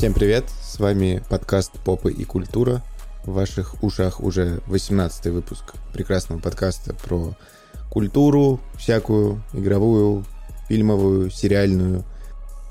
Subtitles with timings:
[0.00, 2.82] Всем привет, с вами подкаст «Попы и культура».
[3.26, 7.34] В ваших ушах уже 18 выпуск прекрасного подкаста про
[7.90, 10.24] культуру всякую, игровую,
[10.68, 12.04] фильмовую, сериальную,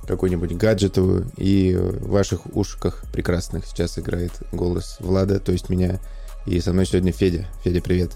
[0.08, 1.30] какую-нибудь гаджетовую.
[1.38, 6.00] И в ваших ушках прекрасных сейчас играет голос Влада, то есть меня.
[6.48, 7.46] И со мной сегодня Федя.
[7.64, 8.14] Федя, привет.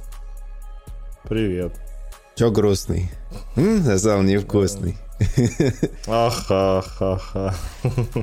[1.29, 1.79] Привет.
[2.33, 3.11] Чё грустный?
[3.57, 4.97] М, Сказал невкусный.
[6.07, 7.53] Аха-ха-ха.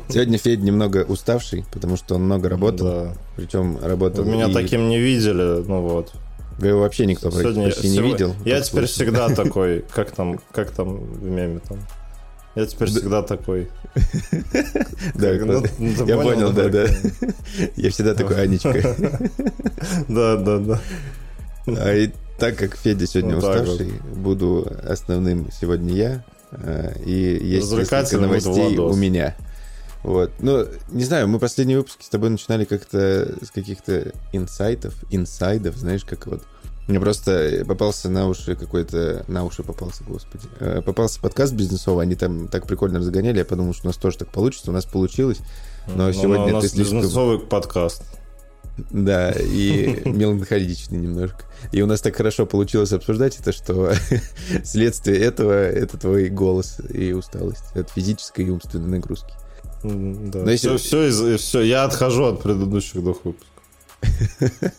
[0.08, 2.86] Сегодня Федя немного уставший, потому что он много работал.
[2.86, 3.12] Да.
[3.36, 4.24] Причем работал.
[4.24, 6.12] Вы меня и- таким не видели, ну вот.
[6.58, 8.34] Вы его вообще никто Сегодня почти не сегодня- видел.
[8.44, 8.94] Я теперь слышал.
[9.06, 11.78] всегда такой, как там, как там в меме там.
[12.56, 13.68] Я теперь всегда такой.
[15.14, 15.62] Да, ну,
[16.06, 16.86] Я понял, да, да.
[17.76, 18.72] Я всегда такой Анечка.
[20.08, 20.80] Да, да, да.
[21.66, 26.24] А и так как Федя сегодня уставший, буду основным сегодня я.
[26.52, 27.12] Э, И
[27.46, 29.36] есть несколько новостей у меня.
[30.02, 30.30] Вот.
[30.40, 36.04] Ну, не знаю, мы последние выпуски с тобой начинали как-то с каких-то инсайтов, инсайдов, знаешь,
[36.04, 36.42] как вот.
[36.88, 39.24] Мне просто попался на уши какой-то...
[39.28, 40.44] На уши попался, господи.
[40.58, 44.18] Э, Попался подкаст бизнесовый, они там так прикольно разгоняли, я подумал, что у нас тоже
[44.18, 45.38] так получится, у нас получилось.
[45.86, 48.02] Но Ну, сегодня у ты нас слишком- бизнесовый подкаст.
[48.90, 51.44] Да, и меланхоличный немножко.
[51.72, 53.92] И у нас так хорошо получилось обсуждать это, что
[54.64, 59.32] следствие этого— это твой голос и усталость от физической и умственной нагрузки.
[59.82, 60.40] Да.
[60.40, 63.48] Но если- Все, все, все, я отхожу от предыдущих двух выпусков.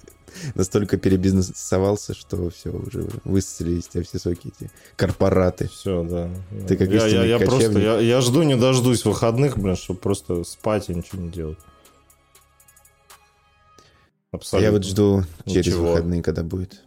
[0.56, 5.68] Настолько перебизнесовался, что все, уже высосали из тебя все соки эти корпораты.
[5.68, 6.30] Все, да.
[6.68, 10.44] Ты как я, я, я просто, я, я жду, не дождусь выходных, блин, чтобы просто
[10.44, 11.60] спать и ничего не делать.
[14.32, 14.66] Абсолютно.
[14.66, 15.88] я вот жду через Ничего.
[15.90, 16.82] выходные, когда будет.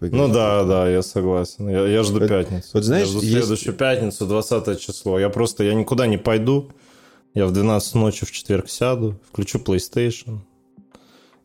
[0.00, 1.68] Ну да, да, я согласен.
[1.68, 2.70] Я, я жду Вот- пятницу.
[2.72, 5.18] вот знаешь, я жду есть- следующую пятницу, 20 число.
[5.18, 6.70] Я просто, я никуда не пойду.
[7.34, 10.38] Я в 12 ночи в четверг сяду, включу PlayStation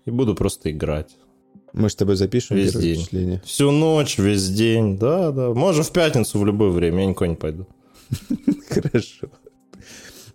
[0.06, 1.09] и буду просто играть.
[1.74, 2.96] Мы с тобой запишем Весь день.
[2.96, 3.41] впечатление.
[3.46, 5.50] Всю ночь, весь день, да, да.
[5.50, 7.68] Можно в пятницу в любое время, я никуда не пойду.
[8.69, 9.28] Хорошо.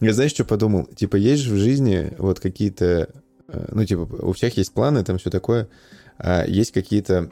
[0.01, 0.85] Я знаешь, что подумал?
[0.95, 3.09] Типа, есть же в жизни вот какие-то...
[3.49, 5.69] э, Ну, типа, у всех есть планы, там все такое.
[6.19, 7.31] А есть какие-то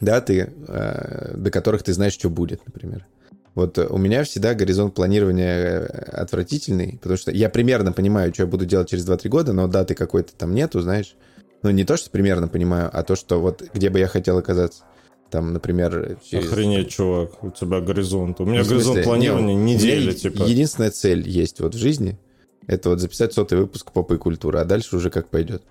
[0.00, 3.06] даты, э, до которых ты знаешь, что будет, например.
[3.54, 8.46] Вот у меня всегда горизонт планирования э, отвратительный, потому что я примерно понимаю, что я
[8.46, 11.16] буду делать через 2-3 года, но даты какой-то там нету, знаешь.
[11.62, 14.84] Ну, не то, что примерно понимаю, а то, что вот где бы я хотел оказаться.
[15.30, 16.46] Там, например, через...
[16.46, 18.40] Охренеть, чувак, у тебя горизонт.
[18.40, 20.44] У меня Ну, горизонт планирования не, недели, типа.
[20.44, 22.18] Единственная цель есть вот в жизни,
[22.68, 25.62] это вот записать сотый выпуск попы и культуры, а дальше уже как пойдет.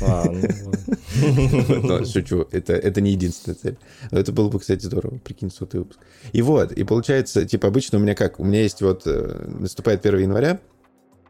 [0.00, 3.76] А, ну, шучу, это, это не единственная цель.
[4.10, 6.00] Но это было бы, кстати, здорово, прикинь, сотый выпуск.
[6.32, 8.40] И вот, и получается, типа, обычно у меня как?
[8.40, 10.58] У меня есть вот, э, наступает 1 января,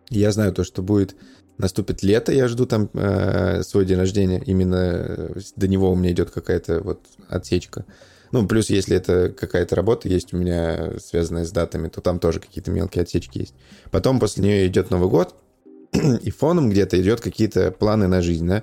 [0.08, 1.16] я знаю то, что будет,
[1.58, 6.12] наступит лето, я жду там э, свой день рождения, именно э, до него у меня
[6.12, 7.84] идет какая-то вот отсечка.
[8.32, 12.40] Ну, плюс, если это какая-то работа есть у меня, связанная с датами, то там тоже
[12.40, 13.54] какие-то мелкие отсечки есть.
[13.90, 15.34] Потом после нее идет Новый год,
[16.22, 18.62] и фоном где-то идет какие-то планы на жизнь, да,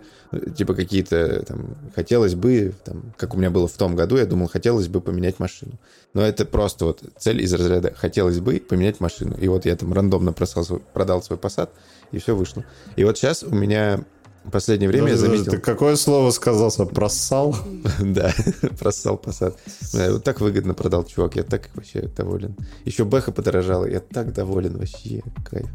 [0.58, 4.48] типа какие-то там, хотелось бы, там, как у меня было в том году, я думал,
[4.48, 5.74] хотелось бы поменять машину.
[6.16, 9.38] Но это просто вот цель из разряда хотелось бы поменять машину.
[9.40, 11.72] И вот я там рандомно продал свой посад,
[12.12, 12.66] и все вышло.
[12.96, 14.04] И вот сейчас у меня
[14.50, 15.52] в последнее время я Подожди, заметил...
[15.52, 16.72] Ты какое слово сказал?
[16.88, 17.56] Просал?
[18.00, 18.34] Да,
[18.80, 19.58] просал посад.
[19.94, 21.36] Вот так выгодно продал, чувак.
[21.36, 22.56] Я так вообще доволен.
[22.86, 23.86] Еще Бэха подорожала.
[23.86, 25.22] Я так доволен вообще.
[25.50, 25.68] Кайф.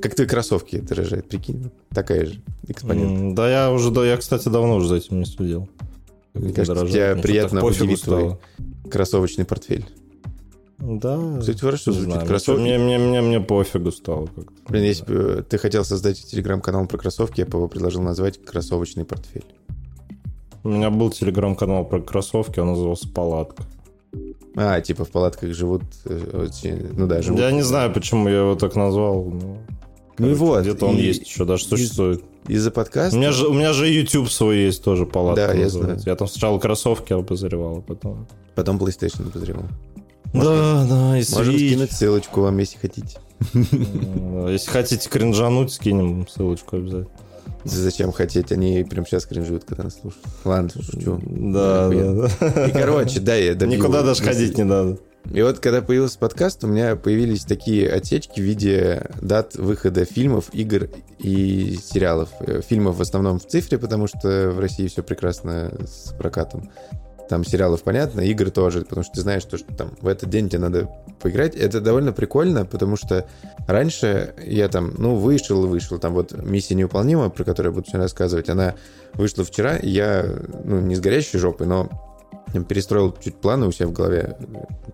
[0.00, 1.70] Как твои кроссовки дорожают, прикинь.
[1.90, 3.34] Такая же экспонент.
[3.34, 5.68] Да я уже, да, я, кстати, давно уже за этим не следил.
[6.34, 8.38] Мне кажется, дорожает, тебя приятно удивит твой
[8.90, 9.86] кроссовочный портфель.
[10.78, 11.38] Да.
[11.40, 12.12] Кстати, хорошо не звучит.
[12.14, 12.60] знаю, Кроссовки.
[12.60, 14.52] Мне, мне, мне, мне пофигу стало как-то.
[14.68, 19.04] Блин, если бы ты хотел создать телеграм-канал про кроссовки, я бы его предложил назвать «Кроссовочный
[19.04, 19.44] портфель».
[20.64, 23.62] У меня был телеграм-канал про кроссовки, он назывался «Палатка».
[24.56, 25.82] А, типа в палатках живут...
[26.06, 26.48] э,
[26.96, 27.40] Ну да, живут.
[27.40, 29.24] Я не знаю, почему я его так назвал.
[29.24, 29.58] но,
[30.18, 30.60] Ну и короче, вот.
[30.62, 32.22] Где-то он и есть еще, даже существует.
[32.48, 33.16] Из-за У подкаста...
[33.16, 36.00] меня, же, у меня же YouTube свой есть тоже, «Палатка» Да, я называется.
[36.02, 36.02] знаю.
[36.06, 38.26] Я там сначала кроссовки обозревал, а потом...
[38.54, 39.30] Потом PlayStation
[40.38, 40.86] подозревал.
[40.86, 41.66] Да, да, и Можем Switch.
[41.68, 43.18] скинуть ссылочку вам, если хотите.
[43.52, 47.10] Если хотите кринжануть, скинем ссылочку обязательно.
[47.64, 48.52] Зачем хотеть?
[48.52, 50.24] Они прям сейчас кринжуют, когда нас слушают.
[50.44, 51.20] Ладно, шучу.
[51.26, 52.66] Да, да, да.
[52.66, 54.98] И, короче, да, я добью Никуда даже ходить не надо.
[55.32, 60.50] И вот, когда появился подкаст, у меня появились такие отсечки в виде дат выхода фильмов,
[60.52, 62.28] игр и сериалов.
[62.40, 66.70] Э, Фильмов в основном в цифре, потому что в России все прекрасно с прокатом.
[67.28, 70.48] Там сериалов понятно, игры тоже, потому что ты знаешь, то, что там в этот день
[70.48, 70.88] тебе надо
[71.20, 71.56] поиграть.
[71.56, 73.26] Это довольно прикольно, потому что
[73.66, 75.98] раньше я там, ну, вышел и вышел.
[75.98, 78.74] Там вот «Миссия невыполнима», про которую я буду сегодня рассказывать, она
[79.14, 80.24] вышла вчера, и я,
[80.64, 81.88] ну, не с горящей жопой, но
[82.68, 84.36] перестроил чуть планы у себя в голове.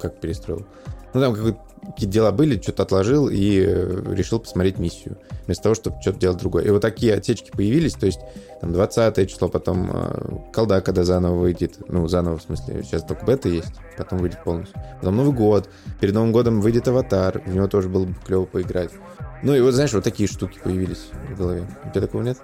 [0.01, 0.67] Как перестроил?
[1.15, 1.57] Ну, там
[1.87, 5.19] какие-то дела были, что-то отложил и э, решил посмотреть миссию.
[5.47, 6.65] Вместо того, чтобы что-то делать другое.
[6.65, 8.21] И вот такие отсечки появились, то есть
[8.61, 11.79] там 20 число, потом э, колда, когда заново выйдет.
[11.89, 14.81] Ну, заново, в смысле, сейчас только бета есть, потом выйдет полностью.
[15.01, 15.69] Потом Новый год.
[16.01, 17.43] Перед Новым годом выйдет Аватар.
[17.45, 18.91] В него тоже было бы клево поиграть.
[19.43, 21.67] Ну и вот, знаешь, вот такие штуки появились в голове.
[21.85, 22.39] У тебя такого нет?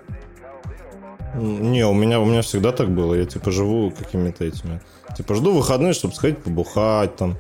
[1.37, 3.15] Не, у меня, у меня всегда так было.
[3.15, 4.81] Я типа живу какими-то этими.
[5.17, 7.37] Типа жду выходные, чтобы сходить побухать там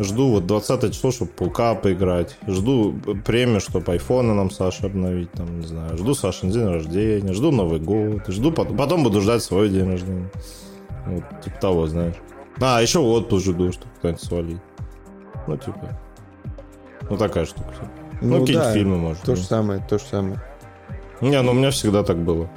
[0.00, 2.38] Жду вот 20 число, чтобы паука поиграть.
[2.46, 2.94] Жду
[3.26, 5.30] премию, чтобы айфоны нам Саша обновить.
[5.32, 5.98] Там, не знаю.
[5.98, 7.34] Жду Сашин день рождения.
[7.34, 8.26] Жду Новый год.
[8.28, 10.30] Жду, потом, потом буду ждать свой день рождения.
[11.06, 12.14] Вот, типа того, знаешь.
[12.62, 14.60] А, еще отпуск жду, чтобы кто-нибудь свалить.
[15.46, 16.00] Ну, типа.
[17.10, 17.74] Ну, такая штука.
[18.22, 19.22] Ну, ну какие-то да, фильмы, может.
[19.22, 20.42] То же самое, то же самое.
[21.20, 22.48] Не, ну у меня всегда так было.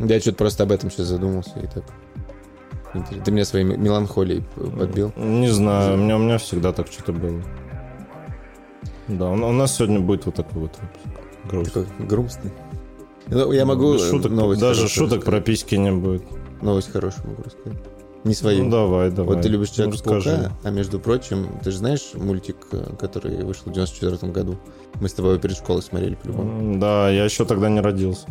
[0.00, 1.84] Я что-то просто об этом сейчас задумался и так.
[3.24, 5.12] Ты меня своей меланхолией подбил?
[5.16, 7.42] Не знаю, у меня, у меня всегда так что-то было.
[9.08, 11.18] Да, у, нас сегодня будет вот такой вот выпуск.
[11.50, 11.84] Грустный.
[11.84, 12.52] Такой грустный.
[13.26, 13.98] Ну, я могу...
[13.98, 16.22] Шуток, новость даже шуток про письки не будет.
[16.60, 17.78] Новость хорошую могу рассказать.
[18.24, 18.64] Не свою.
[18.64, 19.34] Ну, давай, давай.
[19.34, 23.72] Вот ты любишь Человека-паука, а между прочим, ты же знаешь мультик, э, который вышел в
[23.72, 24.58] 94 году?
[25.00, 26.78] Мы с тобой перед школой смотрели по-любому.
[26.78, 28.28] Да, я еще тогда не родился.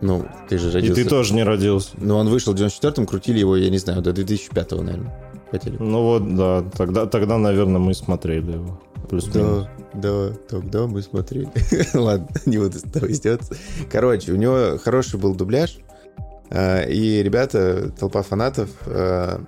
[0.00, 1.00] Ну, ты же родился.
[1.00, 1.90] И ты тоже не родился.
[1.98, 5.14] Ну, он вышел в 94-м, крутили его, я не знаю, до 2005-го, наверное.
[5.50, 5.76] Хотели.
[5.78, 8.80] Ну вот, да, тогда, тогда, наверное, мы смотрели его.
[9.08, 11.50] Плюс да, да, тогда мы смотрели.
[11.94, 13.56] Ладно, не буду с тобой издеваться.
[13.90, 15.78] Короче, у него хороший был дубляж,
[16.50, 19.42] а, и ребята, толпа фанатов, а,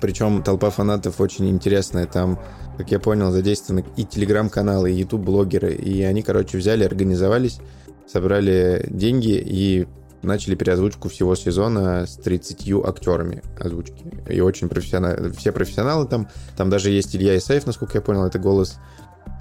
[0.00, 2.38] причем толпа фанатов очень интересная, там,
[2.76, 7.58] как я понял, задействованы и телеграм-каналы, и ютуб-блогеры, и они, короче, взяли, организовались,
[8.06, 9.86] собрали деньги и
[10.22, 14.04] начали переозвучку всего сезона с 30 актерами озвучки.
[14.28, 15.32] И очень профессионально.
[15.32, 16.28] Все профессионалы там.
[16.56, 18.78] Там даже есть Илья Исаев, насколько я понял, это голос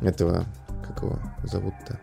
[0.01, 0.45] этого...
[0.87, 1.99] Как его зовут-то?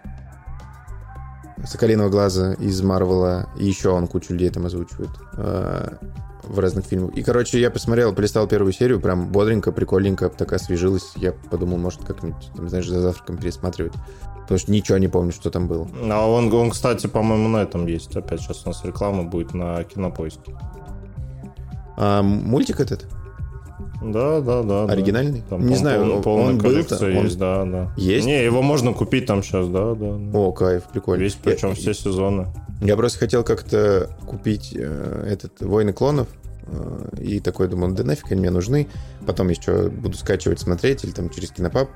[1.64, 3.48] Соколиного глаза из Марвела.
[3.58, 5.96] И еще он кучу людей там озвучивает э,
[6.42, 7.14] в разных фильмах.
[7.14, 11.12] И, короче, я посмотрел, полистал первую серию, прям бодренько, прикольненько, так освежилась.
[11.16, 13.92] Я подумал, может, как-нибудь, там, знаешь, за завтраком пересматривать.
[14.42, 15.88] Потому что ничего не помню, что там было.
[16.10, 18.14] А он, он, кстати, по-моему, на этом есть.
[18.16, 20.54] Опять сейчас у нас реклама будет на кинопоиске.
[21.96, 23.06] А, мультик этот?
[24.02, 24.84] Да, да, да.
[24.84, 25.42] Оригинальный?
[25.48, 27.92] Там, не знаю, пол, полная он коллекция был есть, да, да.
[27.96, 28.26] Есть?
[28.26, 30.18] Не, его можно купить там сейчас, да, да.
[30.32, 31.22] О, кайф, прикольно.
[31.22, 32.48] Весь, причем я, все сезоны.
[32.80, 36.26] Я просто хотел как-то купить э, этот «Войны клонов»,
[36.66, 38.88] э, и такой думал, да нафиг они мне нужны.
[39.24, 41.88] Потом еще буду скачивать, смотреть, или там через кинопаб.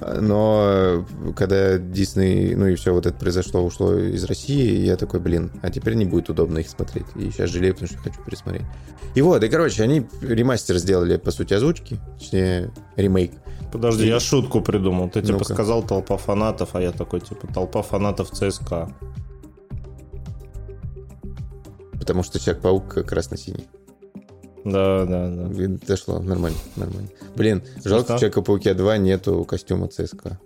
[0.00, 1.06] Но
[1.36, 5.70] когда Дисней, ну и все вот это произошло, ушло из России, я такой, блин, а
[5.70, 7.06] теперь не будет удобно их смотреть.
[7.14, 8.66] И сейчас жалею, потому что хочу пересмотреть.
[9.14, 13.32] И вот, и короче, они ремастер сделали, по сути, озвучки, точнее, ремейк.
[13.72, 14.08] Подожди, и...
[14.08, 15.08] я шутку придумал.
[15.08, 18.90] Ты типа сказал толпа фанатов, а я такой, типа, толпа фанатов ЦСКА.
[21.98, 23.66] Потому что Человек-паук красно-синий.
[24.66, 25.78] Да, да, да.
[25.86, 27.08] Дошло, нормально, нормально.
[27.36, 30.40] Блин, жалко, в Человека-пауке 2 нету костюма ЦСКА.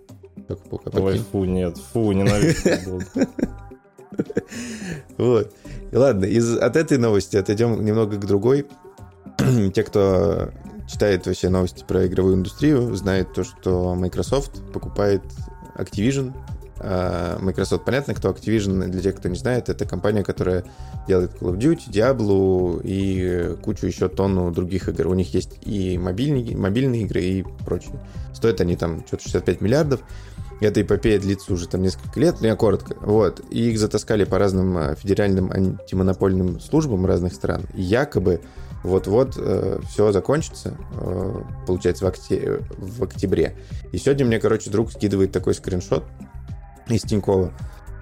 [0.93, 3.01] Ой, фу, нет, фу, ненавижу
[5.17, 5.51] Вот.
[5.91, 8.67] Ладно, из, от этой новости отойдем немного к другой.
[9.73, 10.51] Те, кто
[10.87, 15.23] читает вообще новости про игровую индустрию, знают то, что Microsoft покупает
[15.75, 16.33] Activision,
[16.81, 20.63] Microsoft, понятно, кто Activision, для тех, кто не знает, это компания, которая
[21.07, 25.07] делает Call of Duty, Diablo и кучу еще тонну других игр.
[25.07, 27.93] У них есть и мобильные, мобильные игры, и прочее.
[28.33, 30.01] Стоят они там что-то 65 миллиардов.
[30.61, 32.95] Эта эпопея длится уже там несколько лет, но я коротко.
[33.01, 33.41] Вот.
[33.49, 37.63] И их затаскали по разным а, федеральным антимонопольным службам разных стран.
[37.73, 38.41] И якобы
[38.83, 43.55] вот-вот э, все закончится, э, получается, в, окте- в октябре.
[43.91, 46.03] И сегодня мне, короче, друг скидывает такой скриншот,
[46.87, 47.51] из Тинькова.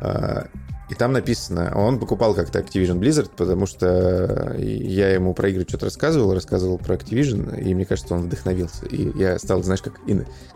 [0.01, 0.47] А,
[0.89, 5.85] и там написано, он покупал как-то Activision Blizzard, потому что я ему про игры что-то
[5.85, 8.87] рассказывал, рассказывал про Activision, и мне кажется, он вдохновился.
[8.87, 9.99] И я стал, знаешь, как,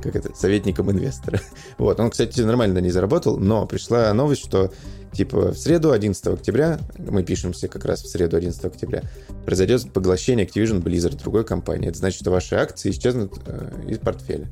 [0.02, 1.40] как это, советником инвестора.
[1.78, 4.72] Вот, он, кстати, нормально не заработал, но пришла новость, что
[5.12, 9.04] типа в среду 11 октября, мы пишемся как раз в среду 11 октября,
[9.46, 11.90] произойдет поглощение Activision Blizzard другой компании.
[11.90, 14.48] Это значит, что ваши акции исчезнут э, из портфеля.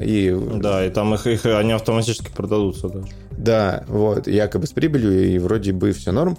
[0.00, 0.36] И...
[0.56, 3.08] Да, и там их, их они автоматически продадутся даже.
[3.30, 6.36] Да, вот, якобы с прибылью, и вроде бы все норм.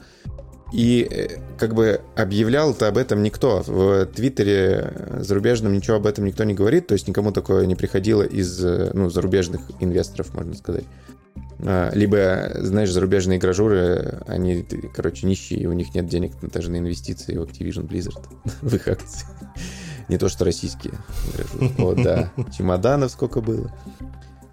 [0.72, 3.64] и э, как бы объявлял-то об этом никто.
[3.66, 8.24] В Твиттере зарубежном ничего об этом никто не говорит, то есть никому такое не приходило
[8.24, 8.64] из
[8.94, 10.86] ну, зарубежных инвесторов, можно сказать.
[11.62, 17.36] А, либо, знаешь, зарубежные гражуры, они, короче, нищие, у них нет денег даже на инвестиции
[17.36, 18.24] в Activision Blizzard,
[18.62, 19.26] в их акции.
[20.10, 20.94] Не то, что российские.
[21.78, 22.32] Вот, да.
[22.58, 23.72] Чемоданов сколько было.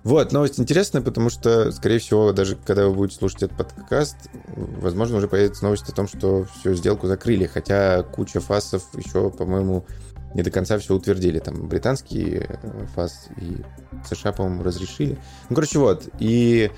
[0.04, 4.16] Вот, новость интересная, потому что, скорее всего, даже когда вы будете слушать этот подкаст,
[4.54, 9.84] возможно, уже появится новость о том, что всю сделку закрыли, хотя куча фасов еще, по-моему,
[10.32, 11.38] не до конца все утвердили.
[11.38, 13.62] Там британский э, фас и
[14.08, 15.18] США, по-моему, разрешили.
[15.48, 16.08] Ну, короче, вот.
[16.20, 16.70] И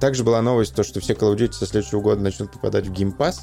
[0.00, 2.92] также была новость, то, что все Call of Duty со следующего года начнут попадать в
[2.92, 3.40] Game Pass.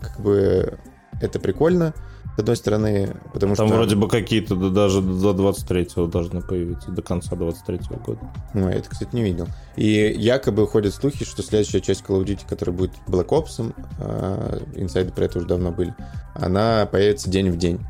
[0.00, 0.78] Как бы
[1.20, 1.92] это прикольно,
[2.40, 3.76] одной стороны, потому Там что...
[3.76, 8.20] вроде бы какие-то даже до 23-го должны появиться, до конца 23-го года.
[8.54, 9.46] Ну, я это, кстати, не видел.
[9.76, 14.60] И якобы ходят слухи, что следующая часть Call of Duty, которая будет Black Ops, а,
[14.74, 15.94] инсайды про это уже давно были,
[16.34, 17.80] она появится день в день.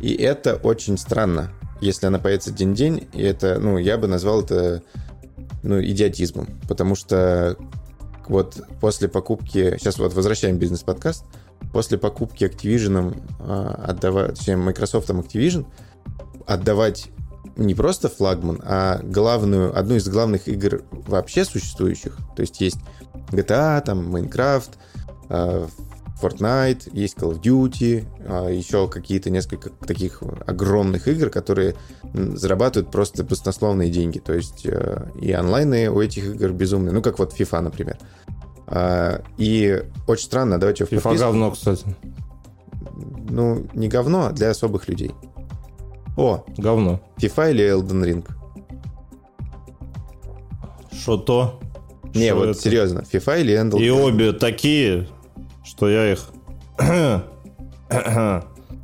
[0.00, 4.82] И это очень странно, если она появится день-день, и это, ну, я бы назвал это
[5.62, 7.56] ну, идиотизмом, потому что
[8.28, 11.24] вот после покупки, сейчас вот возвращаем бизнес-подкаст,
[11.72, 15.66] после покупки Activision а, отдавать, точнее, Microsoft Activision
[16.46, 17.10] отдавать
[17.56, 22.16] не просто флагман, а главную, одну из главных игр вообще существующих.
[22.34, 22.78] То есть есть
[23.30, 24.70] GTA, там Minecraft,
[25.28, 25.68] а,
[26.20, 31.76] Fortnite, есть Call of Duty, а, еще какие-то несколько таких огромных игр, которые
[32.12, 34.18] зарабатывают просто баснословные деньги.
[34.18, 36.92] То есть э, и онлайны у этих игр безумные.
[36.92, 37.98] Ну, как вот FIFA, например.
[38.70, 41.84] А, и очень странно, давайте в FIFA говно, кстати.
[43.28, 45.10] Ну, не говно, а для особых людей.
[46.16, 46.44] О!
[46.56, 47.00] Говно.
[47.18, 48.28] FIFA или Elden Ring?
[50.92, 51.60] Что то?
[52.14, 52.60] Не, Шо вот это?
[52.60, 53.82] серьезно, FIFA или Elden Ring?
[53.82, 55.08] И обе такие,
[55.64, 56.30] что я их...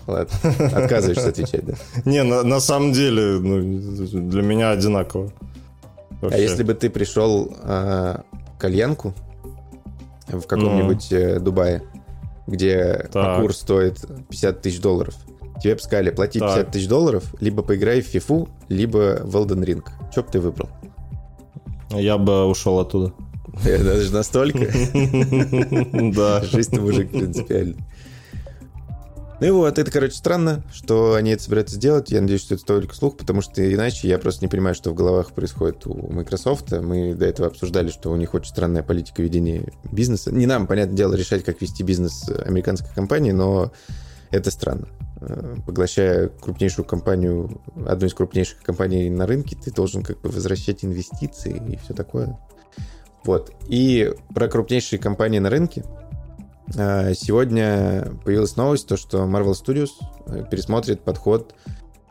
[0.07, 0.39] Ладно,
[0.73, 1.75] отказываешься отвечать, да?
[2.05, 3.61] Не, на, на самом деле, ну,
[4.31, 5.33] для меня одинаково.
[6.21, 6.39] Вообще.
[6.39, 8.19] А если бы ты пришел э,
[8.59, 9.15] кальянку
[10.29, 11.39] в каком-нибудь mm.
[11.41, 11.83] Дубае,
[12.47, 13.41] где так.
[13.41, 15.15] курс стоит 50 тысяч долларов,
[15.63, 16.55] тебе бы сказали, плати так.
[16.55, 19.85] 50 тысяч долларов, либо поиграй в FIFA, либо в Elden Ring.
[20.11, 20.69] Что бы ты выбрал?
[21.91, 23.13] Я бы ушел оттуда.
[23.65, 24.59] Даже настолько?
[26.15, 26.43] Да.
[26.45, 27.77] Жизнь мужик принципиальный.
[29.39, 32.11] Ну и вот, это, короче, странно, что они это собираются сделать.
[32.11, 34.95] Я надеюсь, что это только слух, потому что иначе я просто не понимаю, что в
[34.95, 36.73] головах происходит у Microsoft.
[36.73, 40.33] Мы до этого обсуждали, что у них очень странная политика ведения бизнеса.
[40.33, 43.73] Не нам, понятное дело, решать, как вести бизнес американской компании, но
[44.31, 44.89] это странно.
[45.21, 50.83] Э, поглощая крупнейшую компанию, одну из крупнейших компаний на рынке, ты должен как бы возвращать
[50.83, 52.39] инвестиции и все такое.
[53.25, 53.53] Вот.
[53.69, 55.85] И про крупнейшие компании на рынке
[56.73, 59.91] сегодня появилась новость, то, что Marvel Studios
[60.27, 61.55] э, пересмотрит подход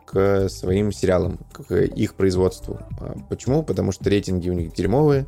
[0.06, 2.80] к своим сериалам, к их производству.
[3.00, 3.62] А, почему?
[3.62, 5.26] Потому что рейтинги у них дерьмовые,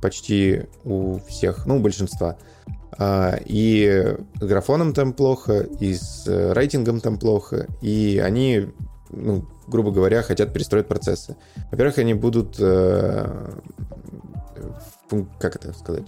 [0.00, 2.36] почти у всех, ну, у большинства.
[2.96, 8.68] А, и с графоном там плохо, и с э, рейтингом там плохо, и они,
[9.10, 11.36] ну, грубо говоря, хотят перестроить процессы.
[11.70, 13.50] Во-первых, они будут, э,
[15.40, 16.06] как это сказать,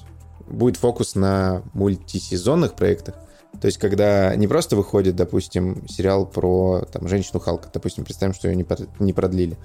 [0.50, 3.14] будет фокус на мультисезонных проектах.
[3.60, 8.48] То есть, когда не просто выходит, допустим, сериал про там, женщину Халка, допустим, представим, что
[8.48, 8.66] ее
[8.98, 9.58] не, продлили,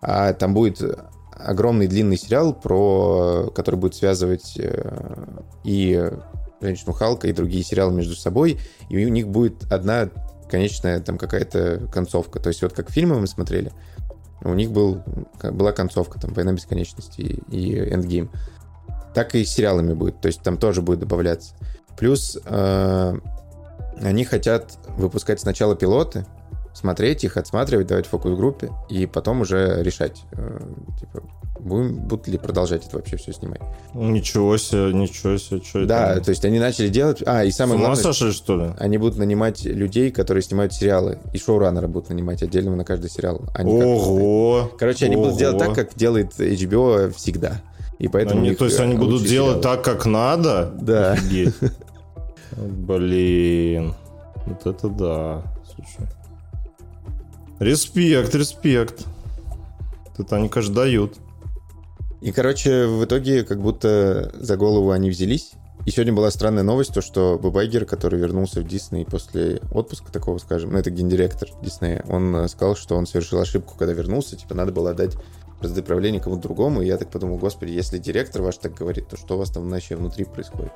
[0.00, 0.82] а там будет
[1.30, 5.34] огромный длинный сериал, про, который будет связывать э,
[5.64, 6.10] и
[6.60, 8.58] женщину Халка, и другие сериалы между собой,
[8.90, 10.10] и у них будет одна
[10.50, 12.38] конечная там какая-то концовка.
[12.38, 13.72] То есть, вот как фильмы мы смотрели,
[14.44, 15.02] у них был,
[15.42, 18.30] была концовка, там, «Война бесконечности» и «Эндгейм»
[19.14, 20.20] так и с сериалами будет.
[20.20, 21.54] То есть там тоже будет добавляться.
[21.96, 23.14] Плюс э,
[24.00, 26.26] они хотят выпускать сначала пилоты,
[26.74, 30.60] смотреть их, отсматривать, давать фокус-группе, и потом уже решать, э,
[30.98, 31.22] типа,
[31.60, 33.60] будем, будут ли продолжать это вообще все снимать.
[33.94, 36.24] Ничего себе, ничего себе, что Да, это?
[36.24, 37.22] то есть они начали делать...
[37.26, 38.02] А, и самое главное...
[38.02, 38.70] Сошли, что ли?
[38.78, 43.42] Они будут нанимать людей, которые снимают сериалы, и шоураннера будут нанимать отдельного на каждый сериал.
[43.54, 44.68] Они Ого!
[44.70, 44.78] Как...
[44.78, 45.24] Короче, они Ого.
[45.26, 47.60] будут делать так, как делает HBO всегда.
[48.02, 49.76] И поэтому они, то есть они будут делать сериалы.
[49.76, 50.72] так, как надо?
[50.80, 51.16] Да.
[52.56, 53.94] Блин.
[54.44, 55.42] Вот это да.
[55.64, 56.10] Слушай.
[57.60, 59.04] Респект, респект.
[60.18, 61.14] Это они, конечно, дают.
[62.20, 65.52] И, короче, в итоге как будто за голову они взялись.
[65.86, 70.38] И сегодня была странная новость, то, что Бабайгер, который вернулся в Дисней после отпуска такого,
[70.38, 74.72] скажем, ну, это гендиректор Диснея, он сказал, что он совершил ошибку, когда вернулся, типа, надо
[74.72, 75.16] было отдать
[75.62, 79.16] разды правления кому-то другому, и я так подумал, господи, если директор ваш так говорит, то
[79.16, 80.72] что у вас там вообще внутри происходит?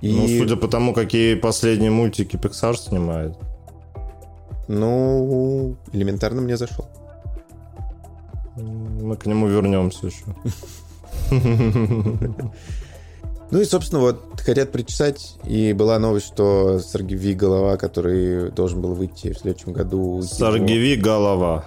[0.00, 3.36] И, Ну, судя по тому, какие последние мультики Pixar снимает.
[4.68, 6.86] ну, элементарно мне зашел.
[8.56, 10.24] Мы к нему вернемся еще.
[13.52, 18.94] Ну и, собственно, вот хотят причесать, и была новость, что Сергей Голова, который должен был
[18.94, 20.22] выйти в следующем году...
[20.22, 21.64] Саргиви голова.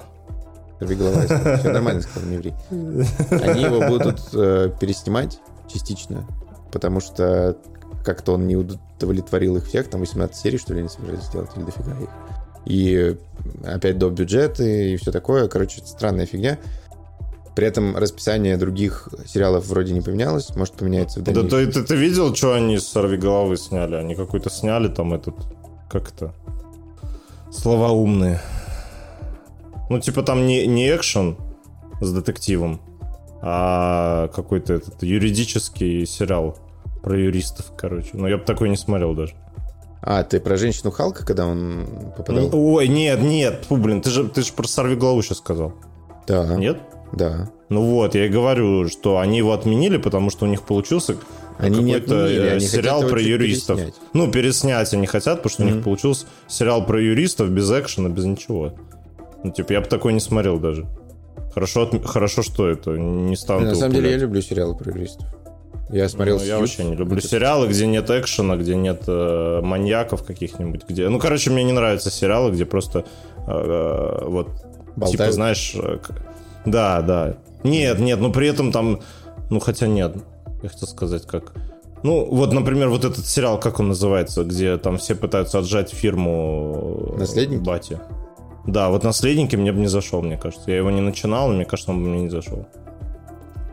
[0.83, 1.21] Сорви голова,
[1.57, 2.53] все нормально сказал, не ври.
[2.69, 5.39] Они его будут э, переснимать
[5.71, 6.27] частично,
[6.71, 7.57] потому что
[8.03, 11.63] как-то он не удовлетворил их всех, там 18 серий, что ли, они собирались сделать, или
[11.63, 12.09] дофига их.
[12.65, 13.15] И
[13.65, 15.47] опять до бюджета и все такое.
[15.47, 16.57] Короче, странная фигня.
[17.55, 21.71] При этом расписание других сериалов вроде не поменялось, может поменяется в Да дальнейшем.
[21.71, 23.95] ты, ты, ты видел, что они с Сорви головы сняли?
[23.95, 25.35] Они какой-то сняли там этот...
[25.89, 26.33] Как это?
[27.51, 28.41] Слова умные.
[29.89, 31.37] Ну, типа там не, не экшен
[32.01, 32.79] с детективом,
[33.41, 36.57] а какой-то этот юридический сериал
[37.01, 38.09] про юристов, короче.
[38.13, 39.33] Но я бы такой не смотрел даже.
[40.01, 41.85] А, ты про женщину Халка, когда он
[42.17, 42.49] попадал?
[42.53, 45.73] Ой, нет, нет, фу, блин, ты же, ты же про Сорви голову сейчас сказал.
[46.27, 46.79] да, Нет?
[47.13, 47.49] да.
[47.69, 51.15] Ну вот, я и говорю, что они его отменили, потому что у них получился
[51.57, 53.77] Они какой-то отменили, э, они сериал про юристов.
[53.77, 53.95] переснять.
[54.13, 55.75] Ну, переснять они хотят, потому что у Мгм.
[55.75, 58.73] них получился сериал про юристов без экшена, без ничего.
[59.43, 60.85] Ну, типа, я бы такой не смотрел даже.
[61.53, 65.27] Хорошо, отм- хорошо что это не станут На самом деле я люблю сериалы про юристов.
[65.89, 70.23] Я смотрел Ну, я вообще не люблю сериалы, где нет экшена, где нет э, маньяков
[70.23, 71.09] каких-нибудь, где...
[71.09, 73.05] Ну, короче, мне не нравятся сериалы, где просто
[73.45, 74.63] э, э, вот типа,
[74.95, 75.33] Болтают.
[75.35, 75.75] знаешь...
[75.75, 75.99] э,
[76.65, 77.37] Да, да.
[77.63, 79.01] Нет, нет, но при этом там...
[79.51, 80.15] Ну, хотя нет.
[80.63, 81.53] Я хотел сказать, как...
[82.01, 87.13] Ну, вот, например, вот этот сериал, как он называется, где там все пытаются отжать фирму...
[87.15, 87.61] э, «Наследники»?
[87.61, 87.99] Бати.
[88.65, 90.71] Да, вот «Наследники» мне бы не зашел, мне кажется.
[90.71, 92.65] Я его не начинал, но мне кажется, он бы мне не зашел.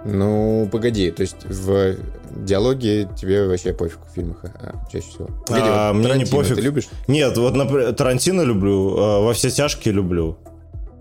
[0.04, 1.96] Ну, погоди, то есть в
[2.44, 5.26] диалоге тебе вообще пофиг в фильмах, а, чаще всего.
[5.46, 6.56] Погоди, А, вот мне не Тарантино пофиг.
[6.56, 6.88] Ты любишь?
[7.06, 10.38] Нет, вот, например, Тарантино люблю, э, «Во все тяжкие» люблю.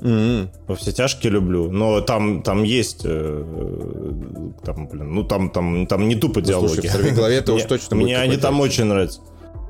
[0.01, 0.49] М-м.
[0.67, 3.43] Во все тяжкие люблю, но там, там есть, э,
[4.65, 6.73] там, блин, ну там, там, там не тупо Ну, диалоги.
[6.73, 9.21] слушай, в «Сорвиголове»-то уж Мне- точно Мне они там очень нравятся.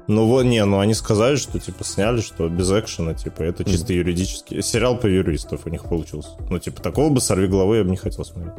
[0.10, 3.94] Ну вот, не, ну они сказали, что типа сняли, что без экшена, типа, это чисто
[3.94, 4.64] юридический.
[4.64, 6.30] Сериал по юристов у них получился.
[6.50, 8.56] Ну, типа, такого бы сорви головы я бы не хотел смотреть.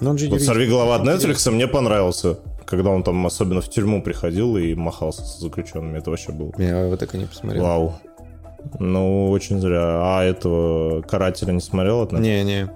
[0.00, 2.38] Ну, он же Вот сорви голова от Netflix мне понравился.
[2.66, 5.98] Когда он там особенно в тюрьму приходил и махался с заключенными.
[5.98, 6.52] Это вообще было.
[6.56, 7.64] Я вот так и не посмотрел.
[7.64, 7.94] Вау.
[8.78, 10.02] Ну, очень зря.
[10.04, 12.12] А этого карателя не смотрел от?
[12.12, 12.70] Не-не.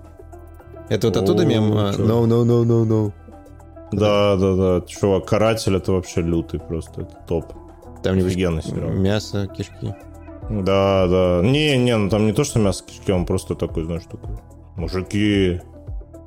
[0.89, 1.93] Это вот оттуда мем а?
[1.93, 3.13] No, no, no, no, no.
[3.93, 4.87] Да, да, да.
[4.89, 7.03] Чувак, каратель это вообще лютый просто.
[7.03, 7.53] Это топ.
[8.05, 8.91] Там Офигенный сериал.
[8.91, 9.95] мясо, кишки.
[10.51, 11.41] Да, да.
[11.43, 14.37] Не, не, ну там не то, что мясо кишки, он просто такой, знаешь, такой.
[14.77, 15.61] Мужики.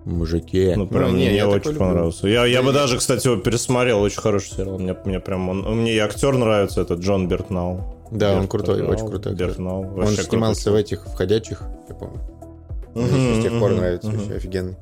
[0.05, 0.73] Мужики.
[0.75, 1.79] Ну, прям не, мне я очень люблю.
[1.79, 2.27] понравился.
[2.27, 4.01] Я, я Да бы даже, кстати, его пересмотрел.
[4.01, 4.79] Очень хороший сериал.
[4.79, 7.93] Мне, мне прям он, мне и актер нравится, это Джон Бертнау.
[8.09, 9.47] Да, он Берт- крутой, Бертнау, очень крутой актер.
[9.47, 9.97] Бертнау.
[9.99, 12.21] Он снимался в крутой этих входящих, я помню.
[12.95, 14.77] еще с тех пор нравится, офигенный.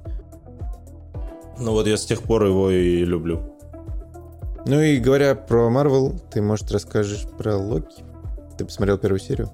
[1.60, 3.55] Ну вот я с тех пор его и люблю.
[4.66, 8.04] Ну и говоря про Марвел, ты, может, расскажешь про Локи?
[8.58, 9.52] Ты посмотрел первую серию?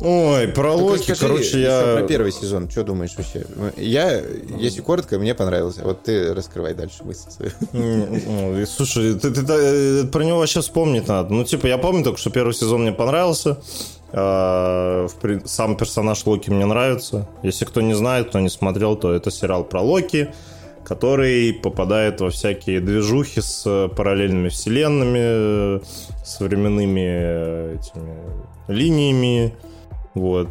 [0.00, 1.96] Ой, про Только Локи, скажи короче, я...
[1.96, 3.44] про первый сезон, что думаешь вообще?
[3.76, 4.20] Я,
[4.58, 5.82] если коротко, мне понравился.
[5.84, 8.66] Вот ты раскрывай дальше мысль свою.
[8.66, 11.32] Слушай, ты, ты- ты- про него вообще вспомнить надо.
[11.32, 13.58] Ну, типа, я помню только, что первый сезон мне понравился.
[14.12, 15.06] А,
[15.44, 17.28] Сам персонаж Локи мне нравится.
[17.42, 20.34] Если кто не знает, кто не смотрел, то это сериал про Локи,
[20.84, 25.80] который попадает во всякие движухи с э, параллельными вселенными, э,
[26.22, 28.16] с временными э, этими
[28.68, 29.54] линиями.
[30.14, 30.48] Вот.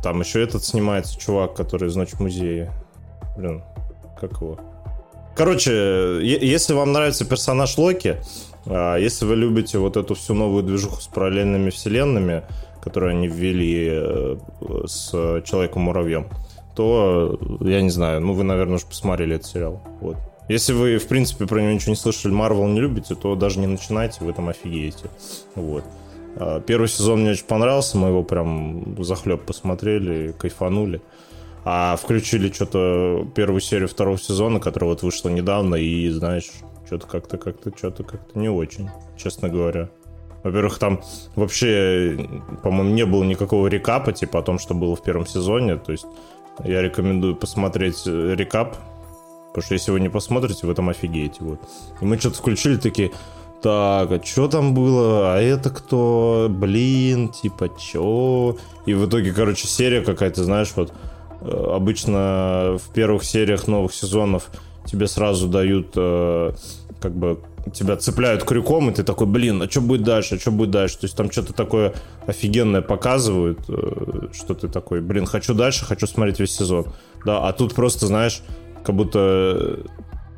[0.00, 2.72] Там еще этот снимается чувак, который из Ночь музея.
[3.36, 3.64] Блин,
[4.20, 4.60] как его?
[5.34, 8.18] Короче, если вам нравится персонаж Локи,
[8.66, 12.44] а, если вы любите вот эту всю новую движуху с параллельными вселенными,
[12.80, 14.38] которую они ввели
[14.86, 15.10] с
[15.44, 16.28] Человеком-муравьем,
[16.74, 19.82] то, я не знаю, ну, вы, наверное, уже посмотрели этот сериал.
[20.00, 20.16] Вот.
[20.48, 23.66] Если вы, в принципе, про него ничего не слышали, Марвел не любите, то даже не
[23.66, 25.08] начинайте, вы там офигеете.
[25.54, 25.84] Вот.
[26.36, 31.00] А, Первый сезон мне очень понравился, мы его прям захлеб посмотрели, кайфанули.
[31.66, 36.50] А включили что-то первую серию второго сезона, которая вот вышла недавно, и, знаешь,
[36.84, 39.88] что-то как-то, как-то, что-то как-то не очень, честно говоря.
[40.42, 41.00] Во-первых, там
[41.36, 42.28] вообще,
[42.62, 45.76] по-моему, не было никакого рекапа, типа, о том, что было в первом сезоне.
[45.76, 46.04] То есть
[46.62, 48.76] я рекомендую посмотреть э, рекап,
[49.48, 51.38] потому что если вы не посмотрите, вы там офигеете.
[51.40, 51.60] Вот.
[52.00, 53.12] И мы что-то включили, такие,
[53.62, 55.34] так, а что там было?
[55.34, 56.48] А это кто?
[56.50, 58.56] Блин, типа, чё?
[58.86, 60.92] И в итоге, короче, серия какая-то, знаешь, вот
[61.40, 64.50] э, обычно в первых сериях новых сезонов
[64.84, 66.52] тебе сразу дают э,
[67.00, 67.40] как бы
[67.72, 70.98] тебя цепляют крюком, и ты такой, блин, а что будет дальше, а что будет дальше?
[70.98, 71.94] То есть там что-то такое
[72.26, 76.86] офигенное показывают, э, что ты такой, блин, хочу дальше, хочу смотреть весь сезон.
[77.24, 78.42] Да, а тут просто, знаешь,
[78.84, 79.80] как будто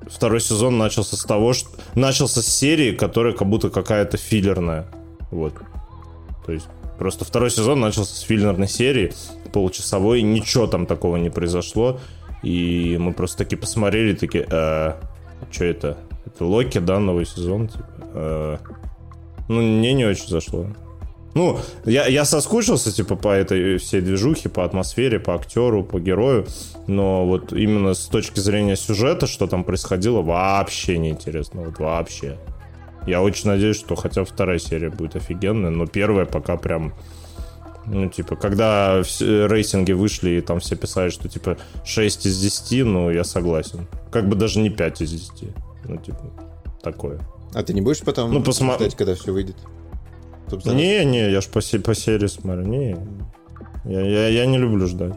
[0.08, 1.68] второй сезон начался с того, что...
[1.94, 4.86] Начался с серии, которая как будто какая-то филлерная.
[5.30, 5.54] Вот.
[6.44, 6.66] То есть
[6.98, 9.12] просто второй сезон начался с филлерной серии,
[9.52, 11.98] получасовой, ничего там такого не произошло.
[12.42, 15.00] И мы просто таки посмотрели, такие, э, «А,
[15.50, 15.98] что это?
[16.26, 17.68] Это Локи, да, новый сезон?
[17.68, 18.56] Типа, э,
[19.48, 20.66] ну, мне не очень зашло.
[21.34, 26.46] Ну, я, я соскучился, типа, по этой всей движухе, по атмосфере, по актеру, по герою,
[26.86, 32.38] но вот именно с точки зрения сюжета, что там происходило, вообще неинтересно, вот вообще.
[33.06, 36.94] Я очень надеюсь, что хотя вторая серия будет офигенная, но первая пока прям...
[37.84, 42.86] Ну, типа, когда все рейтинги вышли, и там все писали, что, типа, 6 из 10,
[42.86, 43.86] ну, я согласен.
[44.10, 45.54] Как бы даже не 5 из 10.
[45.88, 46.32] Ну, типа,
[46.82, 47.20] такое.
[47.54, 48.74] А ты не будешь потом ну, посма...
[48.74, 49.56] ждать, когда все выйдет?
[50.64, 52.64] Не, не, я ж по, по серии смотрю.
[52.66, 52.96] Не,
[53.84, 55.14] я, я, я не люблю ждать.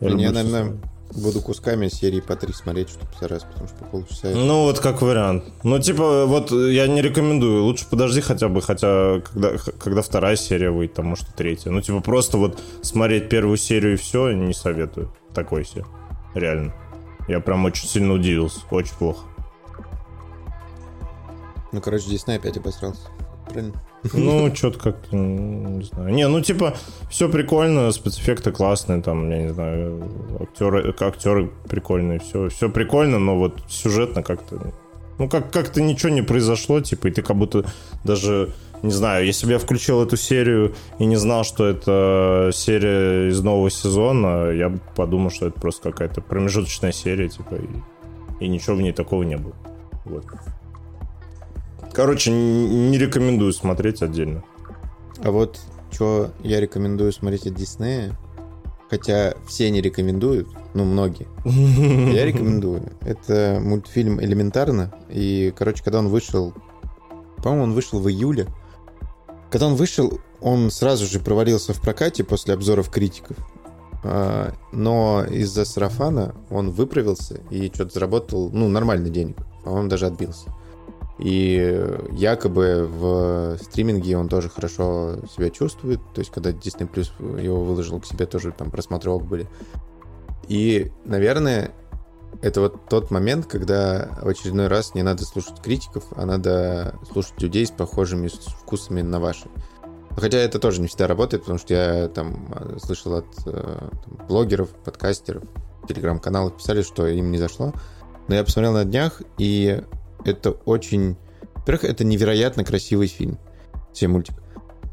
[0.00, 0.80] Я, люблю я наверное,
[1.14, 4.30] буду кусками серии по три смотреть, чтобы за раз, потому что по полчаса...
[4.30, 5.44] Ну, вот как вариант.
[5.62, 7.64] Ну, типа, вот я не рекомендую.
[7.64, 11.70] Лучше подожди хотя бы, хотя когда, когда вторая серия выйдет, там, может, и третья.
[11.70, 15.12] Ну, типа, просто вот смотреть первую серию и все, не советую.
[15.34, 15.84] Такой себе.
[16.34, 16.74] Реально.
[17.28, 18.60] Я прям очень сильно удивился.
[18.70, 19.26] Очень плохо.
[21.72, 23.08] Ну, короче, Дисней опять обосрался.
[23.48, 23.74] Правильно?
[24.12, 26.12] Ну, что-то как-то, не знаю.
[26.12, 26.74] Не, ну, типа,
[27.10, 30.08] все прикольно, спецэффекты классные, там, я не знаю,
[30.40, 34.72] актеры, актеры прикольные, все, все прикольно, но вот сюжетно как-то,
[35.18, 37.64] ну, как, как-то ничего не произошло, типа, и ты как будто
[38.04, 38.50] даже,
[38.82, 43.40] не знаю, если бы я включил эту серию и не знал, что это серия из
[43.42, 48.76] нового сезона, я бы подумал, что это просто какая-то промежуточная серия, типа, и, и ничего
[48.76, 49.54] в ней такого не было.
[50.04, 50.24] Вот.
[51.92, 54.44] Короче, не рекомендую смотреть отдельно.
[55.22, 58.18] А вот что я рекомендую смотреть от Диснея,
[58.88, 61.28] хотя все не рекомендуют, ну, многие.
[61.44, 62.92] Я рекомендую.
[63.02, 64.92] Это мультфильм «Элементарно».
[65.10, 66.54] И, короче, когда он вышел...
[67.42, 68.46] По-моему, он вышел в июле.
[69.50, 73.36] Когда он вышел, он сразу же провалился в прокате после обзоров критиков.
[74.04, 79.36] А, но из-за сарафана он выправился и что-то заработал, ну, нормальный денег.
[79.64, 80.54] По-моему, даже отбился.
[81.22, 86.00] И якобы в стриминге он тоже хорошо себя чувствует.
[86.14, 89.48] То есть, когда Disney Plus его выложил к себе, тоже там просмотровок были.
[90.48, 91.70] И, наверное,
[92.40, 97.40] это вот тот момент, когда в очередной раз не надо слушать критиков, а надо слушать
[97.40, 99.46] людей с похожими вкусами на ваши.
[100.16, 104.70] Хотя это тоже не всегда работает, потому что я там слышал от э, там, блогеров,
[104.70, 105.44] подкастеров,
[105.88, 107.72] телеграм-каналов писали, что им не зашло.
[108.26, 109.82] Но я посмотрел на днях, и
[110.24, 111.16] это очень...
[111.56, 113.38] Во-первых, это невероятно красивый фильм,
[113.92, 114.34] все мультик.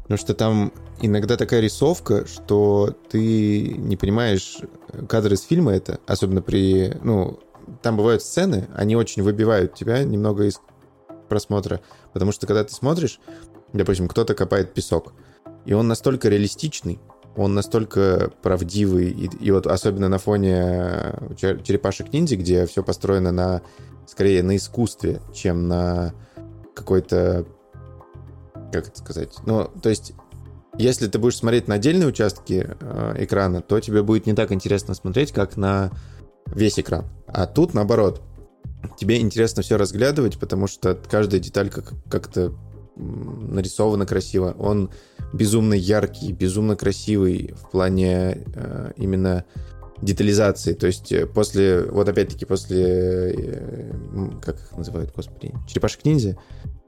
[0.02, 4.58] Потому что там иногда такая рисовка, что ты не понимаешь
[5.08, 6.96] кадры из фильма это, особенно при...
[7.02, 7.40] Ну,
[7.82, 10.60] там бывают сцены, они очень выбивают тебя немного из
[11.28, 11.80] просмотра.
[12.12, 13.20] Потому что когда ты смотришь,
[13.72, 15.12] допустим, кто-то копает песок,
[15.64, 17.00] и он настолько реалистичный,
[17.36, 23.62] он настолько правдивый, и, и вот особенно на фоне черепашек ниндзя, где все построено на
[24.10, 26.12] скорее на искусстве, чем на
[26.74, 27.46] какой-то,
[28.72, 30.14] как это сказать, ну, то есть
[30.78, 34.94] если ты будешь смотреть на отдельные участки э, экрана, то тебе будет не так интересно
[34.94, 35.90] смотреть, как на
[36.46, 37.06] весь экран.
[37.26, 38.22] А тут наоборот,
[38.96, 42.52] тебе интересно все разглядывать, потому что каждая деталь как- как-то
[42.96, 44.54] нарисована красиво.
[44.58, 44.90] Он
[45.32, 49.44] безумно яркий, безумно красивый в плане э, именно
[50.02, 50.72] детализации.
[50.72, 52.84] То есть э, после, вот опять-таки после,
[53.36, 53.92] э,
[54.42, 56.38] как их называют, господи, черепашек ниндзя,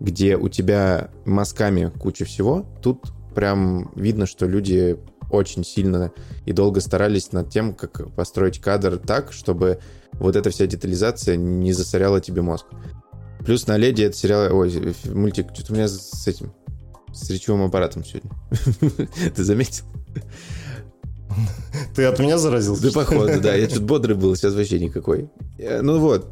[0.00, 4.98] где у тебя мазками куча всего, тут прям видно, что люди
[5.30, 6.12] очень сильно
[6.44, 9.78] и долго старались над тем, как построить кадр так, чтобы
[10.12, 12.66] вот эта вся детализация не засоряла тебе мозг.
[13.44, 16.52] Плюс на леди это сериал, ой, мультик, что-то у меня с этим,
[17.12, 18.30] с речевым аппаратом сегодня.
[19.34, 19.84] Ты заметил?
[21.94, 22.82] Ты от меня заразился?
[22.82, 23.54] Да, походу, да.
[23.54, 25.28] Я чуть бодрый был, сейчас вообще никакой.
[25.58, 26.26] Э, ну вот.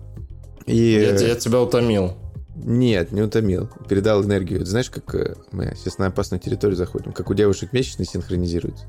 [0.67, 0.77] И...
[0.77, 2.15] Я, я тебя утомил.
[2.63, 3.69] Нет, не утомил.
[3.89, 4.65] Передал энергию.
[4.67, 8.85] знаешь, как э, мы сейчас на опасную территорию заходим, как у девушек месячные синхронизируются,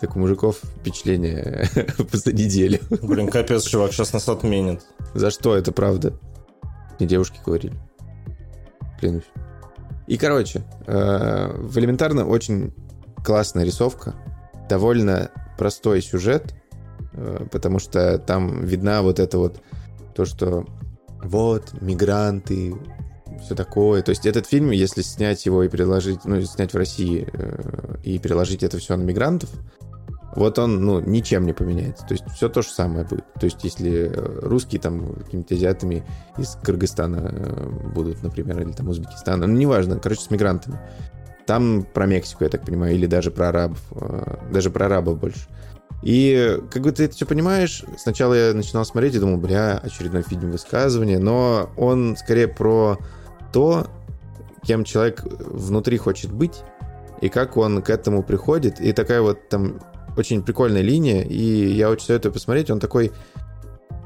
[0.00, 1.68] так у мужиков впечатление
[2.12, 2.80] за неделю.
[3.02, 4.82] Блин, капец, чувак, сейчас нас отменят.
[5.14, 5.56] За что?
[5.56, 6.18] Это правда.
[6.98, 7.74] Не девушки говорили.
[9.00, 9.24] Клянусь.
[10.06, 12.74] И, короче, э, в элементарно очень
[13.24, 14.14] классная рисовка,
[14.68, 16.54] довольно простой сюжет,
[17.12, 19.60] э, потому что там видна вот это вот
[20.14, 20.66] то, что
[21.22, 22.74] вот мигранты
[23.42, 24.02] все такое.
[24.02, 28.18] То есть этот фильм, если снять его и переложить, ну, снять в России э, и
[28.18, 29.50] переложить это все на мигрантов,
[30.36, 32.04] вот он, ну, ничем не поменяется.
[32.06, 33.24] То есть все то же самое будет.
[33.34, 36.04] То есть если э, русские там какими-то азиатами
[36.38, 40.78] из Кыргызстана будут, например, или там Узбекистана, ну, неважно, короче, с мигрантами.
[41.46, 43.80] Там про Мексику, я так понимаю, или даже про арабов.
[43.92, 45.46] Э, даже про арабов больше.
[46.02, 50.22] И как бы ты это все понимаешь, сначала я начинал смотреть и думал, бля, очередной
[50.22, 52.98] фильм высказывания, но он скорее про
[53.54, 53.86] то,
[54.62, 56.62] кем человек внутри хочет быть,
[57.22, 58.80] и как он к этому приходит.
[58.80, 59.80] И такая вот там
[60.16, 62.70] очень прикольная линия, и я очень советую посмотреть.
[62.70, 63.12] Он такой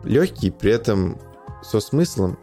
[0.05, 1.19] легкий, при этом
[1.63, 2.39] со смыслом,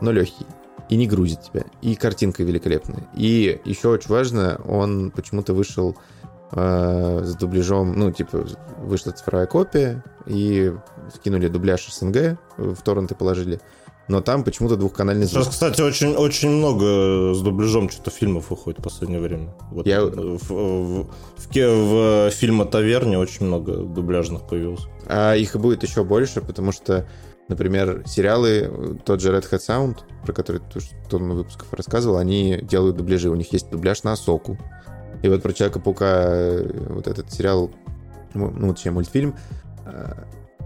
[0.00, 0.46] но легкий.
[0.90, 1.64] И не грузит тебя.
[1.80, 3.08] И картинка великолепная.
[3.14, 5.96] И еще очень важно, он почему-то вышел
[6.52, 8.46] э, с дубляжом, ну, типа,
[8.78, 10.72] вышла цифровая копия, и
[11.14, 13.60] скинули дубляж СНГ, в торренты положили
[14.10, 15.44] но там почему-то двухканальный звук.
[15.44, 19.54] Сейчас, кстати, очень, очень много с дубляжом что-то фильмов выходит в последнее время.
[19.70, 20.04] Вот Я...
[20.04, 24.82] в, в, в, в, в фильме «Таверне» очень много дубляжных появилось.
[25.06, 27.06] А их будет еще больше, потому что,
[27.50, 30.62] например, сериалы, тот же Red Hat Sound, про который
[31.10, 33.28] тонну выпусков рассказывал, они делают дубляжи.
[33.28, 34.56] У них есть дубляж на Соку.
[35.22, 37.70] И вот про Человека-паука, э, вот этот сериал,
[38.32, 39.34] ну, точнее, мультфильм,
[39.84, 40.12] э,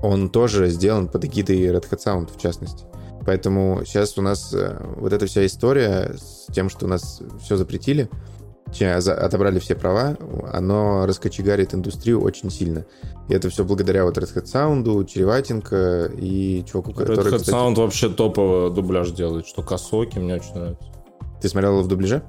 [0.03, 2.85] он тоже сделан под эгидой Red Hat Sound, в частности.
[3.27, 7.57] Поэтому сейчас у нас э, вот эта вся история с тем, что у нас все
[7.57, 8.11] запретили,
[8.83, 10.17] отобрали все права,
[10.53, 12.85] оно раскочегарит индустрию очень сильно.
[13.29, 17.17] И это все благодаря вот Red Hat Sound, Череватенко и чуваку, который...
[17.17, 17.51] Red Hat кстати...
[17.51, 20.85] Sound вообще топовый дубляж делает, что Косоки мне очень нравится.
[21.41, 22.23] Ты смотрел его в дубляже?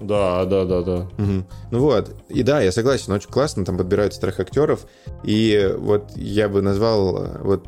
[0.00, 0.96] Да, да, да, да.
[1.18, 1.44] Угу.
[1.72, 4.86] Ну вот, и да, я согласен, очень классно, там подбирают старых актеров,
[5.24, 7.66] и вот я бы назвал э, вот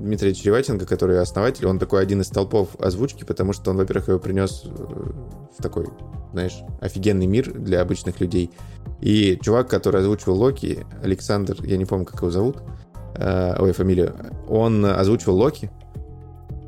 [0.00, 4.18] Дмитрия Череватенко, который основатель, он такой один из толпов озвучки, потому что он, во-первых, его
[4.18, 5.88] принес э, в такой,
[6.32, 8.50] знаешь, офигенный мир для обычных людей.
[9.00, 12.58] И чувак, который озвучивал Локи, Александр, я не помню, как его зовут,
[13.16, 14.14] э, ой, фамилию,
[14.48, 15.70] он озвучивал Локи,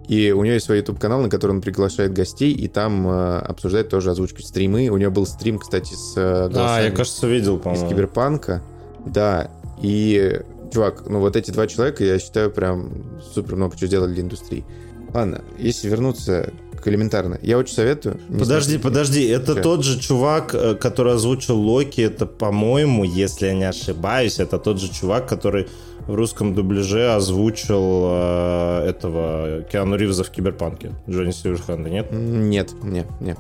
[0.09, 3.89] и у него есть свой YouTube-канал, на который он приглашает гостей, и там э, обсуждает
[3.89, 4.89] тоже озвучку стримы.
[4.89, 7.87] У него был стрим, кстати, с э, А, я, кажется, видел, по-моему.
[7.87, 8.63] Из Киберпанка.
[9.07, 12.91] Да, и чувак, ну вот эти два человека, я считаю, прям
[13.35, 14.65] супер много чего сделали для индустрии.
[15.13, 18.19] Ладно, если вернуться к элементарно, я очень советую.
[18.29, 18.79] Подожди, смотрите.
[18.79, 19.63] подожди, это Че?
[19.63, 24.81] тот же чувак, э, который озвучил Локи, это, по-моему, если я не ошибаюсь, это тот
[24.81, 25.69] же чувак, который
[26.07, 32.09] в русском дубляже озвучил э, этого Киану Ривза в Киберпанке, Джонни Сильверханда, нет?
[32.11, 33.39] Нет, нет, нет.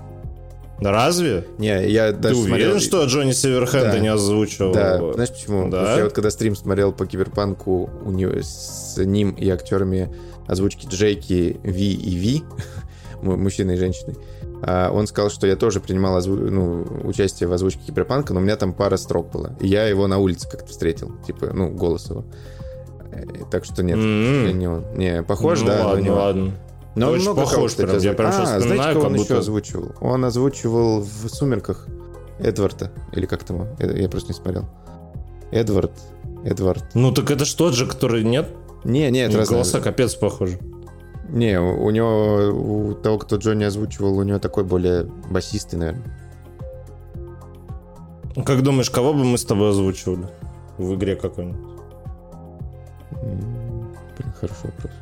[0.91, 1.47] Разве?
[1.59, 2.81] Не, я даже Ты уверен, смотрел...
[2.81, 3.99] что Джонни Северхенда да.
[3.99, 4.73] не озвучил?
[4.73, 5.69] Да, знаешь почему?
[5.69, 5.79] Да?
[5.79, 10.15] Потому что я вот когда стрим смотрел по Киберпанку у него, с ним и актерами
[10.47, 12.43] озвучки Джейки, Ви и Ви,
[13.23, 14.17] мужчины и женщины,
[14.65, 16.37] а, он сказал, что я тоже принимал озву...
[16.37, 19.57] ну, участие в озвучке Киберпанка, но у меня там пара строк было.
[19.61, 22.25] И я его на улице как-то встретил, типа, ну, голос его.
[23.13, 24.53] Э, так что нет, mm-hmm.
[24.53, 24.85] не он.
[24.95, 26.53] Не, похож, ну, да, ладно, не ладно.
[26.95, 28.01] Но он много похож кого, прям.
[28.01, 29.23] Я прям а, знаете, кого он будто...
[29.23, 29.93] еще озвучивал?
[30.01, 31.87] Он озвучивал в «Сумерках»
[32.39, 32.91] Эдварда.
[33.13, 33.67] Или как там?
[33.79, 34.69] Я просто не смотрел.
[35.51, 35.93] Эдвард.
[36.45, 36.85] Эдвард.
[36.95, 38.49] Ну так это что же, который нет?
[38.85, 39.59] Не, не, это разные.
[39.59, 40.59] Голоса капец похожи.
[41.29, 46.19] Не, у него, у того, кто Джонни озвучивал, у него такой более басистый, наверное.
[48.45, 50.27] Как думаешь, кого бы мы с тобой озвучивали
[50.79, 51.71] в игре какой-нибудь?
[53.23, 54.93] Блин, хороший вопрос.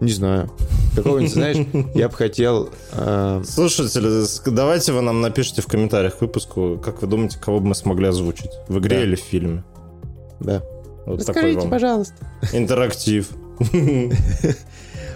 [0.00, 0.50] Не знаю.
[0.94, 1.56] Какого-нибудь, знаешь,
[1.94, 2.70] я бы хотел...
[2.92, 3.42] Э...
[3.44, 7.74] Слушатели, давайте вы нам напишите в комментариях к выпуску, как вы думаете, кого бы мы
[7.74, 8.50] смогли озвучить?
[8.68, 9.02] В игре да.
[9.04, 9.64] или в фильме?
[10.40, 10.62] Да.
[11.06, 12.14] Вот Расскажите, вам пожалуйста.
[12.52, 13.30] Интерактив.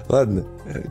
[0.08, 0.44] Ладно,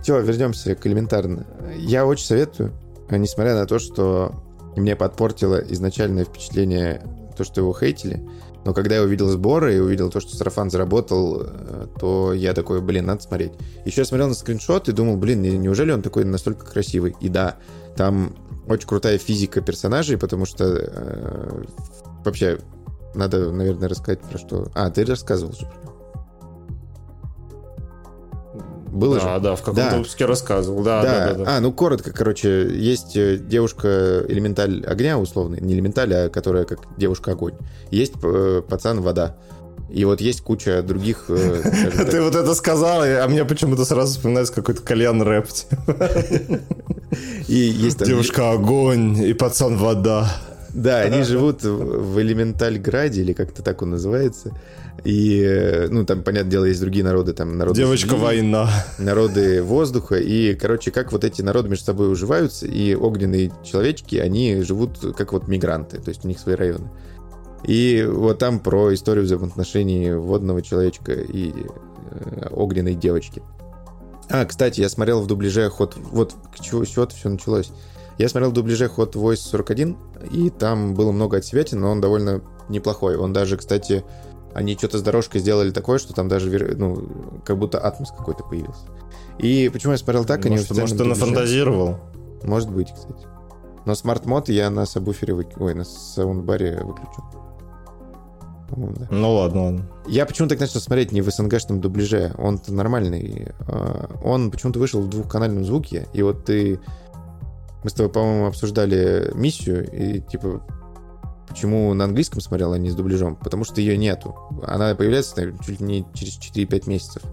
[0.06, 1.46] Че, вернемся к элементарно.
[1.78, 2.74] Я очень советую,
[3.10, 4.34] несмотря на то, что
[4.76, 7.02] мне подпортило изначальное впечатление
[7.36, 8.22] то, что его хейтили,
[8.66, 12.82] но когда я увидел сборы и увидел то, что сарафан заработал, э, то я такой,
[12.82, 13.54] блин, надо смотреть.
[13.86, 17.16] Еще я смотрел на скриншот и думал, блин, неужели он такой настолько красивый?
[17.22, 17.58] И да,
[17.96, 18.36] там
[18.68, 21.64] очень крутая физика персонажей, потому что э,
[22.26, 22.60] вообще
[23.16, 24.72] надо, наверное, рассказать про что...
[24.76, 25.89] А, ты рассказывал же про
[28.92, 29.44] было да, же?
[29.44, 29.98] Да, в каком-то да.
[29.98, 30.84] выпуске рассказывал.
[30.84, 31.12] Да, да.
[31.12, 31.58] да, да, да.
[31.58, 36.80] А, ну коротко, короче, есть э, девушка элементаль огня, условный, не элементаль, а которая как
[36.98, 37.54] девушка огонь.
[37.92, 39.36] Есть э, пацан вода.
[39.90, 41.26] И вот есть куча других...
[41.30, 45.48] Э, Ты вот это сказал, а мне почему-то сразу вспоминается какой-то кальян рэп.
[47.48, 50.32] И есть Девушка огонь и пацан вода.
[50.82, 54.54] Да, они живут в Элементальграде, или как-то так он называется.
[55.04, 57.80] И, э, ну, там, понятное дело, есть другие народы, там, народы...
[57.80, 58.70] Девочка земли, война.
[58.98, 60.16] Народы воздуха.
[60.16, 65.34] И, короче, как вот эти народы между собой уживаются, и огненные человечки, они живут как
[65.34, 66.90] вот мигранты, то есть у них свои районы.
[67.66, 73.42] И вот там про историю взаимоотношений водного человечка и э, огненной девочки.
[74.30, 75.96] А, кстати, я смотрел в дубляже Hot...
[75.98, 77.72] Вот с чего, с чего все началось.
[78.20, 79.98] Я смотрел в дубляже Hot Voice 41,
[80.30, 83.16] и там было много от себя, но он довольно неплохой.
[83.16, 84.04] Он даже, кстати,
[84.54, 88.82] они что-то с дорожкой сделали такое, что там даже, ну, как будто Atmos какой-то появился.
[89.38, 91.20] И почему я смотрел так, они Может, официально может, ты дубляже.
[91.22, 91.98] нафантазировал?
[92.44, 93.26] Может быть, кстати.
[93.86, 95.48] Но smart mode я на сабвуфере, вы...
[95.58, 97.24] ой, на саундбаре выключу.
[98.76, 99.08] Да.
[99.10, 99.90] Ну ладно, ладно.
[100.08, 102.36] Я почему-то так начал смотреть не в СНГшном дубляже.
[102.38, 103.48] Он-то нормальный.
[103.68, 106.08] А, Он почему-то вышел в двухканальном звуке.
[106.14, 106.80] И вот ты...
[107.84, 109.88] Мы с тобой, по-моему, обсуждали миссию.
[109.92, 110.62] И типа...
[111.48, 113.36] Почему на английском смотрел, а не с дубляжом?
[113.36, 114.36] Потому что ее нету.
[114.68, 117.24] Она появляется наверное, чуть ли не через 4-5 месяцев.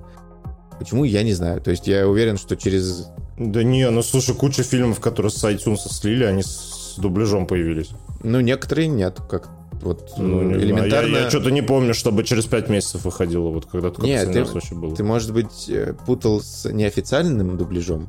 [0.79, 1.61] Почему, я не знаю.
[1.61, 3.09] То есть я уверен, что через...
[3.39, 7.91] Да не, ну слушай, куча фильмов, которые с iTunes слили, они с дубляжом появились.
[8.23, 9.21] Ну, некоторые нет.
[9.29, 9.51] Как
[9.83, 10.63] вот Ну, знаю.
[10.63, 11.17] элементарно...
[11.17, 14.41] Я, я что-то не помню, чтобы через 5 месяцев выходило, вот когда только Нет, ты-
[14.41, 14.95] раз вообще было.
[14.97, 18.09] Ты, может быть, э, путал с неофициальным дубляжом?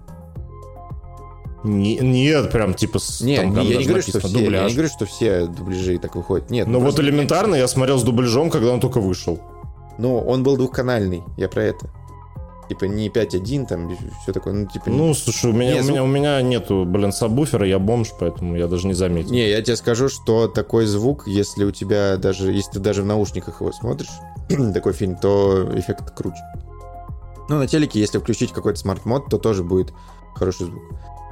[1.67, 4.73] Не- нет, прям типа с, Не, там не- я не говорю, что все, я не
[4.73, 6.49] говорю, что все дубляжи так выходят.
[6.49, 9.39] Нет, Ну вот просто- элементарно я смотрел с дубляжом, когда он только вышел.
[9.97, 11.89] Ну, он был двухканальный, я про это.
[12.69, 13.89] Типа не 5.1, там
[14.23, 14.89] все такое, ну типа...
[14.89, 18.58] Ну, слушай, у меня, Не, у, меня, у меня нету, блин, сабвуфера, я бомж, поэтому
[18.58, 19.32] я даже не заметил.
[19.32, 23.06] Не, я тебе скажу, что такой звук, если у тебя даже, если ты даже в
[23.06, 24.10] наушниках его смотришь,
[24.73, 26.41] такой фильм, то эффект круче.
[27.49, 29.93] Ну, на телеке, если включить какой-то smart mode, то тоже будет
[30.36, 30.84] хороший звук.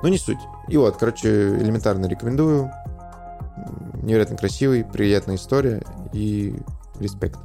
[0.06, 0.38] Ну, не суть.
[0.68, 2.70] И вот, короче, элементарно рекомендую.
[4.04, 5.82] Невероятно красивый, приятная история
[6.14, 6.54] и
[7.00, 7.40] респект.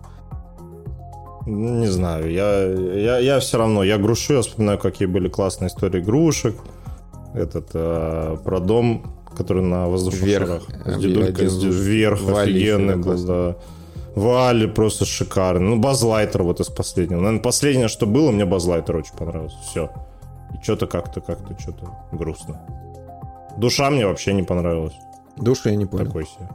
[1.47, 5.69] Ну, Не знаю, я, я, я все равно, я грущу, я вспоминаю, какие были классные
[5.69, 6.55] истории игрушек.
[7.33, 10.47] Этот, э, про дом, который на воздушных Вверх.
[10.47, 10.63] шарах.
[10.85, 13.27] С дедулькой, один с дед- вверх, офигенный был, классный.
[13.27, 13.57] да.
[14.17, 15.67] Вали просто шикарный.
[15.67, 17.21] Ну, Базлайтер вот из последнего.
[17.21, 19.57] Наверное, последнее, что было, мне Базлайтер очень понравился.
[19.63, 19.91] Все.
[20.53, 22.61] И что-то как-то, как-то, что-то грустно.
[23.57, 24.95] Душа мне вообще не понравилась.
[25.37, 26.49] Душу я не понял, Такой себе.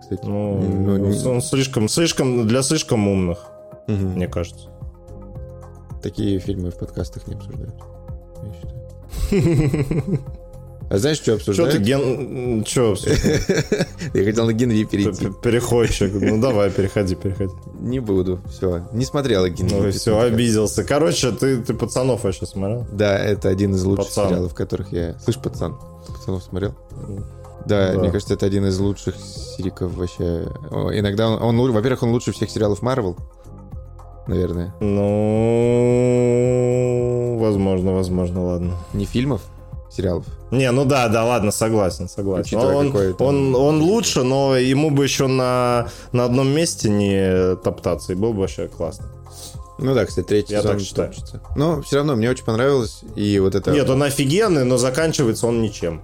[0.00, 0.24] кстати.
[0.24, 3.46] Ну, Ну, не- он слишком, слишком, для слишком умных,
[3.88, 4.14] Мгм.
[4.14, 4.68] мне кажется.
[6.02, 7.74] Такие фильмы в подкастах не обсуждают.
[8.42, 10.20] Я считаю.
[10.88, 11.72] А знаешь, что Что обсуждают?
[11.74, 12.62] ты, Ген...
[12.64, 12.94] Че,
[14.14, 15.30] Я хотел на Генри перейти.
[15.42, 16.12] переходчик?
[16.14, 17.52] Ну, давай, переходи, переходи.
[17.80, 18.38] Не буду.
[18.48, 18.86] Все.
[18.92, 19.74] Не смотрел Генри.
[19.74, 20.84] Ну, все, обиделся.
[20.84, 22.86] Короче, ты, ты пацанов вообще смотрел?
[22.92, 24.28] Да, это один из лучших Пацан.
[24.28, 25.18] сериалов, которых я...
[25.18, 26.74] Слышь, пацан, пацанов смотрел?
[27.66, 27.98] Да, Да.
[27.98, 30.46] мне кажется, это один из лучших сериков вообще.
[30.70, 33.16] Иногда он, он во-первых, он лучше всех сериалов Марвел,
[34.28, 34.72] наверное.
[35.76, 38.74] Ну, возможно, возможно, ладно.
[38.92, 39.42] Не фильмов,
[39.96, 40.24] сериалов.
[40.50, 42.58] Не, ну да, да, ладно, согласен, согласен.
[42.58, 48.12] Он, там- он, он лучше, но ему бы еще на, на одном месте не топтаться,
[48.12, 49.06] и было бы вообще классно.
[49.78, 51.08] Ну да, кстати, третий Я сезон так считаю.
[51.08, 51.40] топчется.
[51.54, 53.00] Но все равно мне очень понравилось.
[53.14, 53.72] И вот это...
[53.72, 56.00] Нет, он офигенный, но заканчивается он ничем.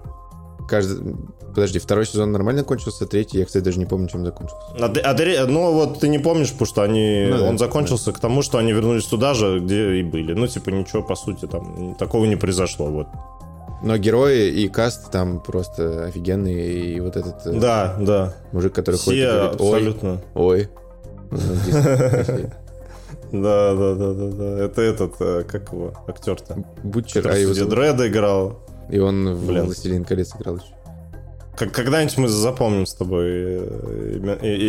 [0.69, 1.17] каждый...
[1.55, 4.63] Подожди, второй сезон нормально кончился, третий, я, кстати, даже не помню, чем закончился.
[4.79, 8.19] А а ну вот ты не помнишь, потому что они, Ну да, он закончился к
[8.19, 10.33] тому, что они вернулись туда же, где и были.
[10.33, 12.87] Ну типа ничего по сути там такого не произошло.
[12.87, 13.07] Вот.
[13.83, 16.95] Но герои и каст там просто офигенные.
[16.95, 18.35] И вот этот э, Да, да.
[18.53, 20.21] мужик, который ходит и Все говорит, ой, абсолютно.
[20.35, 20.69] ой.
[23.33, 24.65] Да, да, да, да, да.
[24.65, 26.63] Это этот, э, как его, актер-то.
[26.83, 28.59] Бутчер, а его Дредда играл.
[28.91, 29.47] И он в.
[29.47, 30.67] «Властелин колец» играл еще.
[31.57, 33.59] Когда-нибудь мы запомним с тобой э,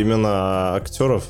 [0.01, 1.25] имена актеров.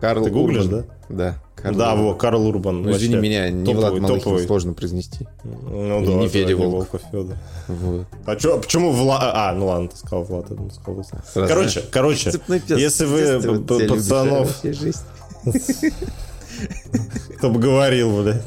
[0.00, 0.86] Карл Ты гуглишь, Урбан.
[1.10, 1.34] Да.
[1.62, 2.04] Карл да, Урбан.
[2.06, 2.82] во, Карл Урбан.
[2.82, 4.46] Ну, извини меня, не топовый, Влад Малахин, топовый.
[4.46, 5.28] сложно произнести.
[5.44, 6.72] Ну да, не Федя Волк.
[6.72, 7.36] Волков Федор.
[7.68, 8.06] Вот.
[8.26, 9.20] А чё, почему Влад...
[9.22, 11.04] А, ну ладно, ты сказал Влад, я думал, сказал.
[11.04, 12.78] Сразу, Короче, короче, пес.
[12.78, 14.64] если вы ты вот пацанов-
[17.38, 18.42] кто бы говорил, блядь.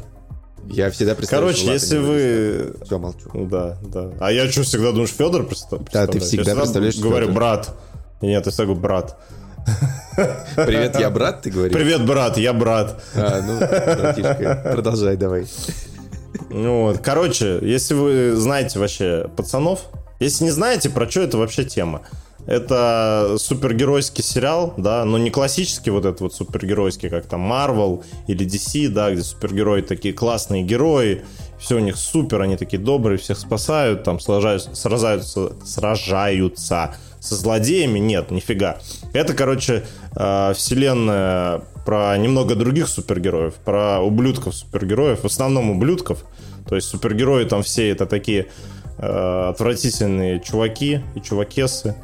[0.66, 2.74] Я всегда представляю, Короче, если вы...
[2.84, 3.28] Все, молчу.
[3.34, 4.12] Да, да.
[4.18, 5.46] А я что, всегда думаешь, Федор
[5.92, 7.74] Да, ты всегда представляешь Говорю, брат.
[8.22, 9.18] Нет, я всегда говорю, брат.
[10.56, 11.74] Привет, я брат, ты говоришь?
[11.74, 13.02] Привет, брат, я брат.
[13.14, 15.46] А, ну, братишка, продолжай давай.
[16.50, 19.86] Ну вот, короче, если вы знаете вообще пацанов,
[20.20, 22.02] если не знаете, про что это вообще тема.
[22.46, 28.46] Это супергеройский сериал, да, но не классический вот этот вот супергеройский, как там Marvel или
[28.46, 31.24] DC, да, где супергерои такие классные герои,
[31.58, 36.94] все у них супер, они такие добрые, всех спасают, там сражаются, сражаются, сражаются
[37.24, 37.98] со злодеями.
[37.98, 38.78] Нет, нифига.
[39.14, 46.24] Это, короче, э, вселенная про немного других супергероев, про ублюдков супергероев, в основном ублюдков.
[46.68, 48.48] То есть супергерои там все это такие
[48.98, 51.96] э, отвратительные чуваки и чувакесы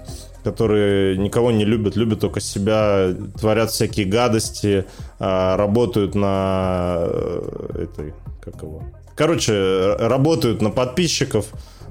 [0.43, 4.87] которые никого не любят, любят только себя, творят всякие гадости,
[5.19, 8.83] а, работают на э, этой, как его,
[9.15, 11.49] короче, работают на подписчиков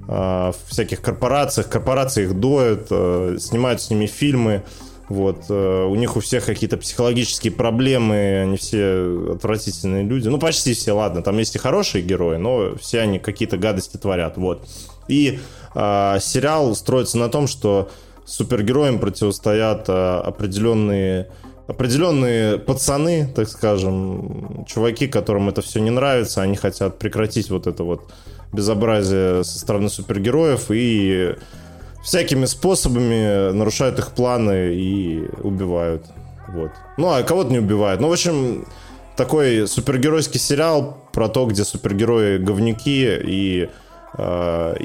[0.09, 4.63] в всяких корпорациях, корпорации их доят, э, снимают с ними фильмы,
[5.07, 5.45] вот.
[5.49, 10.27] Э, у них у всех какие-то психологические проблемы, они все отвратительные люди.
[10.27, 14.37] Ну, почти все, ладно, там есть и хорошие герои, но все они какие-то гадости творят,
[14.37, 14.67] вот.
[15.07, 15.39] И
[15.75, 17.89] э, сериал строится на том, что
[18.25, 21.29] супергероям противостоят а, определенные
[21.67, 27.83] определенные пацаны, так скажем, чуваки, которым это все не нравится, они хотят прекратить вот это
[27.83, 28.11] вот
[28.51, 31.35] безобразие со стороны супергероев и
[32.03, 36.05] всякими способами нарушают их планы и убивают.
[36.47, 36.71] Вот.
[36.97, 38.01] Ну, а кого-то не убивают.
[38.01, 38.65] Ну, в общем,
[39.15, 43.69] такой супергеройский сериал про то, где супергерои говнюки и
[44.13, 44.75] а,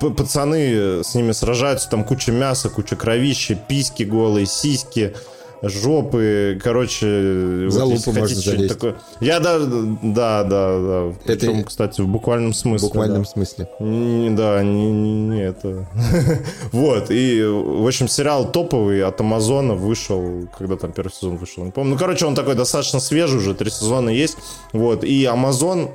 [0.00, 5.14] пацаны с ними сражаются, там куча мяса, куча кровища, письки голые, сиськи,
[5.62, 7.66] жопы, короче...
[7.68, 8.74] За вот, можно залезть.
[8.74, 8.96] Такое...
[9.20, 11.14] Я да, да, да, да.
[11.24, 11.68] Причем, это...
[11.68, 12.88] кстати, в буквальном смысле.
[12.88, 13.28] В буквальном да.
[13.28, 13.68] смысле.
[13.80, 15.86] Не, да, не, не, не это...
[16.72, 21.70] вот, и, в общем, сериал топовый от Амазона вышел, когда там первый сезон вышел, не
[21.70, 21.92] помню.
[21.92, 24.36] Ну, короче, он такой достаточно свежий уже, три сезона есть.
[24.72, 25.90] Вот, и Амазон,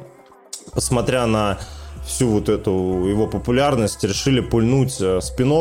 [0.74, 1.60] посмотря на
[2.05, 2.72] всю вот эту
[3.05, 5.53] его популярность, решили пульнуть э, спин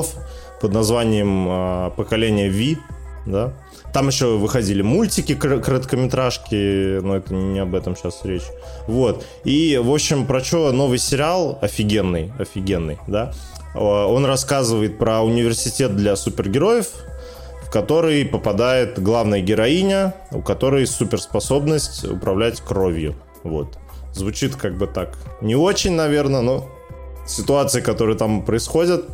[0.60, 2.80] под названием э, «Поколение V»,
[3.26, 3.52] да,
[3.92, 8.46] там еще выходили мультики, короткометражки, но это не об этом сейчас речь.
[8.86, 9.24] Вот.
[9.44, 13.32] И, в общем, про что новый сериал офигенный, офигенный, да?
[13.74, 16.88] Он рассказывает про университет для супергероев,
[17.64, 23.14] в который попадает главная героиня, у которой суперспособность управлять кровью.
[23.44, 23.78] Вот.
[24.14, 26.68] Звучит как бы так не очень, наверное, но
[27.26, 29.04] ситуации, которые там происходят,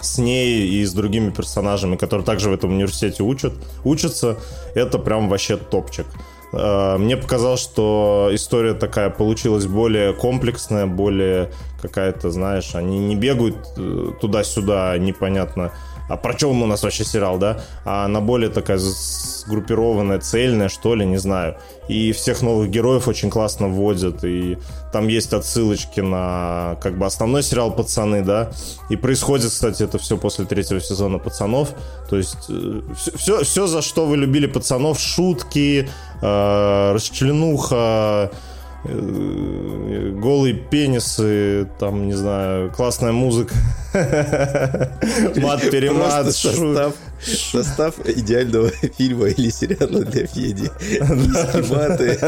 [0.00, 4.38] с ней и с другими персонажами, которые также в этом университете учат, учатся,
[4.74, 6.06] это прям вообще топчик.
[6.52, 11.50] Э, мне показалось, что история такая получилась более комплексная, более
[11.82, 15.72] какая-то, знаешь, они не бегают э, туда-сюда непонятно
[16.08, 17.60] а про чем у нас вообще сериал, да?
[17.84, 21.56] А она более такая сгруппированная, цельная, что ли, не знаю.
[21.88, 24.58] И всех новых героев очень классно вводят, и
[24.92, 28.50] там есть отсылочки на как бы основной сериал «Пацаны», да?
[28.90, 31.70] И происходит, кстати, это все после третьего сезона «Пацанов».
[32.08, 32.82] То есть все, э,
[33.16, 35.88] все, все за что вы любили «Пацанов», шутки,
[36.22, 38.30] э, расчленуха,
[38.86, 43.54] голые пенисы, там, не знаю, классная музыка,
[45.36, 50.70] мат-перемат, состав, состав идеального фильма или сериала для Феди.
[51.70, 52.18] маты.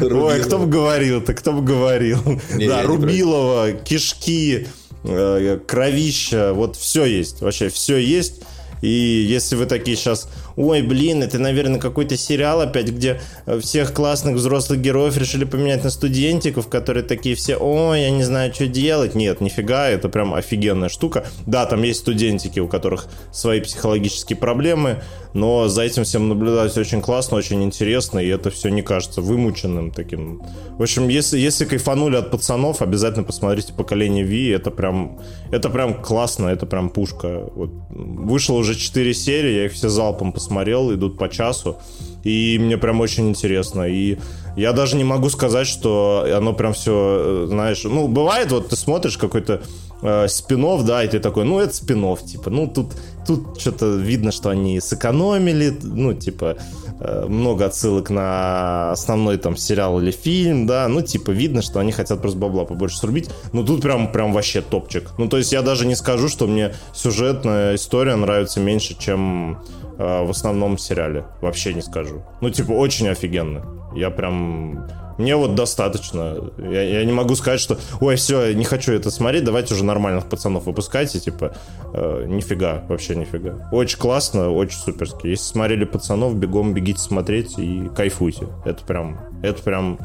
[0.00, 2.18] Ой, кто бы говорил-то, кто бы говорил.
[2.58, 4.68] Да, Рубилова, кишки,
[5.04, 8.42] э, кровища, вот все есть, вообще все есть.
[8.82, 10.28] И если вы такие сейчас
[10.60, 15.84] ой, блин, это, наверное, какой-то сериал опять, где э, всех классных взрослых героев решили поменять
[15.84, 19.14] на студентиков, которые такие все, ой, я не знаю, что делать.
[19.14, 21.26] Нет, нифига, это прям офигенная штука.
[21.46, 25.02] Да, там есть студентики, у которых свои психологические проблемы,
[25.32, 29.92] но за этим всем наблюдать очень классно, очень интересно, и это все не кажется вымученным
[29.92, 30.42] таким.
[30.78, 35.94] В общем, если, если кайфанули от пацанов, обязательно посмотрите «Поколение Ви», это прям, это прям
[36.02, 37.48] классно, это прям пушка.
[37.54, 37.70] Вот.
[37.90, 41.78] Вышло уже 4 серии, я их все залпом посмотрел, идут по часу,
[42.24, 44.18] и мне прям очень интересно, и
[44.56, 48.76] я даже не могу сказать, что оно прям все, э, знаешь, ну, бывает, вот ты
[48.76, 49.62] смотришь какой-то
[50.02, 52.88] э, спинов, да, и ты такой, ну, это спинов, типа, ну, тут,
[53.26, 56.56] тут что-то видно, что они сэкономили, ну, типа,
[56.98, 61.92] э, много отсылок на основной там сериал или фильм, да, ну, типа, видно, что они
[61.92, 65.10] хотят просто бабла побольше срубить, ну, тут прям, прям вообще топчик.
[65.16, 69.58] Ну, то есть я даже не скажу, что мне сюжетная история нравится меньше, чем
[70.00, 71.24] э, в основном сериале.
[71.40, 72.22] Вообще не скажу.
[72.40, 73.64] Ну, типа, очень офигенно.
[73.94, 74.86] Я прям
[75.18, 76.50] мне вот достаточно.
[76.56, 80.26] Я, я не могу сказать, что ой, все, не хочу это смотреть, давайте уже нормальных
[80.26, 81.54] пацанов выпускайте, типа,
[81.92, 83.68] э, нифига, вообще нифига.
[83.70, 85.26] Очень классно, очень суперски.
[85.26, 88.46] Если смотрели пацанов, бегом бегите смотреть и кайфуйте.
[88.64, 89.98] Это прям, это прям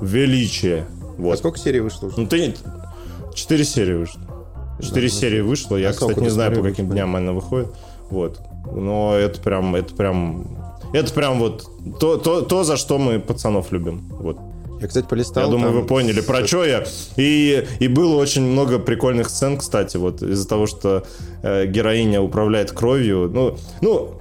[0.00, 0.86] величие.
[1.16, 1.34] Вот.
[1.34, 2.20] А сколько серий вышло уже?
[2.20, 2.54] Ну ты
[3.34, 4.20] Четыре серии вышло.
[4.80, 5.76] Четыре да, серии вышло.
[5.76, 7.68] Я, а кстати, не знаю, по каким дням она выходит.
[8.10, 8.40] Вот.
[8.72, 10.58] Но это прям, это прям
[10.92, 11.68] это прям вот
[12.00, 14.08] то, то, то, за что мы пацанов любим.
[14.10, 14.38] Вот.
[14.80, 15.44] Я, кстати, полистал.
[15.44, 16.84] Я думаю, там вы поняли, про что я.
[17.16, 21.04] И, и было очень много прикольных сцен, кстати, вот из-за того, что
[21.42, 23.28] э, героиня управляет кровью.
[23.32, 24.14] Ну, ну,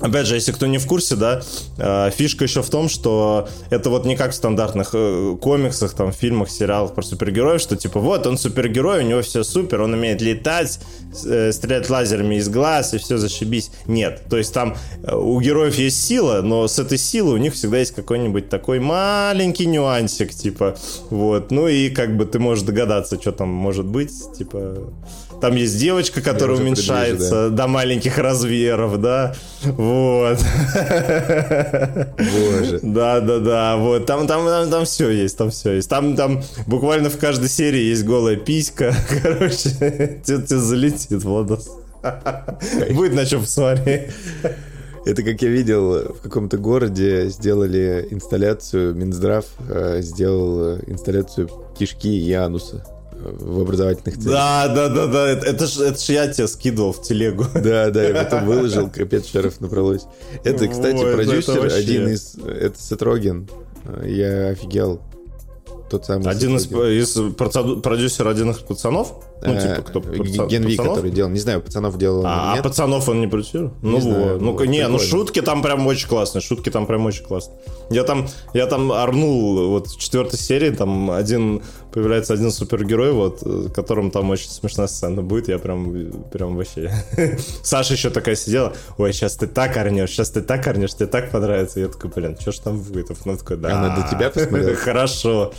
[0.00, 1.42] Опять же, если кто не в курсе, да,
[1.76, 6.12] э, фишка еще в том, что это вот не как в стандартных э, комиксах, там,
[6.12, 10.22] фильмах, сериалах про супергероев, что типа вот он супергерой, у него все супер, он умеет
[10.22, 10.78] летать,
[11.24, 13.72] э, стрелять лазерами из глаз и все зашибись.
[13.86, 14.76] Нет, то есть там
[15.10, 19.66] у героев есть сила, но с этой силой у них всегда есть какой-нибудь такой маленький
[19.66, 20.76] нюансик, типа,
[21.10, 21.50] вот.
[21.50, 24.92] Ну и как бы ты можешь догадаться, что там может быть, типа...
[25.40, 29.34] Там есть девочка, которая уменьшается приближу, до маленьких размеров, да.
[29.62, 30.38] Вот.
[32.18, 32.80] Боже.
[32.82, 33.76] Да, да, да.
[33.76, 34.06] Вот.
[34.06, 35.88] Там, там, там, там все есть, там все есть.
[35.88, 38.92] Там, там буквально в каждой серии есть голая писька.
[39.22, 41.70] Короче, тебе, залетит, Владос.
[42.90, 44.10] Будет на чем посмотреть.
[45.04, 52.08] Это как я видел, в каком-то городе сделали инсталляцию, Минздрав э, сделал э, инсталляцию кишки
[52.08, 52.84] и ануса
[53.20, 54.32] в образовательных целях.
[54.32, 55.28] Да, да, да, да.
[55.30, 57.44] Это, ж, это ж я тебе скидывал в телегу.
[57.54, 60.06] Да, да, и потом выложил, капец, шеров набралось.
[60.44, 61.76] Это, кстати, Ой, это продюсер, вообще.
[61.76, 62.36] один из...
[62.36, 63.48] Это Сетроген.
[64.04, 65.00] Я офигел.
[65.90, 69.14] Тот самый Один из, из процеду- продюсер один из пацанов?
[69.40, 70.00] Ну, Э, типа, кто?
[70.00, 70.96] Г- паца- Ген Ви, пацанов?
[70.96, 71.30] который делал.
[71.30, 72.62] Не знаю, пацанов делал он А, а нет.
[72.64, 73.72] пацанов он не продюсирует?
[73.82, 74.40] Ну знаю, вот.
[74.42, 76.42] Ну, не, ну шутки там прям очень классные.
[76.42, 77.56] Шутки там прям очень классные.
[77.90, 81.62] Я там, я там орнул вот в четвертой серии, там один,
[81.92, 83.42] появляется один супергерой, вот,
[83.74, 85.48] которым там очень смешная сцена будет.
[85.48, 86.92] Я прям, прям вообще...
[87.62, 91.30] Саша еще такая сидела, ой, сейчас ты так орнешь, сейчас ты так орнешь, тебе так
[91.30, 91.78] понравится.
[91.80, 93.08] Я такой, блин, что ж там будет?
[93.24, 93.78] Она такой, да.
[93.78, 94.74] Она до тебя посмотрела?
[94.84, 95.52] Хорошо.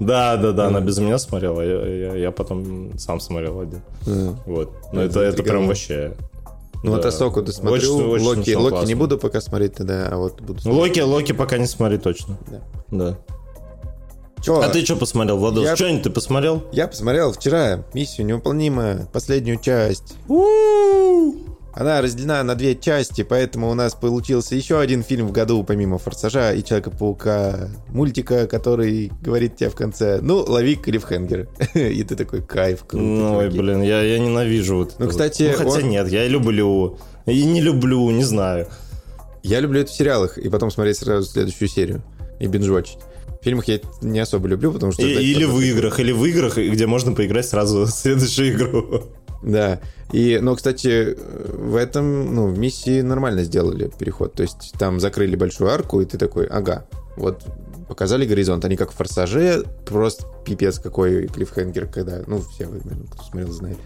[0.00, 3.80] Да, да, да, она без меня смотрела, я, я, я потом сам смотрел один.
[4.46, 4.70] Вот.
[4.92, 6.14] Но Это это, это прям вообще...
[6.82, 7.08] Ну вот да.
[7.08, 8.86] Асоку досмотрю, Очень- очень Локи, Локи классно.
[8.86, 12.36] не буду пока смотреть тогда, а вот буду Ну, Локи, Локи пока не смотри точно.
[12.50, 12.60] Да.
[12.90, 13.18] Да.
[14.42, 15.64] Чё, А ты что посмотрел, Владос?
[15.64, 16.62] я- Что-нибудь ты посмотрел?
[16.70, 20.14] Я посмотрел вчера миссию невыполнимая, последнюю часть.
[21.78, 25.98] Она разделена на две части, поэтому у нас получился еще один фильм в году, помимо
[25.98, 31.48] «Форсажа» и «Человека-паука», мультика, который говорит тебе в конце, ну, лови клиффхенгер.
[31.74, 33.04] И ты такой, кайф, круто.
[33.04, 33.58] Ну, ой, чуваки».
[33.58, 36.98] блин, я, я ненавижу вот Ну, кстати, Ну, хотя он- нет, я люблю.
[37.26, 38.68] И не люблю, не знаю.
[39.42, 42.02] Я люблю это в сериалах, и потом смотреть сразу следующую серию
[42.40, 42.98] и бинжвотчить.
[43.38, 45.02] В фильмах я не особо люблю, потому что...
[45.02, 49.02] И- или в играх, или в играх, где можно поиграть сразу в следующую игру.
[49.42, 49.80] Да.
[50.12, 54.34] И, но, кстати, в этом, ну, в миссии нормально сделали переход.
[54.34, 57.44] То есть там закрыли большую арку, и ты такой, ага, вот
[57.88, 58.64] показали горизонт.
[58.64, 63.78] Они как в «Форсаже», просто пипец какой клиффхенгер, когда, ну, все, наверное, кто смотрел, знает.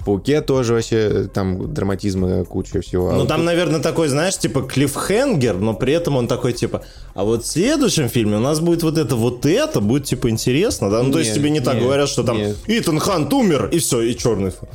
[0.00, 3.10] В «Пауке» тоже вообще там драматизма куча всего.
[3.10, 6.82] А Ну, там, тут- наверное, такой, знаешь, типа клиффхенгер, но при этом он такой, типа,
[7.14, 10.90] а вот в следующем фильме у нас будет вот это, вот это, будет, типа, интересно,
[10.90, 11.02] да?
[11.02, 12.56] Ну, то есть Нет, тебе не так нет, говорят, что там нет.
[12.66, 14.50] Итан Хант умер, и все, и черный.
[14.50, 14.68] фон.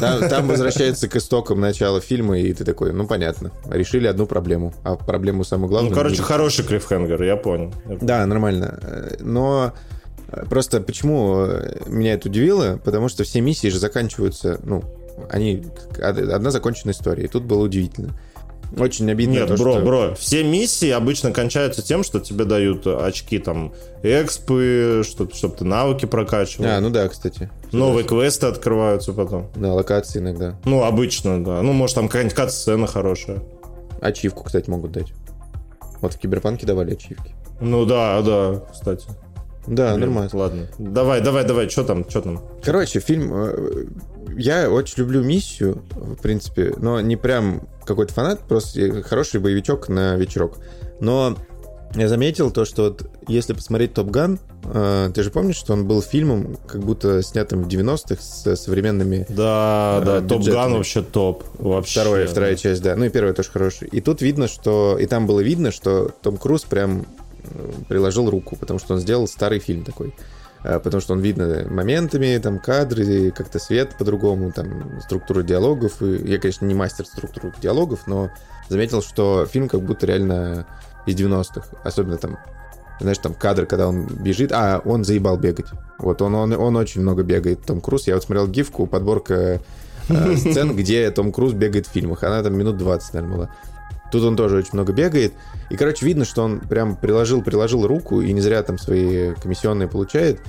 [0.00, 3.52] Там, там возвращается к истокам начала фильма, и ты такой, ну, понятно.
[3.70, 4.74] Решили одну проблему.
[4.84, 5.90] А проблему самую главную...
[5.90, 7.72] Ну, короче, не- хороший клиффхенгер, я понял.
[7.88, 8.78] Я Да, нормально.
[8.82, 10.01] Э, Но э,
[10.48, 12.80] просто почему э, меня это удивило?
[12.84, 14.82] Потому что все миссии же заканчиваются, ну,
[15.30, 15.64] они
[15.98, 17.24] од- одна законченная история.
[17.24, 18.18] И тут было удивительно.
[18.78, 19.82] Очень обидно Нет, то, бро, что...
[19.82, 25.64] бро, все миссии обычно кончаются тем, что тебе дают очки там экспы, чтобы чтоб ты
[25.64, 26.64] навыки прокачивал.
[26.66, 27.50] А, ну да, кстати.
[27.70, 29.50] Новые квесты открываются потом.
[29.56, 30.58] Да, локации иногда.
[30.64, 31.60] Ну, обычно, да.
[31.60, 33.42] Ну, может, там какая-нибудь кат-сцена хорошая.
[34.00, 35.12] Ачивку, кстати, могут дать.
[36.00, 37.34] Вот в Киберпанке давали ачивки.
[37.60, 39.06] Ну да, да, кстати.
[39.66, 40.30] Да, Блин, нормально.
[40.32, 40.68] Ладно.
[40.78, 42.40] Давай, давай, давай, что там, что там?
[42.64, 43.32] Короче, фильм...
[43.34, 43.84] э,
[44.36, 50.16] Я очень люблю миссию, в принципе, но не прям какой-то фанат, просто хороший боевичок на
[50.16, 50.58] вечерок.
[51.00, 51.36] Но
[51.94, 55.86] я заметил то, что вот если посмотреть «Top Gun», э, ты же помнишь, что он
[55.86, 59.26] был фильмом, как будто снятым в 90-х с современными...
[59.28, 60.42] Да, Э, да, Top.
[60.44, 61.44] Gun вообще топ.
[61.58, 62.00] Вообще.
[62.00, 62.96] Вторая, вторая часть, да.
[62.96, 63.90] Ну и первая тоже хорошая.
[63.90, 64.96] И тут видно, что...
[64.98, 67.04] И там было видно, что Том Круз прям
[67.88, 70.14] приложил руку, потому что он сделал старый фильм такой.
[70.64, 76.00] Э, Потому что он видно моментами, там кадры, как-то свет по-другому, там структура диалогов.
[76.00, 78.30] Я, конечно, не мастер структуры диалогов, но
[78.68, 80.66] заметил, что фильм как будто реально
[81.06, 81.62] из 90-х.
[81.82, 82.38] Особенно там,
[83.00, 84.52] знаешь, там кадры, когда он бежит.
[84.52, 85.66] А, он заебал бегать.
[85.98, 88.06] Вот, он, он, он очень много бегает, Том Круз.
[88.06, 89.60] Я вот смотрел гифку, подборка
[90.08, 92.22] э, сцен, где Том Круз бегает в фильмах.
[92.22, 93.50] Она там минут 20, наверное, была.
[94.12, 95.32] Тут он тоже очень много бегает.
[95.70, 99.88] И, короче, видно, что он прям приложил, приложил руку, и не зря там свои комиссионные
[99.88, 100.42] получает.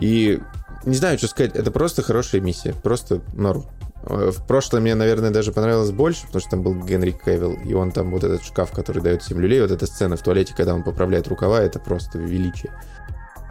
[0.00, 0.40] И
[0.86, 3.66] не знаю, что сказать, это просто хорошая миссия, просто норм.
[4.04, 7.74] Э, В прошлом мне, наверное, даже понравилось больше, потому что там был Генри Кевилл, и
[7.74, 10.74] он там вот этот шкаф, который дает 7 люлей, вот эта сцена в туалете, когда
[10.74, 12.72] он поправляет рукава, это просто величие.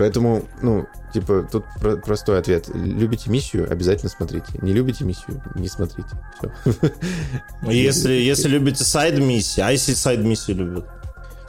[0.02, 2.68] Поэтому, ну, типа, тут про- простой ответ.
[2.74, 4.47] Любите миссию, обязательно смотрите.
[4.60, 6.10] Не любите миссию, не смотрите.
[6.39, 6.91] Все.
[7.72, 10.88] Если, если любите сайд-миссии, а если сайд-миссии любят?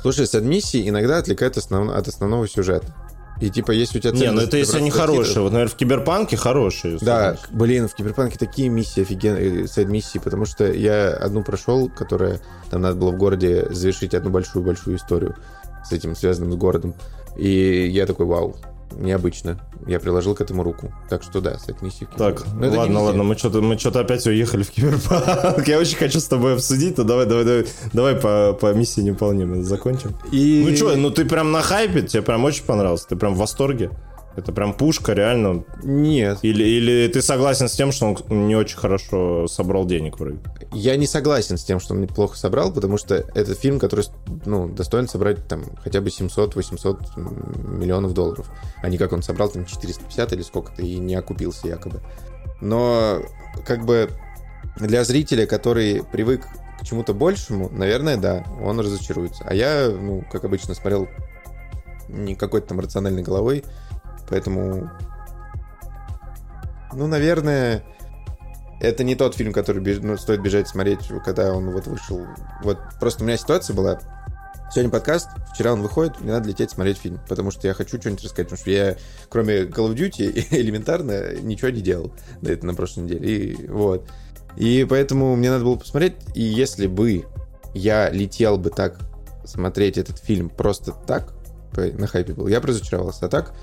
[0.02, 2.94] Слушай, с миссии иногда отвлекает основ- от основного сюжета.
[3.40, 5.40] И типа, если у тебя Не, цель ну это если они хорошие.
[5.40, 6.98] Вот, наверное, в Киберпанке хорошие.
[7.00, 7.58] Да, согласен.
[7.58, 12.38] блин, в Киберпанке такие миссии офигенные, сайд-миссии, потому что я одну прошел, которая,
[12.70, 15.36] там надо было в городе завершить одну большую-большую историю
[15.84, 16.94] с этим связанным с городом.
[17.36, 18.56] И я такой, вау,
[18.96, 19.58] необычно.
[19.86, 20.92] Я приложил к этому руку.
[21.08, 22.04] Так что да, сайд-миссии.
[22.04, 22.44] в Так.
[22.54, 25.66] Но не ладно, ладно, мы что-то мы что-то опять уехали в Киберпанк.
[25.66, 29.62] Я очень хочу с тобой обсудить, то давай, давай, давай, давай по, по миссии неполнимой
[29.62, 30.14] закончим.
[30.30, 30.64] И...
[30.68, 33.90] Ну что, ну ты прям на хайпе, тебе прям очень понравился, ты прям в восторге.
[34.36, 35.64] Это прям пушка, реально.
[35.82, 40.38] Нет, Или, или ты согласен с тем, что он не очень хорошо собрал денег вроде?
[40.72, 44.06] я не согласен с тем, что он неплохо собрал, потому что это фильм, который
[44.46, 48.50] ну, достоин собрать там хотя бы 700-800 миллионов долларов,
[48.82, 52.00] а не как он собрал там 450 или сколько-то и не окупился якобы.
[52.60, 53.20] Но
[53.66, 54.10] как бы
[54.76, 56.46] для зрителя, который привык
[56.80, 59.44] к чему-то большему, наверное, да, он разочаруется.
[59.46, 61.08] А я, ну, как обычно, смотрел
[62.08, 63.64] не какой-то там рациональной головой,
[64.32, 64.90] поэтому,
[66.94, 67.84] ну, наверное,
[68.80, 72.26] это не тот фильм, который беж- ну, стоит бежать смотреть, когда он вот вышел.
[72.62, 74.00] Вот просто у меня ситуация была.
[74.70, 78.24] Сегодня подкаст, вчера он выходит, мне надо лететь смотреть фильм, потому что я хочу что-нибудь
[78.24, 78.96] рассказать, потому что я,
[79.28, 83.28] кроме Call of Duty, элементарно ничего не делал до этого на прошлой неделе.
[83.28, 84.08] И вот.
[84.56, 87.26] И поэтому мне надо было посмотреть, и если бы
[87.74, 88.98] я летел бы так
[89.44, 91.34] смотреть этот фильм просто так,
[91.76, 93.26] на хайпе был, я бы разочаровался.
[93.26, 93.54] А так,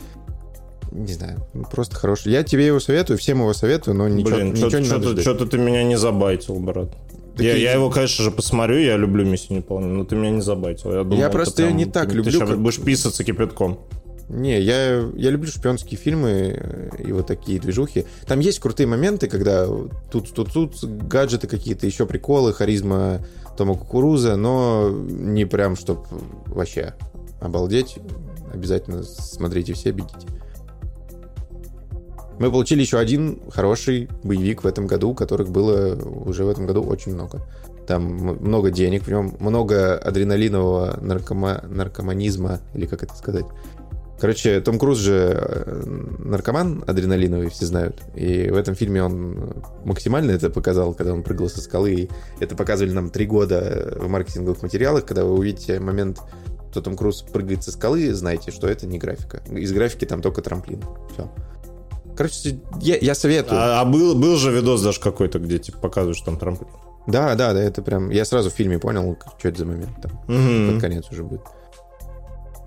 [0.92, 2.32] не знаю, ну, просто хороший.
[2.32, 5.22] Я тебе его советую, всем его советую, но ничего, Блин, ничего не надо что-то, ждать.
[5.22, 6.96] что-то ты меня не забайтил, брат.
[7.38, 10.92] Я, я его, конечно же, посмотрю, я люблю миссию неполную, но ты меня не забайтил.
[10.92, 13.80] Я, думал, это просто прям- не так ты, люблю, Ты сейчас как- будешь писаться кипятком.
[14.28, 18.06] Не, я, я люблю шпионские фильмы э, и вот такие движухи.
[18.28, 19.66] Там есть крутые моменты, когда
[20.12, 23.26] тут, тут, тут гаджеты какие-то, еще приколы, харизма
[23.58, 26.06] Тома Кукуруза, но не прям, чтоб
[26.46, 26.94] вообще
[27.42, 27.98] обалдеть.
[28.54, 30.28] Обязательно смотрите все, бегите.
[32.40, 36.82] Мы получили еще один хороший боевик в этом году, которых было уже в этом году
[36.82, 37.42] очень много.
[37.86, 43.46] Там много денег в нем, много адреналинового наркома- наркоманизма, или как это сказать.
[44.20, 45.84] Короче, Том Круз же э,
[46.20, 48.02] наркоман адреналиновый, все знают.
[48.16, 51.92] И в этом фильме он максимально это показал, когда он прыгал со скалы.
[51.92, 52.10] И
[52.40, 55.06] это показывали нам три года в маркетинговых материалах.
[55.06, 56.20] Когда вы увидите момент,
[56.72, 59.42] что Том Круз прыгает со скалы, знайте, что это не графика.
[59.52, 60.84] Из графики там только трамплин.
[61.14, 61.30] Все.
[62.20, 63.58] Короче, я, я советую.
[63.62, 66.68] А, а был, был же видос даже какой-то, где типа показываешь там трамплин.
[67.08, 68.10] Да, да, да, это прям...
[68.10, 70.20] Я сразу в фильме понял, что это за момент там.
[70.28, 70.74] Мгм.
[70.74, 71.44] Под конец уже будет.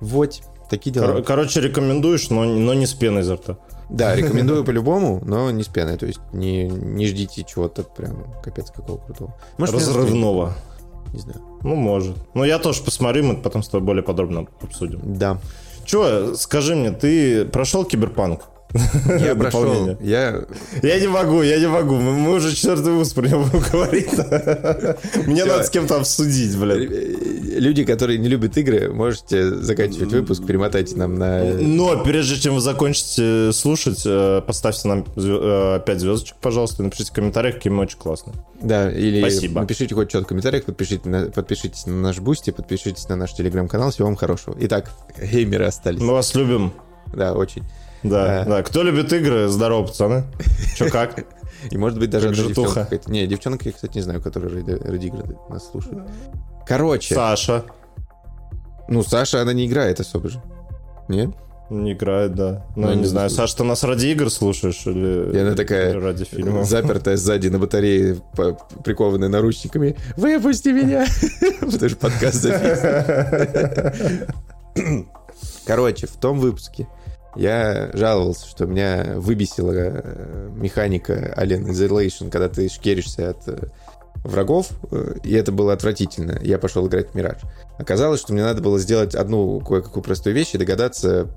[0.00, 0.40] Вот,
[0.70, 1.12] такие дела.
[1.12, 3.58] Кор- Короче, рекомендуешь, но, но не с пеной изо рта.
[3.90, 5.98] Да, рекомендую по-любому, но не с пеной.
[5.98, 9.36] То есть не, не ждите чего-то прям капец какого крутого.
[9.58, 10.54] Может, Разрывного.
[11.12, 11.42] Не знаю.
[11.60, 12.16] Ну, может.
[12.32, 15.02] Ну, я тоже посмотрю, мы потом с тобой более подробно обсудим.
[15.04, 15.38] Да.
[15.84, 18.48] Че, скажи мне, ты прошел киберпанк?
[19.20, 19.96] Я прошел.
[20.00, 20.44] Я...
[20.82, 21.96] Я не могу, я не могу.
[21.96, 24.10] Мы, мы уже четвертый выпуск про него будем говорить.
[25.26, 26.88] Мне надо с кем-то обсудить, блядь.
[27.58, 31.44] Люди, которые не любят игры, можете заканчивать выпуск, перемотайте нам на...
[31.44, 36.86] Но прежде чем вы закончите слушать, э, поставьте нам звё- э, 5 звездочек, пожалуйста, и
[36.86, 38.34] напишите в комментариях, какие мы очень классные.
[38.62, 39.60] Да, или Спасибо.
[39.60, 43.90] напишите хоть что-то в комментариях, подпишите на- подпишитесь на наш Boosty, подпишитесь на наш телеграм-канал.
[43.90, 44.56] Всего вам хорошего.
[44.60, 46.00] Итак, геймеры остались.
[46.00, 46.72] Мы вас любим.
[47.14, 47.62] Да, очень.
[48.02, 48.62] Да, Да.
[48.62, 50.24] Кто любит игры, здорово, пацаны.
[50.76, 51.24] Че как?
[51.70, 52.88] И может быть даже жертуха.
[53.06, 55.98] Не, девчонка, я, кстати, не знаю, которая ради, игры нас слушает.
[56.66, 57.64] Короче, Саша.
[58.88, 60.42] ну, Саша, она не играет особо же.
[61.08, 61.30] Нет?
[61.70, 62.66] Не играет, да.
[62.76, 63.46] Ну, Ну, я не не знаю, слушаю.
[63.48, 66.66] Саша, ты нас ради игр слушаешь или И она такая или ради фильмов?
[66.68, 68.16] запертая сзади на батарее,
[68.84, 69.96] прикованная наручниками.
[70.16, 71.06] Выпусти меня!
[71.60, 74.26] Потому что подкаст записан.
[75.66, 76.88] Короче, в том выпуске
[77.34, 83.68] я жаловался, что меня выбесила э, механика Alien Isolation, когда ты шкеришься от э,
[84.16, 86.38] врагов, э, и это было отвратительно.
[86.42, 87.38] Я пошел играть в Мираж.
[87.78, 91.28] Оказалось, что мне надо было сделать одну кое-какую простую вещь и догадаться,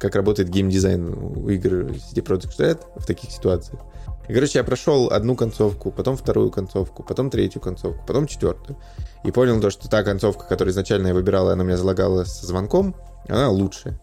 [0.00, 3.80] как работает геймдизайн у игр CD Projekt Red в таких ситуациях.
[4.28, 8.78] И, короче, я прошел одну концовку, потом вторую концовку, потом третью концовку, потом четвертую.
[9.22, 12.94] И понял то, что та концовка, которую изначально я выбирал, она меня залагала со звонком,
[13.28, 13.98] она лучше.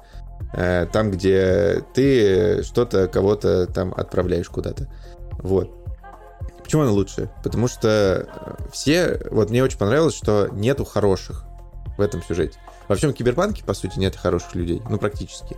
[0.54, 4.88] Э, Там, где ты что-то, кого-то там отправляешь куда-то.
[5.40, 5.72] Вот.
[6.64, 7.30] Почему она лучше?
[7.44, 8.28] Потому что
[8.72, 9.20] все...
[9.32, 11.46] Вот мне очень понравилось, что нету хороших
[11.98, 12.58] в этом сюжете.
[12.88, 14.82] Во всем киберпанке, по сути, нет хороших людей.
[14.90, 15.58] Ну, практически.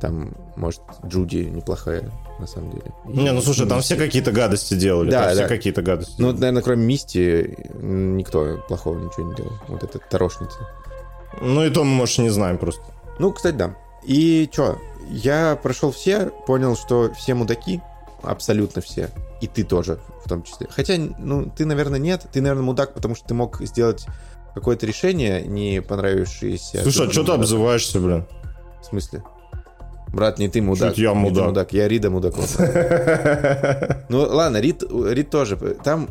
[0.00, 2.92] Там, может, Джуди неплохая, на самом деле.
[3.06, 3.94] Не, ну слушай, там Мисти.
[3.94, 5.10] все какие-то гадости делали.
[5.10, 5.48] Да, там все да.
[5.48, 6.14] какие-то гадости.
[6.18, 9.52] Ну, наверное, кроме Мисти, никто плохого ничего не делал.
[9.68, 10.58] Вот эта тарошница.
[11.40, 12.82] Ну и то мы, может, не знаем просто.
[13.18, 13.74] Ну, кстати, да.
[14.06, 14.78] И чё,
[15.08, 17.80] я прошел все, понял, что все мудаки,
[18.22, 19.10] абсолютно все.
[19.40, 20.68] И ты тоже, в том числе.
[20.70, 22.26] Хотя, ну, ты, наверное, нет.
[22.32, 24.06] Ты, наверное, мудак, потому что ты мог сделать
[24.54, 26.82] какое-то решение, не понравившееся.
[26.82, 28.26] Слушай, а что ты обзываешься, блин?
[28.80, 29.22] В смысле?
[30.08, 30.90] Брат, не ты мудак.
[30.90, 31.72] Чуть я не ты мудак.
[31.72, 32.56] Я Рида мудаков.
[34.08, 35.56] Ну, ладно, Рид, Рид тоже.
[35.56, 36.08] Там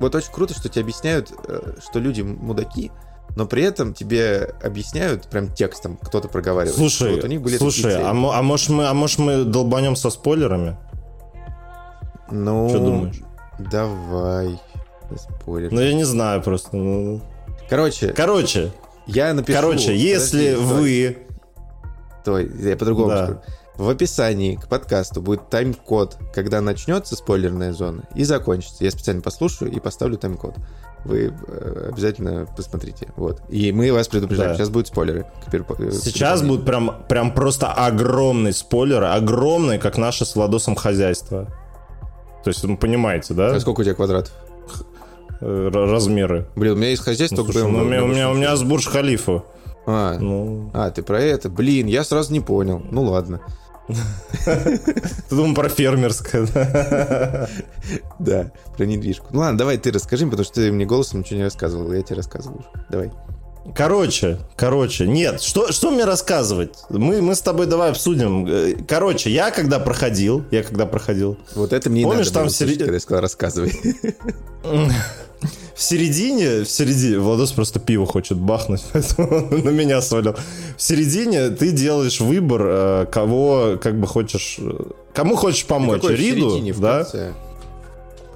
[0.00, 2.90] вот очень круто, что тебе объясняют, э, что люди мудаки,
[3.34, 6.76] но при этом тебе объясняют прям текстом, кто-то проговаривает.
[6.76, 10.10] Слушай, вот у них были слушай, а, а может мы, а может мы долбанем со
[10.10, 10.76] спойлерами?
[12.30, 13.16] Ну, Что думаешь?
[13.58, 14.60] Давай.
[15.16, 15.70] Спойлер.
[15.72, 16.76] Ну я не знаю просто.
[16.76, 17.20] ну.
[17.68, 18.72] Короче, Короче,
[19.06, 19.58] я напишу...
[19.60, 21.18] короче, если Подожди, вы,
[22.22, 23.24] Стой, я по-другому Да.
[23.24, 23.40] скажу.
[23.76, 28.84] В описании к подкасту будет тайм-код, когда начнется спойлерная зона и закончится.
[28.84, 30.54] Я специально послушаю и поставлю тайм-код.
[31.04, 33.08] Вы э, обязательно посмотрите.
[33.16, 33.40] Вот.
[33.48, 34.52] И мы вас предупреждаем.
[34.52, 34.56] Да.
[34.56, 35.26] Сейчас будут спойлеры.
[35.92, 41.46] сейчас будет прям, прям просто огромный спойлер, огромный, как наше с Владосом хозяйство.
[42.42, 43.54] То есть, вы понимаете, да?
[43.54, 44.32] А сколько у тебя квадратов?
[45.40, 46.48] Э, Размеры.
[46.56, 47.88] Блин, у меня есть хозяйство, Ну, только слушай, ну, у, BMW.
[47.88, 49.44] меня, у, меня, у меня с Бурж Халифа.
[49.86, 51.48] А, Ну, а, ты про это?
[51.48, 52.82] Блин, я сразу не понял.
[52.90, 53.40] Ну ладно.
[53.88, 54.80] Ты
[55.30, 57.48] думал про фермерское, да?
[58.18, 59.26] Да, про недвижку.
[59.30, 61.92] Ну ладно, давай ты расскажи, потому что ты мне голосом ничего не рассказывал.
[61.92, 62.68] Я тебе рассказывал уже.
[62.90, 63.12] Давай.
[63.74, 66.74] Короче, короче, нет, что, что мне рассказывать?
[66.88, 68.46] Мы, мы с тобой давай обсудим.
[68.46, 72.52] Э, Короче, я когда проходил, я когда проходил, Вот это мне Помнишь, надо там было
[72.52, 73.72] середине- когда я сказал рассказывай.
[75.74, 80.34] в середине, в середине, Владос просто пиво хочет бахнуть, поэтому он на меня свалил.
[80.76, 84.70] В середине ты делаешь выбор, э, кого как бы хочешь, э,
[85.14, 87.04] кому хочешь помочь, Какой в Риду, середине, да?
[87.04, 87.32] конце?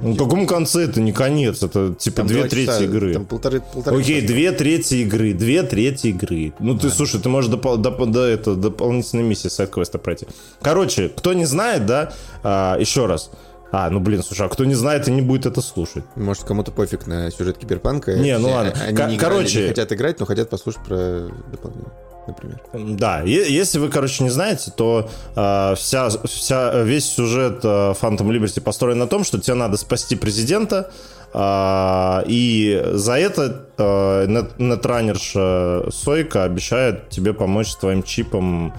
[0.03, 3.12] Ну, в каком конце это не конец, это типа Там две трети часа, игры.
[3.12, 4.32] Там полторы, полторы Окей, часа.
[4.32, 6.55] две трети игры, две трети игры.
[6.59, 10.26] Ну ты, слушай, ты можешь допол- доп- до это, дополнительной миссии сайт-квеста пройти.
[10.62, 13.30] Короче, кто не знает, да, а, еще раз.
[13.73, 16.05] А, ну блин, слушай, а кто не знает и не будет это слушать?
[16.16, 18.14] Может, кому-то пофиг на сюжет Киберпанка.
[18.14, 18.73] Не, ну ладно.
[18.85, 21.93] Они Ко- не играли, короче- не хотят играть, но хотят послушать про дополнение,
[22.27, 22.61] например.
[22.97, 28.27] Да, е- если вы, короче, не знаете, то а, вся, вся, весь сюжет а, Phantom
[28.29, 30.91] Liberty построен на том, что тебе надо спасти президента,
[31.33, 38.75] а, и за это а, нет- нетранерша Сойка обещает тебе помочь с твоим чипом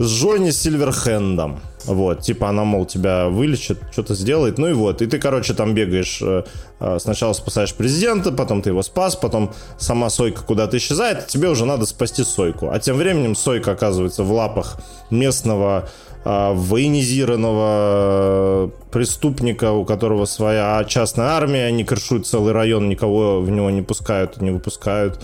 [0.00, 1.60] с Джонни Сильверхендом.
[1.84, 4.56] Вот, типа она, мол, тебя вылечит, что-то сделает.
[4.56, 6.44] Ну и вот, и ты, короче, там бегаешь, э,
[6.80, 11.66] э, сначала спасаешь президента, потом ты его спас, потом сама Сойка куда-то исчезает, тебе уже
[11.66, 12.70] надо спасти Сойку.
[12.70, 14.78] А тем временем Сойка оказывается в лапах
[15.10, 15.90] местного
[16.24, 23.70] э, военизированного преступника, у которого своя частная армия, они крышуют целый район, никого в него
[23.70, 25.20] не пускают, не выпускают.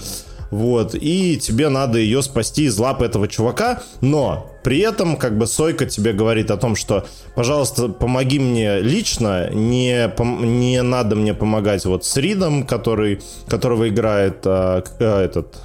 [0.51, 5.47] Вот, и тебе надо ее спасти из лап этого чувака, но при этом, как бы,
[5.47, 10.11] Сойка тебе говорит о том, что, пожалуйста, помоги мне лично, не,
[10.45, 15.57] не надо мне помогать вот с Ридом, который, которого играет а, а, этот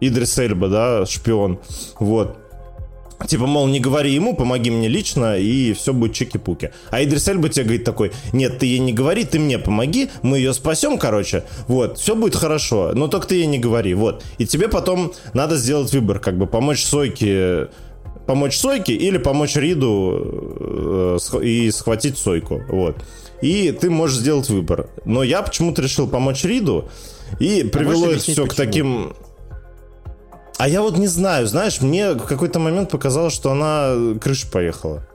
[0.00, 1.60] Идрис Эльба, да, шпион,
[1.98, 2.38] вот.
[3.26, 6.72] Типа, мол, не говори ему, помоги мне лично, и все будет чики-пуки.
[6.90, 10.36] А Идрис Эльба тебе говорит такой, нет, ты ей не говори, ты мне помоги, мы
[10.36, 14.22] ее спасем, короче, вот, все будет хорошо, но только ты ей не говори, вот.
[14.38, 17.68] И тебе потом надо сделать выбор, как бы помочь Сойке,
[18.26, 22.96] помочь Сойке или помочь Риду э, и схватить Сойку, вот.
[23.40, 24.88] И ты можешь сделать выбор.
[25.04, 26.88] Но я почему-то решил помочь Риду,
[27.40, 28.66] и привело это все к почему?
[28.66, 29.12] таким
[30.58, 35.06] а я вот не знаю, знаешь, мне в какой-то момент показалось, что она крыша поехала.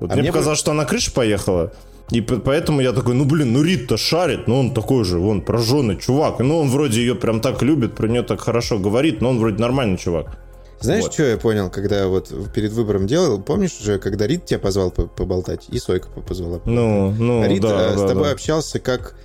[0.00, 1.72] Вот А мне мне показалось, что она крыша поехала.
[2.10, 5.96] И поэтому я такой, ну блин, ну Рид-то шарит, ну он такой же, вон, прожженный
[5.96, 6.38] чувак.
[6.38, 9.60] Ну он вроде ее прям так любит, про нее так хорошо говорит, но он вроде
[9.60, 10.38] нормальный чувак.
[10.78, 11.14] Знаешь, Вот.
[11.14, 13.40] что я понял, когда вот перед выбором делал?
[13.40, 16.74] Помнишь же, когда Рид тебя позвал по- поболтать, и Сойка по- позвала поболтать?
[16.74, 18.30] Ну, ну, Рид да, э, с да, тобой да.
[18.32, 19.16] общался как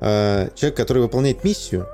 [0.00, 1.86] э, человек, который выполняет миссию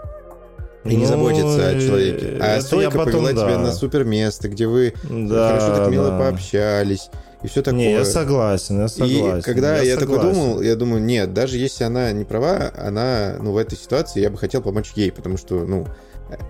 [0.85, 2.39] и не Ну, заботится о человеке.
[2.41, 6.11] А я Сойка потом, повела тебя на супер место, где вы Да, хорошо так мило
[6.11, 6.19] да.
[6.19, 7.11] пообщались,
[7.43, 7.79] и все такое.
[7.81, 9.39] Не, я согласен, я согласен.
[9.39, 10.35] И когда я, такой согласен.
[10.41, 14.31] думал, я думаю, нет, даже если она не права, она, ну, в этой ситуации я
[14.31, 15.87] бы хотел помочь ей, потому что, ну,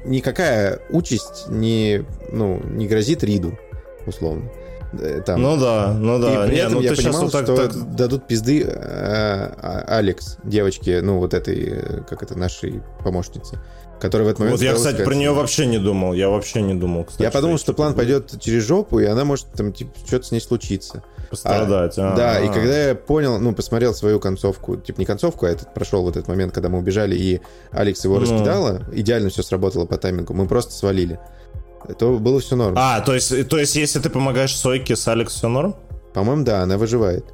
[0.04, 3.58] никакая участь не, ну, не грозит Риду,
[4.06, 4.50] условно.
[4.98, 5.42] э, там.
[5.42, 6.44] Ну да, ну да.
[6.46, 9.84] И при Не, этом ну я понимал, вот так, что так- дадут пизды э, а-
[9.98, 13.58] Алекс, девочке, ну вот этой, э, как это, нашей помощнице,
[14.00, 14.58] которая в этот момент...
[14.58, 16.12] Вот я, кстати, про нее вообще не думал.
[16.12, 17.22] Я вообще не думал, кстати.
[17.22, 20.40] Я подумал, что план пойдет через жопу, и она может там, типа, что-то с ней
[20.40, 21.02] случится.
[21.30, 21.98] Пострадать.
[21.98, 22.52] А, а, да, и а.
[22.52, 26.28] когда я понял, ну, посмотрел свою концовку, типа не концовку, а этот прошел вот этот
[26.28, 27.40] момент, когда мы убежали, и
[27.70, 28.20] Алекс его Ну.
[28.22, 31.18] раскидала, идеально все сработало по таймингу, мы просто свалили.
[31.98, 32.74] То было все норм.
[32.76, 35.76] А, то есть, то есть, если ты помогаешь Сойке с Алекс, все норм?
[36.12, 37.24] По-моему, да, она выживает.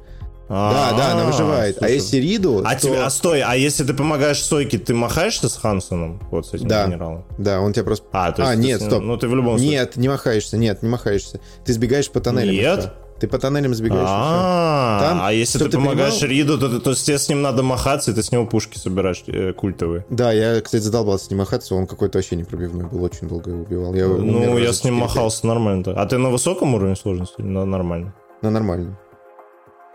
[0.49, 1.81] Да, да, она выживает.
[1.81, 5.49] А если Риду, А, то- тебе, а стой, а если ты помогаешь Сойке, ты махаешься
[5.49, 6.21] с Хансоном?
[6.31, 7.25] Вот с этим генералом?
[7.37, 8.05] Да, он тебя просто...
[8.11, 9.01] А, то есть А, ты нет, стоп.
[9.03, 9.79] Ну, ты в любом случае...
[9.79, 11.39] Нет, не махаешься, нет, не махаешься.
[11.65, 12.53] Ты сбегаешь по тоннелям.
[12.55, 12.93] Нет?
[13.19, 14.07] Ты по тоннелям сбегаешь.
[14.07, 17.41] А, Там, а если ты ты помогаешь понимал- Риду, то, то, есть тебе с ним
[17.41, 20.05] надо махаться, и ты с него пушки собираешь э, культовые.
[20.09, 23.61] Да, я, кстати, задолбался с ним махаться, он какой-то вообще непробивной был, очень долго его
[23.61, 23.93] убивал.
[23.95, 24.99] Я Ну, я с ним 4-5.
[24.99, 25.93] махался нормально.
[25.95, 27.41] А ты на высоком уровне сложности?
[27.41, 28.13] на нормально?
[28.41, 28.99] Ну, нормально.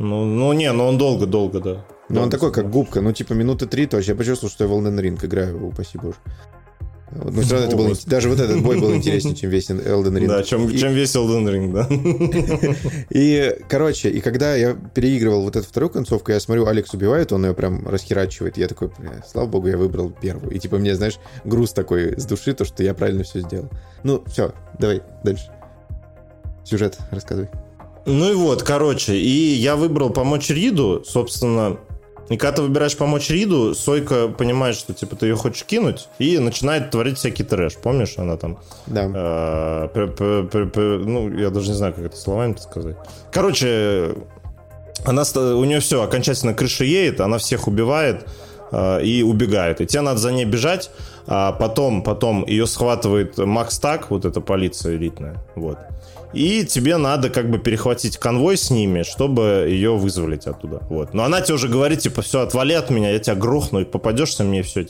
[0.00, 1.84] Ну, ну не, ну он долго-долго, да.
[2.08, 3.00] Но он такой, как губка.
[3.00, 5.98] Ну, типа, минуты три, то вообще я почувствовал, что я в Elden Ring играю, упаси
[5.98, 6.16] боже.
[7.12, 7.94] Ну, все равно это было...
[8.06, 10.26] Даже вот этот бой был интереснее, чем весь Elden Ring.
[10.26, 12.74] Да, чем, И- чем весь Elden Ring, да.
[13.10, 17.44] И, короче, и когда я переигрывал вот эту вторую концовку, я смотрю, Алекс убивает, он
[17.44, 18.56] ее прям расхерачивает.
[18.56, 20.54] Я такой, бля, слава богу, я выбрал первую.
[20.54, 23.68] И типа мне, знаешь, груз такой с души, то, что я правильно все сделал.
[24.04, 25.50] Ну, все, давай дальше.
[26.64, 27.48] Сюжет рассказывай.
[28.06, 31.78] Ну и вот, короче, и я выбрал помочь Риду, собственно.
[32.28, 36.38] И когда ты выбираешь помочь Риду, Сойка понимает, что типа ты ее хочешь кинуть, и
[36.38, 37.74] начинает творить всякий трэш.
[37.76, 39.10] Помнишь, она там Да.
[39.12, 39.88] Э,
[41.04, 42.96] ну, я даже не знаю, как это словами сказать.
[43.32, 44.14] Короче,
[45.04, 48.26] она, у нее все, окончательно крыша едет, она всех убивает
[48.70, 49.80] э, и убегает.
[49.80, 50.90] И тебе надо за ней бежать,
[51.26, 55.78] а потом, потом ее схватывает Макс Так, вот эта полиция элитная, вот.
[56.32, 60.82] И тебе надо как бы перехватить конвой с ними, чтобы ее вызволить оттуда.
[60.88, 61.14] Вот.
[61.14, 64.44] Но она тебе уже говорит, типа, все, отвали от меня, я тебя грохну, и попадешься
[64.44, 64.84] мне, все,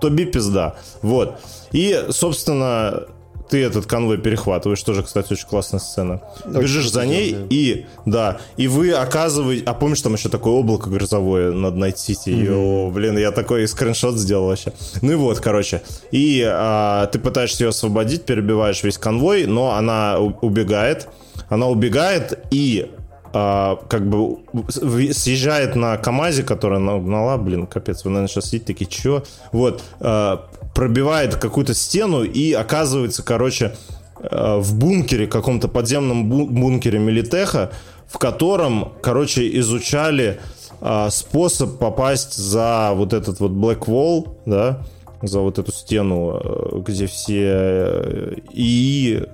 [0.00, 0.76] то би пизда.
[1.02, 1.38] Вот.
[1.72, 3.06] И, собственно,
[3.48, 6.20] ты этот конвой перехватываешь, тоже, кстати, очень классная сцена.
[6.44, 9.64] Очень Бежишь за ней, и, да, и вы оказываете...
[9.66, 12.30] А помнишь, там еще такое облако грозовое над Night City?
[12.30, 14.72] Йоу, блин, я такой скриншот сделал вообще.
[15.02, 15.82] Ну и вот, короче.
[16.10, 21.08] И а, ты пытаешься ее освободить, перебиваешь весь конвой, но она убегает.
[21.48, 22.90] Она убегает и
[23.32, 24.38] а, как бы
[24.70, 29.24] съезжает на КамАЗе, которая нагнала, блин, капец, вы, наверное, сейчас сидите такие, чё?
[29.52, 30.46] Вот, а,
[30.76, 33.74] пробивает какую-то стену и оказывается, короче,
[34.20, 37.70] а, в бункере, каком-то подземном бу- бункере Милитеха,
[38.06, 40.38] в котором, короче, изучали
[40.82, 44.82] а, способ попасть за вот этот вот Black Wall, да,
[45.22, 49.24] за вот эту стену, э, где все э, ИИ,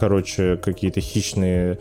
[0.00, 1.78] короче, какие-то хищные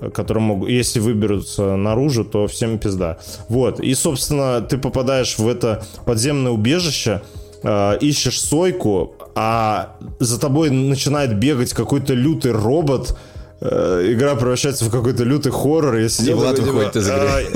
[0.00, 3.18] э, которые могут, если выберутся наружу, то всем пизда.
[3.48, 3.78] Вот.
[3.78, 7.22] И, собственно, ты попадаешь в это подземное убежище,
[7.62, 13.16] э, ищешь сойку, а за тобой начинает бегать какой-то лютый робот.
[13.60, 15.96] Э, игра превращается в какой-то лютый хоррор.
[15.96, 17.28] Я сидел Влад такой, выходит из игры.
[17.28, 17.46] «Ай».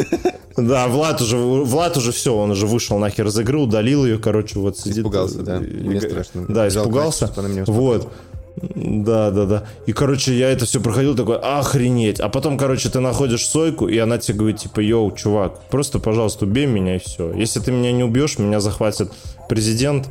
[0.57, 4.59] Да, Влад уже, Влад уже все, он уже вышел нахер из игры, удалил ее, короче,
[4.59, 4.99] вот сидит.
[4.99, 5.59] Испугался, да.
[5.59, 6.45] И- Мне страшно.
[6.49, 7.33] Да, испугался.
[7.67, 8.13] Вот.
[8.57, 9.65] Да, да, да.
[9.87, 12.21] И, короче, я это все проходил такой, охренеть.
[12.21, 16.45] А потом, короче, ты находишь Сойку, и она тебе говорит, типа, йоу, чувак, просто, пожалуйста,
[16.45, 17.33] убей меня, и все.
[17.33, 19.11] Если ты меня не убьешь, меня захватит
[19.49, 20.09] президент.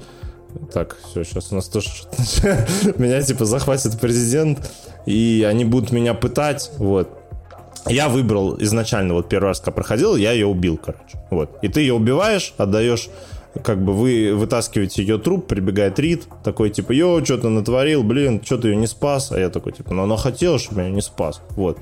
[0.73, 1.89] Так, все, сейчас у нас тоже.
[2.97, 4.69] Меня, типа, захватит президент,
[5.05, 7.09] и они будут меня пытать, вот.
[7.87, 11.19] Я выбрал изначально, вот первый раз, когда проходил, я ее убил, короче.
[11.31, 11.57] Вот.
[11.63, 13.09] И ты ее убиваешь, отдаешь,
[13.63, 18.41] как бы вы вытаскиваете ее труп, прибегает Рид, такой типа, йоу, что ты натворил, блин,
[18.43, 19.31] что ты ее не спас?
[19.31, 21.41] А я такой, типа, ну она хотела, чтобы я ее не спас.
[21.51, 21.77] Вот.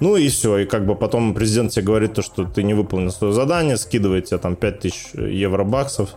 [0.00, 3.10] Ну и все, и как бы потом президент тебе говорит то, что ты не выполнил
[3.10, 6.10] свое задание, скидывает тебе там 5000 евро-баксов,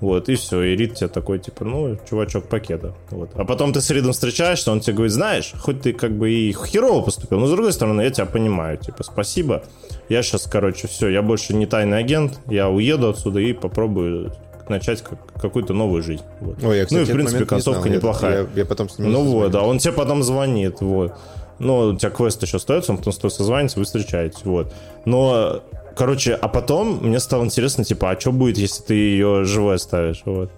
[0.00, 2.94] вот, и все, и Рид тебе такой, типа, ну, чувачок, пакета.
[3.10, 3.30] Вот.
[3.34, 6.52] А потом ты с Ридом встречаешься, он тебе говорит, знаешь, хоть ты как бы и
[6.52, 9.62] херово поступил, но с другой стороны, я тебя понимаю, типа, спасибо.
[10.08, 14.32] Я сейчас, короче, все, я больше не тайный агент, я уеду отсюда и попробую
[14.68, 16.24] начать как, какую-то новую жизнь.
[16.40, 16.62] Вот.
[16.62, 17.94] Ой, я, кстати, ну и, в принципе, момент не концовка знал.
[17.94, 18.42] Неплохая.
[18.42, 21.14] Я, я потом с ним Ну вот, да, он тебе потом звонит, вот.
[21.58, 24.72] Но у тебя квест еще остается, он потом с тобой созвонится, вы встречаетесь, вот.
[25.04, 25.62] Но,
[25.96, 30.22] короче, а потом мне стало интересно, типа, а что будет, если ты ее живой оставишь,
[30.24, 30.50] вот.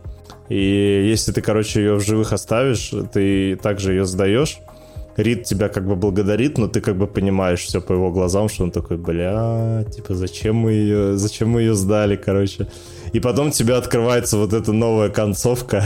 [0.49, 4.59] И если ты, короче, ее в живых оставишь, ты также ее сдаешь,
[5.19, 8.63] Рид тебя как бы благодарит, но ты как бы понимаешь все по его глазам, что
[8.63, 12.69] он такой, бля, типа, зачем мы ее, зачем мы ее сдали, короче.
[13.13, 15.83] И потом тебе открывается вот эта новая концовка,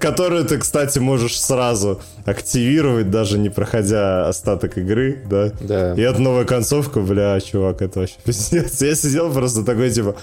[0.00, 5.52] которую ты, кстати, можешь сразу активировать, даже не проходя остаток игры, да?
[5.60, 5.94] Да.
[5.94, 8.82] И это новая концовка, бля, чувак, это вообще пиздец.
[8.82, 10.16] Я сидел просто такой, типа,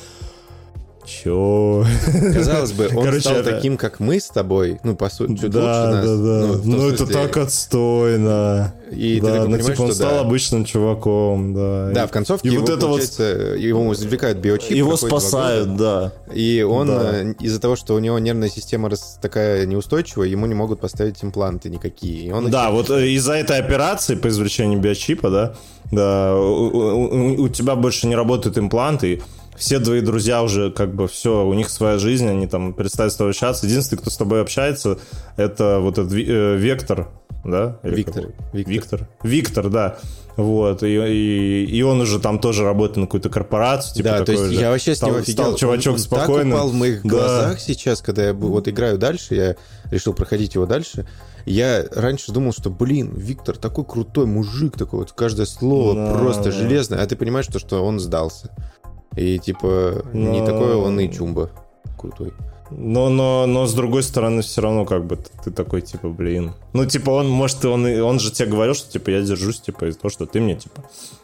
[1.05, 1.85] Чё?
[2.33, 3.51] Казалось бы, он Короче, стал это...
[3.51, 6.05] таким, как мы с тобой, ну, по сути, чуть да, лучше нас.
[6.05, 8.73] Да, да, Ну, ну это так отстойно.
[8.91, 10.19] И да, ты ну, типа, он стал да.
[10.21, 11.91] обычным чуваком, да.
[11.93, 13.01] Да, в концовке и его, вот это вот...
[13.01, 14.71] его извлекают биочип.
[14.71, 16.13] Его спасают, да.
[16.33, 17.21] И он, да.
[17.21, 18.89] Э, из-за того, что у него нервная система
[19.21, 22.27] такая неустойчивая, ему не могут поставить импланты никакие.
[22.27, 25.53] И он да, вот э, из-за этой операции по извлечению биочипа, да,
[25.91, 29.21] да, у, у, у тебя больше не работают импланты,
[29.63, 33.15] все твои друзья уже как бы все, у них своя жизнь, они там перестали с
[33.15, 33.65] тобой общаться.
[33.65, 34.99] Единственный, кто с тобой общается,
[35.37, 37.07] это вот этот э, Вектор,
[37.45, 37.79] да?
[37.81, 38.25] Или Виктор.
[38.51, 38.73] Виктор.
[38.73, 39.07] Виктор.
[39.23, 39.97] Виктор, да.
[40.35, 43.95] Вот, и, и, и он уже там тоже работает на какую-то корпорацию.
[43.95, 44.53] Типа да, то есть же.
[44.53, 45.43] я вообще с него офигел.
[45.45, 46.51] Стал чувачок он, спокойный.
[46.51, 47.09] так упал в моих да.
[47.09, 49.55] глазах сейчас, когда я вот играю дальше, я
[49.91, 51.07] решил проходить его дальше.
[51.45, 56.51] Я раньше думал, что, блин, Виктор такой крутой мужик, такой вот каждое слово да, просто
[56.51, 58.49] железное, а ты понимаешь, что, что он сдался.
[59.15, 60.31] И типа но...
[60.31, 61.49] не такой он и чумба
[61.97, 62.33] крутой.
[62.71, 66.53] Но, но, но с другой стороны, все равно как бы ты, ты такой, типа, блин.
[66.73, 69.99] Ну, типа, он, может, он, он же тебе говорил, что, типа, я держусь, типа, из-за
[69.99, 70.83] того, что ты мне, типа,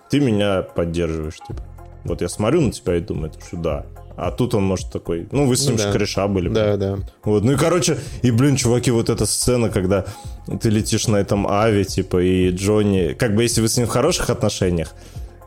[0.10, 1.64] ты меня поддерживаешь, типа.
[2.04, 3.86] Вот я смотрю на тебя и думаю, что да.
[4.16, 5.92] А тут он, может, такой, ну, вы с ним ну, да.
[5.92, 6.50] кореша были.
[6.50, 7.00] Да, да.
[7.24, 10.06] Вот, ну и, короче, и, блин, чуваки, вот эта сцена, когда
[10.62, 13.90] ты летишь на этом аве, типа, и Джонни, как бы, если вы с ним в
[13.90, 14.94] хороших отношениях,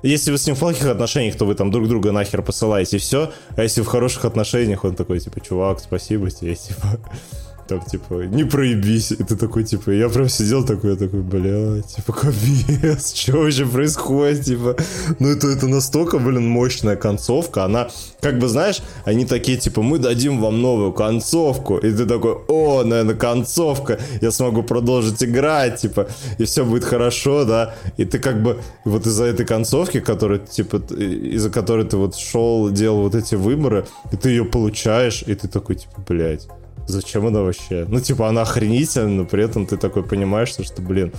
[0.02, 3.00] если вы с ним в плохих отношениях, то вы там друг друга нахер посылаете, и
[3.00, 3.32] все.
[3.56, 6.98] А если в хороших отношениях, он такой, типа, чувак, спасибо тебе, типа
[7.72, 9.12] там, типа, не проебись.
[9.12, 13.66] И ты такой, типа, я прям сидел такой, я такой, бля, типа, капец, что вообще
[13.66, 14.76] происходит, типа.
[15.18, 17.88] Ну, это, это настолько, блин, мощная концовка, она,
[18.20, 22.82] как бы, знаешь, они такие, типа, мы дадим вам новую концовку, и ты такой, о,
[22.84, 26.08] наверное, концовка, я смогу продолжить играть, типа,
[26.38, 30.76] и все будет хорошо, да, и ты как бы вот из-за этой концовки, которая, типа,
[30.76, 35.48] из-за которой ты вот шел, делал вот эти выборы, и ты ее получаешь, и ты
[35.48, 36.46] такой, типа, блядь,
[36.86, 37.84] зачем она вообще?
[37.88, 41.12] Ну, типа, она охренительная, но при этом ты такой понимаешь, что, блин,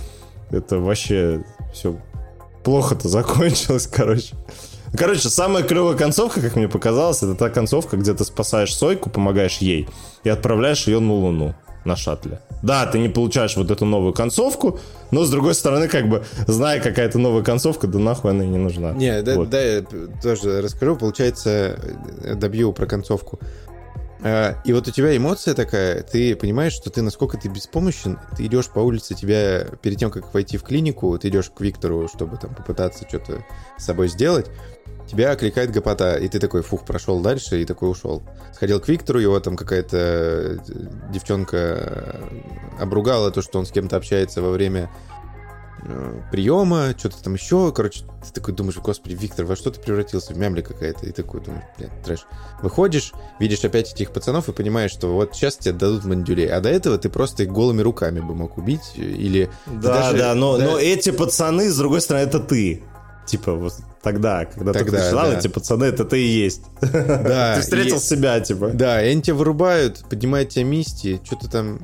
[0.50, 1.98] это вообще все
[2.62, 4.34] плохо-то закончилось, короче.
[4.96, 9.58] Короче, самая клевая концовка, как мне показалось, это та концовка, где ты спасаешь Сойку, помогаешь
[9.58, 9.88] ей
[10.22, 11.54] и отправляешь ее на Луну
[11.84, 12.40] на шаттле.
[12.62, 14.78] Да, ты не получаешь вот эту новую концовку,
[15.10, 18.56] но с другой стороны, как бы, зная какая-то новая концовка, да нахуй она и не
[18.56, 18.92] нужна.
[18.92, 19.50] Не, да, вот.
[19.50, 19.84] да, я
[20.22, 20.96] тоже расскажу.
[20.96, 21.78] Получается,
[22.36, 23.38] добью про концовку.
[24.22, 28.46] А, и вот у тебя эмоция такая, ты понимаешь, что ты насколько ты беспомощен, ты
[28.46, 32.36] идешь по улице, тебя перед тем, как войти в клинику, ты идешь к Виктору, чтобы
[32.36, 33.44] там попытаться что-то
[33.76, 34.46] с собой сделать,
[35.06, 38.22] тебя окликает гопота, и ты такой, фух, прошел дальше, и такой ушел.
[38.54, 40.58] Сходил к Виктору, его там какая-то э,
[41.12, 42.20] девчонка
[42.78, 45.13] обругала то, что он с кем-то общается во время Э,
[46.30, 47.72] приема, что-то там еще.
[47.72, 50.32] Короче, ты такой думаешь, господи, Виктор, во что ты превратился?
[50.32, 51.06] В мямли какая-то.
[51.06, 52.26] И такой думаешь, блядь, трэш.
[52.62, 56.48] Выходишь, видишь опять этих пацанов и понимаешь, что вот сейчас тебе дадут мандюлей.
[56.48, 58.92] А до этого ты просто их голыми руками бы мог убить.
[58.96, 59.50] Или...
[59.66, 62.82] Да, даже, да, но, да, но эти пацаны, с другой стороны, это ты.
[63.26, 65.38] Типа вот тогда, когда тогда, ты начинал, да.
[65.38, 66.62] эти пацаны, это ты и есть.
[66.80, 67.54] Да.
[67.56, 68.68] Ты встретил и, себя, типа.
[68.68, 71.78] Да, и они тебя вырубают, поднимают тебя мисти, что-то там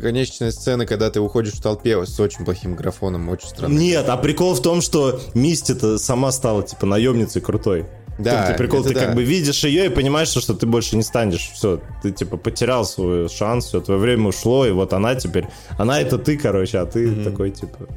[0.00, 3.76] конечная сцена, когда ты уходишь в толпе с очень плохим графоном, очень странно.
[3.76, 7.86] Нет, а прикол в том, что Мисти-то сама стала, типа, наемницей крутой.
[8.18, 9.06] Да, ты прикол, ты да.
[9.06, 11.50] как бы видишь ее и понимаешь, что ты больше не станешь.
[11.52, 15.46] Все, ты типа потерял свой шанс, все, твое время ушло, и вот она теперь,
[15.78, 17.24] она это ты, короче, а ты mm-hmm.
[17.24, 17.88] такой типа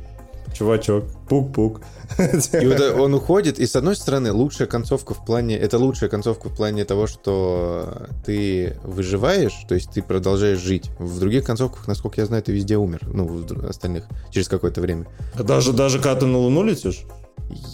[0.53, 1.81] чувачок, пук-пук.
[2.61, 5.57] И вот он уходит, и с одной стороны, лучшая концовка в плане...
[5.57, 10.89] Это лучшая концовка в плане того, что ты выживаешь, то есть ты продолжаешь жить.
[10.99, 13.01] В других концовках, насколько я знаю, ты везде умер.
[13.13, 15.07] Ну, в остальных, через какое-то время.
[15.37, 17.03] Даже, даже когда ты на Луну летишь?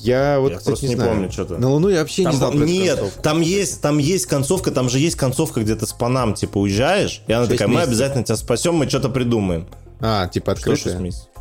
[0.01, 1.11] Я вот, я кстати, не, не знаю.
[1.11, 1.57] помню что-то.
[1.57, 4.99] На Луну я вообще там, не знал Нет, там есть, там есть концовка, там же
[4.99, 8.75] есть концовка, где ты с Панам, типа, уезжаешь, и она такая, мы обязательно тебя спасем,
[8.75, 9.67] мы что-то придумаем.
[9.99, 10.95] А, типа открытая?
[10.95, 11.32] Что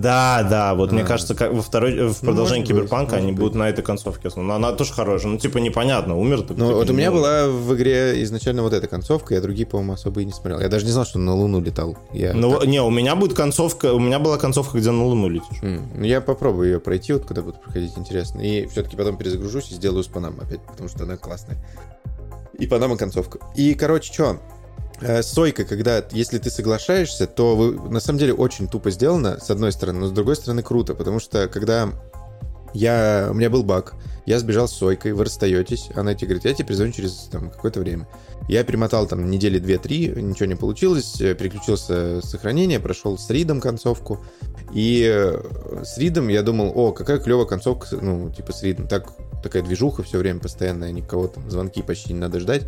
[0.00, 0.94] да, да, вот а.
[0.94, 3.40] мне кажется, как во второй, в ну, продолжении ну, Киберпанка быть, они быть.
[3.40, 4.52] будут на этой концовке основаны.
[4.52, 6.54] Она тоже хорошая, ну типа непонятно, умер ты.
[6.54, 10.20] Ну вот у меня была в игре изначально вот эта концовка, я другие, по-моему, особо
[10.20, 10.60] и не смотрел.
[10.60, 11.96] Я даже не знал, что на Луну летал.
[12.12, 12.68] Я ну, так...
[12.68, 15.62] не, у меня будет концовка, у меня была концовка, где на Луну летишь.
[15.62, 15.80] Mm.
[15.96, 18.40] Ну я попробую ее пройти, вот когда буду проходить интересно.
[18.40, 21.58] И все-таки потом перезагружусь и сделаю с Панам опять, потому что она классная.
[22.58, 23.38] И Панама концовка.
[23.54, 24.38] И, короче, что?
[25.00, 29.50] Э, сойка, когда, если ты соглашаешься, то вы, на самом деле очень тупо сделано, с
[29.50, 31.90] одной стороны, но с другой стороны круто, потому что когда
[32.74, 33.94] я, у меня был баг,
[34.26, 37.80] я сбежал с Сойкой, вы расстаетесь, она тебе говорит, я тебе перезвоню через там, какое-то
[37.80, 38.06] время.
[38.46, 43.60] Я перемотал там недели две-три, ничего не получилось, э, переключился с сохранения, прошел с Ридом
[43.60, 44.22] концовку,
[44.72, 49.12] и э, с Ридом я думал, о, какая клевая концовка, ну, типа с Ридом, так,
[49.42, 52.66] такая движуха все время постоянная, никого там, звонки почти не надо ждать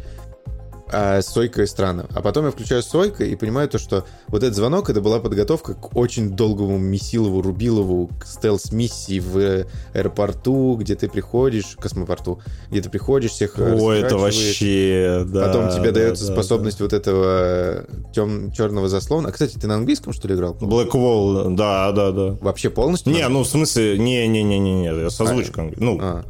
[0.93, 2.07] а Сойка странно.
[2.15, 5.75] А потом я включаю Сойка и понимаю то, что вот этот звонок, это была подготовка
[5.75, 13.33] к очень долгому Месилову, Рубилову стелс-миссии в аэропорту, где ты приходишь, космопорту, где ты приходишь,
[13.33, 15.47] всех О, это вообще, да.
[15.47, 16.85] Потом тебе да, дается да, способность да.
[16.85, 19.29] вот этого тем, черного заслона.
[19.29, 20.57] А, кстати, ты на английском, что ли, играл?
[20.61, 22.37] Black Wall, да, да, да.
[22.41, 23.13] Вообще полностью?
[23.13, 25.75] Не, ну, в смысле, не-не-не-не, я с озвучкой.
[25.77, 26.25] Ну, А.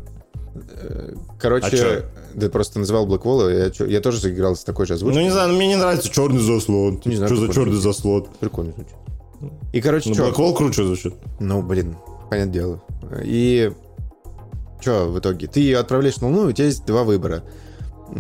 [0.73, 2.20] Э, Короче, А?
[2.39, 5.21] Ты просто называл Black Wall, я, я тоже заиграл с такой же озвучкой.
[5.21, 7.01] ну, не знаю, мне не нравится черный заслон.
[7.05, 8.27] Не знаю, Что за черный заслон?
[8.41, 8.95] Прикольно звучит.
[9.73, 10.29] И, короче, Ну, чё?
[10.29, 11.15] Black Wall круче звучит.
[11.39, 11.97] Ну, блин,
[12.29, 12.83] понятное дело.
[13.23, 13.73] И
[14.81, 15.47] что в итоге?
[15.47, 17.43] Ты ее отправляешь на Луну, у тебя есть два выбора.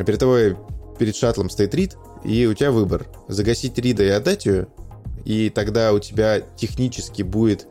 [0.06, 0.56] Перед тобой,
[0.98, 3.06] перед шаттлом стоит Рид, и у тебя выбор.
[3.28, 4.68] Загасить Рида и отдать ее,
[5.24, 7.66] и тогда у тебя технически будет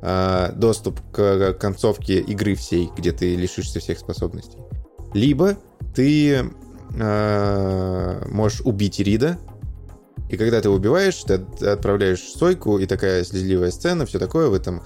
[0.00, 4.58] а, доступ к концовке игры всей, где ты лишишься всех способностей.
[5.14, 5.56] Либо
[5.94, 6.50] ты
[7.00, 9.38] а, можешь убить Рида,
[10.28, 14.54] и когда ты убиваешь, ты от- отправляешь Сойку, и такая слезливая сцена, все такое в
[14.54, 14.82] этом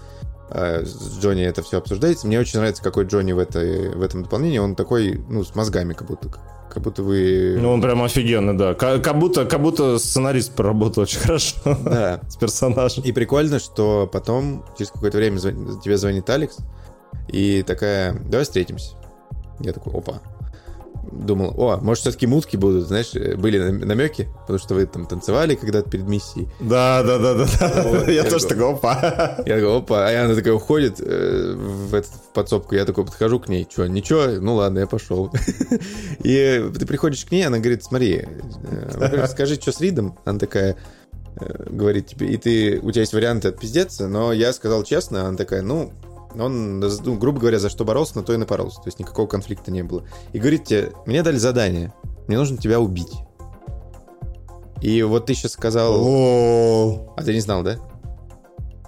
[0.51, 2.27] э, с Джонни это все обсуждается.
[2.29, 4.59] Мне очень нравится, какой Джонни в, этой, в этом дополнении.
[4.59, 6.29] Он такой, ну, с мозгами, как будто.
[6.73, 7.59] Как будто вы...
[7.61, 8.73] Ну, он прям офигенный, да.
[8.75, 12.21] Ка- Как будто, как будто сценарист поработал очень хорошо Да.
[12.29, 13.03] с персонажем.
[13.05, 16.57] И прикольно, что потом, через какое-то время, звон- тебе звонит Алекс,
[17.29, 18.95] и такая, давай встретимся.
[19.63, 20.21] Я такой, опа.
[21.11, 25.57] Думал, о, может, все-таки мутки будут, знаешь, были нам- намеки, потому что вы там танцевали
[25.57, 26.49] когда-то перед миссией.
[26.61, 27.47] Да, да, да, да.
[27.61, 27.83] да.
[27.83, 29.37] Вот, Я я тоже такой, опа.
[29.45, 33.41] Я такой, опа, а она такая уходит э, в, этот, в подсобку, я такой подхожу
[33.41, 35.31] к ней, что, ничего, ну ладно, я пошел.
[36.23, 38.25] И ты приходишь к ней, она говорит, смотри,
[38.71, 40.77] э, скажи, что с Ридом, она такая,
[41.41, 45.37] э, говорит тебе, и ты, у тебя есть варианты отпиздеться, но я сказал честно, она
[45.37, 45.93] такая, ну,
[46.39, 49.71] он, ну, грубо говоря, за что боролся, на то и напоролся, то есть никакого конфликта
[49.71, 50.05] не было.
[50.33, 51.93] И говорит тебе, мне дали задание,
[52.29, 53.13] мне нужно тебя убить.
[54.81, 55.95] И вот ты сейчас сказал,
[57.17, 57.79] а ты не знал, да?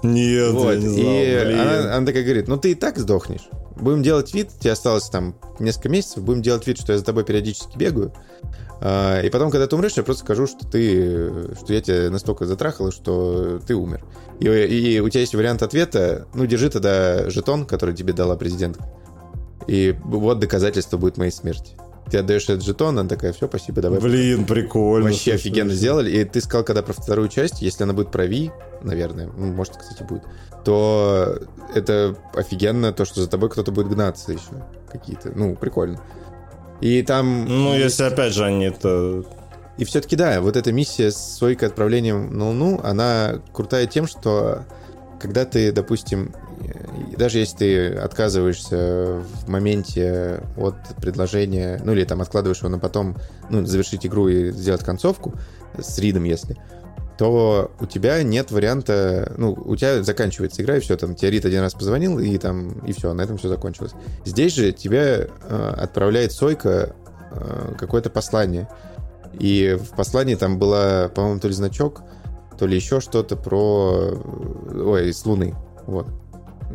[0.05, 1.61] нет, Вот, я не знал, и блин.
[1.61, 3.49] она, она такая говорит, ну ты и так сдохнешь.
[3.77, 7.25] Будем делать вид, тебе осталось там несколько месяцев, будем делать вид, что я за тобой
[7.25, 8.13] периодически бегаю.
[8.87, 12.45] А, и потом, когда ты умрешь, я просто скажу, что ты, что я тебя настолько
[12.45, 14.05] затрахала, что ты умер.
[14.41, 18.79] И, и у тебя есть вариант ответа, ну держи тогда жетон, который тебе дала президент.
[19.67, 21.77] И вот доказательство будет моей смерти.
[22.11, 24.01] Ты отдаешь этот жетон, она такая, все, спасибо, давай.
[24.01, 25.07] Блин, прикольно.
[25.07, 25.37] Вообще слушай.
[25.37, 26.11] офигенно сделали.
[26.11, 28.51] И ты сказал, когда про вторую часть, если она будет про Ви,
[28.83, 30.25] наверное, ну, может, кстати, будет,
[30.63, 31.39] то
[31.75, 34.67] это офигенно, то, что за тобой кто-то будет гнаться еще.
[34.93, 36.03] Какие-то, ну, прикольно.
[36.85, 37.47] И там...
[37.47, 39.25] Ну, если опять же они это...
[39.79, 44.67] И все-таки, да, вот эта миссия с Сойкой отправлением на Луну, она крутая тем, что
[45.19, 46.35] когда ты, допустим,
[47.17, 53.17] даже если ты отказываешься в моменте от предложения, ну или там откладываешь его на потом,
[53.49, 55.33] ну, завершить игру и сделать концовку
[55.79, 56.59] с Ридом, если,
[57.17, 61.45] то у тебя нет варианта, ну, у тебя заканчивается игра, и все, там, тебе Рид
[61.45, 63.93] один раз позвонил, и там, и все, на этом все закончилось.
[64.25, 66.95] Здесь же тебя э, отправляет Сойка
[67.31, 68.69] э, какое-то послание,
[69.39, 72.03] и в послании там была, по-моему, то ли значок,
[72.59, 74.13] то ли еще что-то про...
[74.73, 75.55] Ой, с Луны.
[75.87, 76.07] Вот.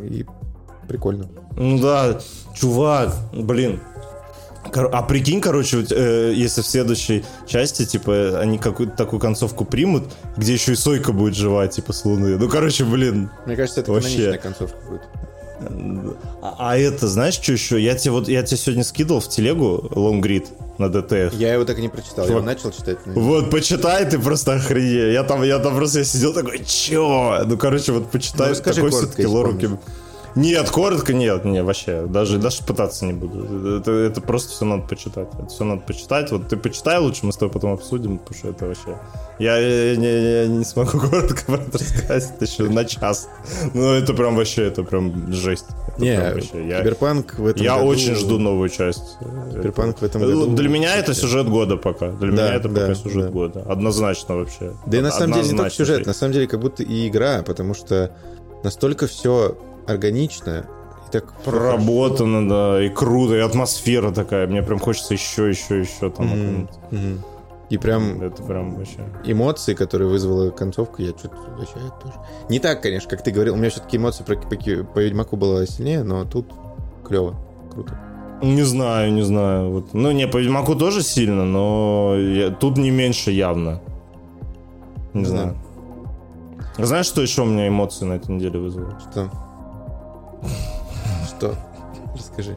[0.02, 0.26] И
[0.88, 1.28] прикольно.
[1.56, 2.18] Ну да,
[2.54, 3.80] чувак, блин.
[4.62, 10.04] А прикинь, короче, вот, э, если в следующей части, типа, они какую-то такую концовку примут,
[10.36, 12.36] где еще и Сойка будет жива, типа, с Луны.
[12.38, 13.30] Ну, короче, блин.
[13.46, 14.08] Мне кажется, это Вообще.
[14.08, 15.02] каноничная концовка будет.
[16.42, 17.80] А, а это, знаешь, что еще?
[17.80, 20.46] Я тебе вот, я тебе сегодня скидывал в телегу Лонгрид
[20.78, 21.34] на ДТФ.
[21.34, 22.24] Я его так и не прочитал.
[22.26, 22.98] Я его начал читать.
[23.04, 25.12] но Вот, почитай, ты просто охренеешь.
[25.12, 27.42] Я там, я там просто я сидел такой, чё?
[27.44, 29.48] Ну, короче, вот почитай, Ну, такой все-таки лор.
[29.48, 29.78] помнишь.
[30.36, 33.78] Нет, коротко нет, не, вообще, даже, даже пытаться не буду.
[33.78, 35.28] Это, это просто все надо почитать.
[35.34, 36.30] Это все надо почитать.
[36.30, 38.98] Вот ты почитай лучше, мы с тобой потом обсудим, потому что это вообще...
[39.38, 43.28] Я, я- я- я не смогу коротко про это рассказать, еще на час.
[43.74, 45.64] Ну, это прям вообще, это прям жесть.
[45.88, 49.16] Это Не, прям вообще, я, Киберпанк в этом я году- очень жду новую часть.
[49.52, 50.46] Киберпанк в этом Это- году...
[50.54, 52.10] Для меня это сюжет года пока.
[52.12, 53.30] Для Да, меня это да, пока сюжет да.
[53.30, 53.62] года.
[53.66, 54.72] Однозначно вообще.
[54.86, 57.42] Да и на самом деле не только сюжет, на самом деле как будто и игра,
[57.42, 58.10] потому что
[58.62, 59.56] настолько все
[59.90, 60.66] органично
[61.08, 64.46] и так Проработано, да, и круто, и атмосфера такая.
[64.46, 66.26] Мне прям хочется еще, еще, еще там.
[66.26, 66.80] Окунуться.
[66.90, 67.20] мгм.
[67.70, 68.98] И прям Это прям вообще...
[69.24, 72.14] эмоции, которые вызвала концовка, я что-то вообще тоже.
[72.48, 73.54] Не так, конечно, как ты говорил.
[73.54, 74.56] У меня все-таки эмоции про, по,
[74.94, 76.46] по Ведьмаку было сильнее, но тут
[77.04, 77.36] клево,
[77.72, 77.96] круто.
[78.42, 79.70] Не знаю, не знаю.
[79.70, 79.94] Вот.
[79.94, 83.80] Ну, не, по Ведьмаку тоже сильно, но я- тут не меньше явно.
[85.12, 85.56] Не Не знаю.
[86.76, 88.98] Знаешь, что еще у меня эмоции на этой неделе вызвало?
[89.10, 89.30] Что?
[91.40, 91.54] Что?
[92.14, 92.54] Расскажи.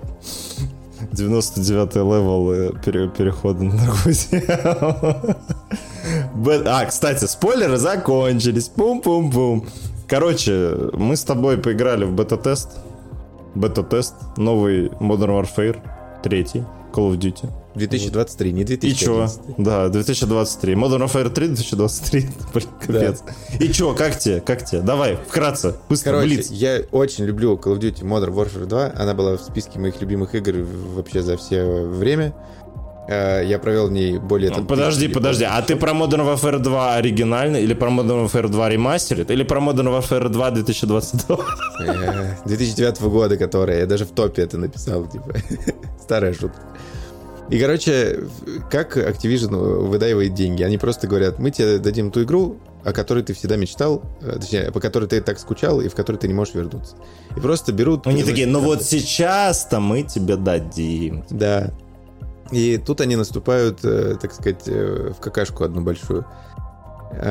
[1.14, 4.16] 99 level э, пере- перехода на другую.
[6.36, 8.68] Б- А, кстати, спойлеры закончились.
[8.68, 9.66] Пум-пум-пум.
[10.08, 12.72] Короче, мы с тобой поиграли в бета-тест.
[13.56, 14.16] Бета-тест.
[14.36, 15.80] Новый Modern Warfare.
[16.22, 16.66] Третий.
[16.92, 17.50] Call of Duty.
[17.76, 19.28] 2023, не И чё?
[19.28, 19.40] 2011.
[19.58, 20.74] Да, 2023.
[20.76, 22.28] Modern Warfare 3 2023.
[22.54, 23.24] Блин, капец.
[23.60, 24.42] И чё, как тебе?
[24.42, 24.82] Как тебе?
[24.82, 26.52] Давай, вкратце, быстро, Короче, блиц.
[26.52, 28.94] я очень люблю Call of Duty Modern Warfare 2.
[28.96, 32.34] Она была в списке моих любимых игр вообще за все время.
[33.08, 34.50] Э, Я провел в ней более...
[34.50, 38.70] там, Подожди, подожди, а ты про Modern Warfare 2 оригинальный или про Modern Warfare 2
[38.70, 41.38] ремастерит или про Modern Warfare 2 2022?
[41.86, 45.34] Э, 2009 года, которая, я даже в топе это написал, типа,
[46.02, 46.62] старая шутка.
[47.54, 48.24] И, короче,
[48.72, 49.56] как Activision
[49.86, 50.64] выдаивает деньги?
[50.64, 54.72] Они просто говорят, мы тебе дадим ту игру, о которой ты всегда мечтал, э, точнее,
[54.72, 56.96] по которой ты так скучал и в которой ты не можешь вернуться.
[57.38, 58.08] И просто берут...
[58.08, 61.26] Они такие, ну вот сейчас-то мы тебе дадим.
[61.30, 61.72] Да.
[62.50, 66.26] И тут они наступают, э, так сказать, э, в какашку одну большую.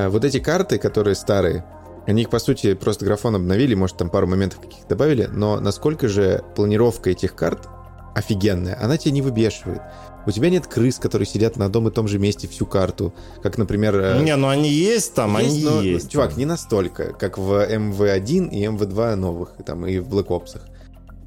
[0.07, 1.65] Вот эти карты, которые старые,
[2.07, 6.07] они их, по сути, просто графон обновили, может, там пару моментов каких-то добавили, но насколько
[6.07, 7.67] же планировка этих карт
[8.15, 9.81] офигенная, она тебя не выбешивает.
[10.27, 13.13] У тебя нет крыс, которые сидят на одном и том же месте всю карту,
[13.43, 13.97] как, например...
[13.97, 16.11] э, Не, ну они есть там, есть, они но, есть.
[16.11, 20.61] Чувак, не настолько, как в МВ-1 и МВ-2 новых, там, и в Black Ops.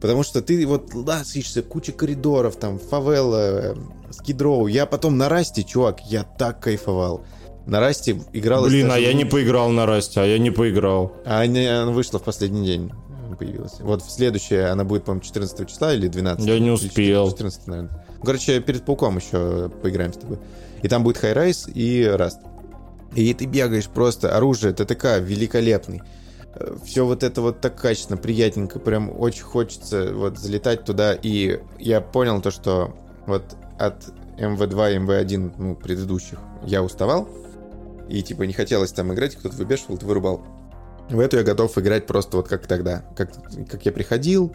[0.01, 3.75] Потому что ты вот носишься, куча коридоров, там, Favela,
[4.11, 4.67] Skidrow.
[4.67, 7.25] Я потом на Rust е, чувак, я так кайфовал.
[7.65, 8.65] На Rust е играл...
[8.65, 11.13] Блин, а я не поиграл на Rust е, а я не поиграл.
[11.25, 12.91] А она вышла в последний день
[13.35, 13.79] появилась.
[13.79, 16.45] Вот в следующее, она будет, по-моему, 14 числа или 12?
[16.45, 17.29] Я не успел.
[17.29, 18.05] 14, наверное.
[18.25, 20.39] Короче, перед Пауком еще поиграем с тобой.
[20.81, 22.39] И там будет Highrise и Rust.
[23.13, 26.01] И ты бегаешь просто, оружие, TTK великолепный.
[26.83, 31.13] Все вот это вот так качественно, приятненько, прям очень хочется вот залетать туда.
[31.13, 32.95] И я понял то, что
[33.25, 34.05] вот от
[34.37, 37.29] МВ2 и МВ1, ну, предыдущих, я уставал.
[38.09, 40.45] И типа не хотелось там играть, кто-то выбешивал, ты вырубал.
[41.09, 43.03] В эту я готов играть просто вот как тогда.
[43.15, 43.31] Как,
[43.69, 44.53] как я приходил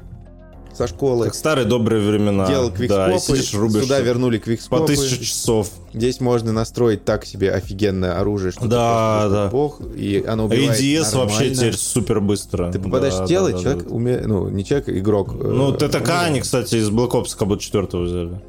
[0.77, 2.47] со школы, Как старые добрые времена.
[2.47, 4.81] делал Да, квикскопы, сидишь, рубишь сюда вернули квикскопы.
[4.83, 5.69] по тысячу часов.
[5.93, 9.49] Здесь можно настроить так себе офигенное оружие, что Да, да.
[9.49, 11.55] бог, и оно убивает ADS вообще нормально.
[11.55, 12.71] теперь супер быстро.
[12.73, 13.91] Ты попадаешь Да, в тело, да, да, человек да.
[13.95, 15.35] уме- ну, не человек, а игрок.
[15.35, 18.41] Ну, э, ТТК они, кстати, из Black Ops как будто четвертого взяли.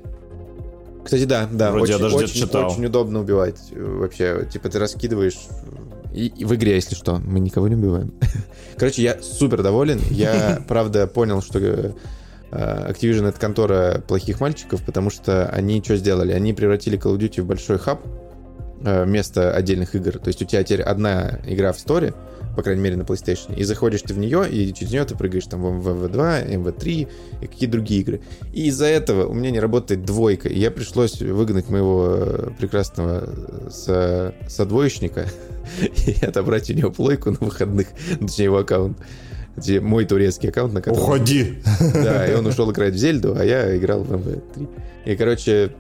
[1.04, 2.72] Кстати, да, да, Вроде я очень, даже где-то очень, читал.
[2.72, 4.48] очень удобно убивать э, вообще.
[4.54, 5.38] Типа ты раскидываешь
[6.14, 8.14] и, и в игре, если что, мы никого не убиваем.
[8.78, 10.00] Короче, я супер доволен.
[10.10, 11.94] Я, правда, понял, что э,
[12.52, 16.32] Activision это контора плохих мальчиков, потому что они что сделали?
[16.34, 18.02] Они превратили Call of Duty в большой хаб
[18.84, 20.20] э, вместо отдельных игр.
[20.20, 22.14] То есть у тебя теперь одна игра в сторе,
[22.56, 25.46] по крайней мере на PlayStation, и заходишь ты в нее, и через нее ты прыгаешь
[25.46, 27.10] там в MV2, MV3
[27.42, 28.22] и какие другие игры.
[28.54, 33.24] И из-за этого у меня не работает двойка, и я пришлось выгнать моего э, прекрасного
[33.26, 35.28] э, со- содвоечника
[36.08, 37.88] и отобрать у него плойку на выходных,
[38.20, 38.98] точнее его аккаунт.
[39.82, 41.04] Мой турецкий аккаунт, на котором...
[41.04, 41.62] Уходи!
[41.94, 44.70] Да, и он ушел играть в Зельду, а я играл в МВ3.
[45.06, 45.74] И, короче,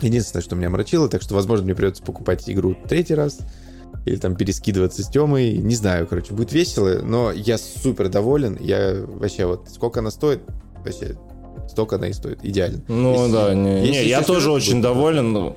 [0.00, 3.38] единственное, что меня омрачило, так что, возможно, мне придется покупать игру третий раз,
[4.04, 9.04] или там перескидываться с Темой, не знаю, короче, будет весело, но я супер доволен, я
[9.06, 10.40] вообще вот, сколько она стоит,
[10.84, 11.16] вообще,
[11.68, 12.82] столько она и стоит, идеально.
[12.88, 14.82] Ну Если- да, не, если не, я сюжет тоже будет очень хороший.
[14.82, 15.32] доволен.
[15.32, 15.56] ну,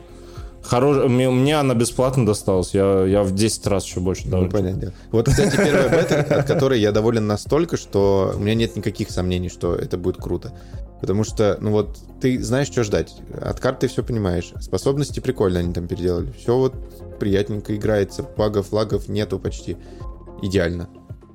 [0.63, 1.07] Хорош...
[1.09, 2.73] Мне, мне она бесплатно досталась.
[2.73, 4.51] Я, я в 10 раз еще больше Ну, доволен.
[4.51, 4.93] понятное дело.
[5.11, 9.49] Вот, кстати, первая бета, от которой я доволен настолько, что у меня нет никаких сомнений,
[9.49, 10.53] что это будет круто.
[11.05, 13.15] Потому что, ну вот, ты знаешь, что ждать.
[13.39, 14.51] От карты все понимаешь.
[14.59, 16.31] Способности прикольно они там переделали.
[16.31, 16.73] Все вот
[17.19, 18.23] приятненько играется.
[18.23, 19.77] Багов, лагов нету почти.
[20.41, 20.89] Идеально.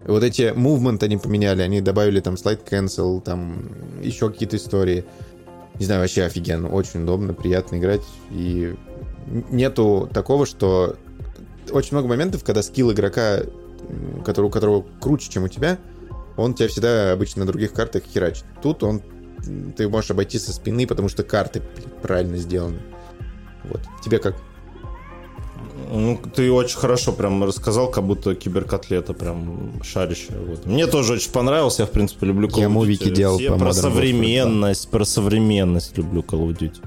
[0.05, 1.63] Вот эти movement они поменяли.
[1.63, 3.63] Они добавили там слайд cancel, там
[4.03, 5.05] еще какие-то истории.
[5.79, 6.69] Не знаю, вообще офигенно.
[6.69, 8.03] Очень удобно, приятно играть.
[8.33, 8.75] И
[9.53, 10.97] нету такого, что
[11.71, 13.43] очень много моментов, когда скилл игрока,
[14.25, 15.79] который, у которого круче, чем у тебя,
[16.37, 18.47] он тебя всегда обычно на других картах херачит.
[18.61, 19.01] Тут он
[19.77, 21.63] ты можешь обойти со спины, потому что карты
[22.03, 22.81] правильно сделаны.
[23.65, 23.81] Вот.
[24.05, 24.37] Тебе как?
[25.93, 30.39] Ну, ты очень хорошо прям рассказал, как будто киберкотлета прям шарящая.
[30.39, 30.67] Вот.
[30.67, 31.79] Мне тоже очень понравилось.
[31.79, 32.73] Я, в принципе, люблю Call Я of Duty.
[32.73, 36.79] мувики делал Все по про Modern Warfare современность, про современность люблю Call of Duty.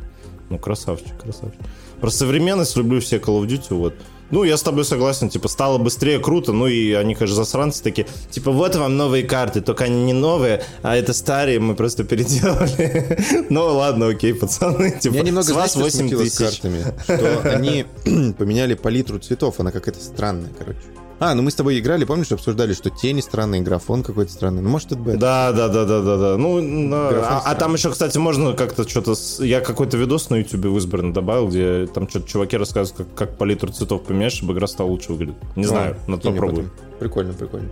[0.50, 1.60] Ну, красавчик, красавчик.
[2.00, 3.94] Про современность люблю все Call of Duty, вот.
[4.34, 8.08] Ну, я с тобой согласен, типа, стало быстрее, круто, ну и они, конечно, засранцы такие,
[8.32, 13.20] типа, вот вам новые карты, только они не новые, а это старые, мы просто переделали.
[13.52, 16.40] Ну, ладно, окей, пацаны, типа, Меня немного, с вас знаешь, 8 смутило с тысяч.
[16.40, 17.86] картами, что они
[18.40, 20.80] поменяли палитру цветов, она какая-то странная, короче.
[21.26, 24.62] А, ну мы с тобой играли, помнишь, обсуждали, что тени странные, графон какой-то странный.
[24.62, 25.18] Ну, может, это бета.
[25.18, 26.38] Да, да, да, да, да, да.
[26.38, 29.16] Ну, на- а, а там еще, кстати, можно как-то что-то...
[29.44, 33.38] Я какой-то видос на YouTube в избранно добавил, где там что-то чуваки рассказывают, как, как
[33.38, 35.36] палитру цветов поменять, чтобы игра стала лучше выглядеть.
[35.56, 36.70] Не знаю, Ну, надо кинь мне попробуем.
[36.76, 37.00] потом.
[37.00, 37.70] Прикольно, прикольно.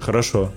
[0.00, 0.50] Хорошо.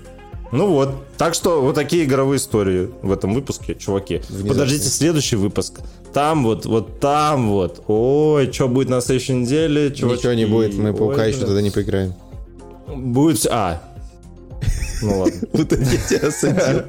[0.52, 0.90] Ну вот.
[1.16, 4.20] Так что вот такие игровые истории в этом выпуске, чуваки.
[4.28, 4.48] Внезапно.
[4.50, 5.80] Подождите следующий выпуск.
[6.12, 7.82] Там вот, вот там вот.
[7.88, 10.18] Ой, что будет на следующей неделе, чувачки?
[10.20, 12.12] Ничего не будет, мы паука Ой, еще тогда не поиграем.
[12.96, 13.46] Будет...
[13.50, 13.82] А.
[15.02, 15.40] Ну ладно.
[15.52, 16.82] Вот я тебя осадил.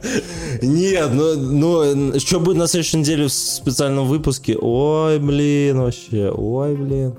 [0.62, 4.58] Нет, ну, ну, что будет на следующей неделе в специальном выпуске?
[4.60, 7.14] Ой, блин, вообще, ой, блин.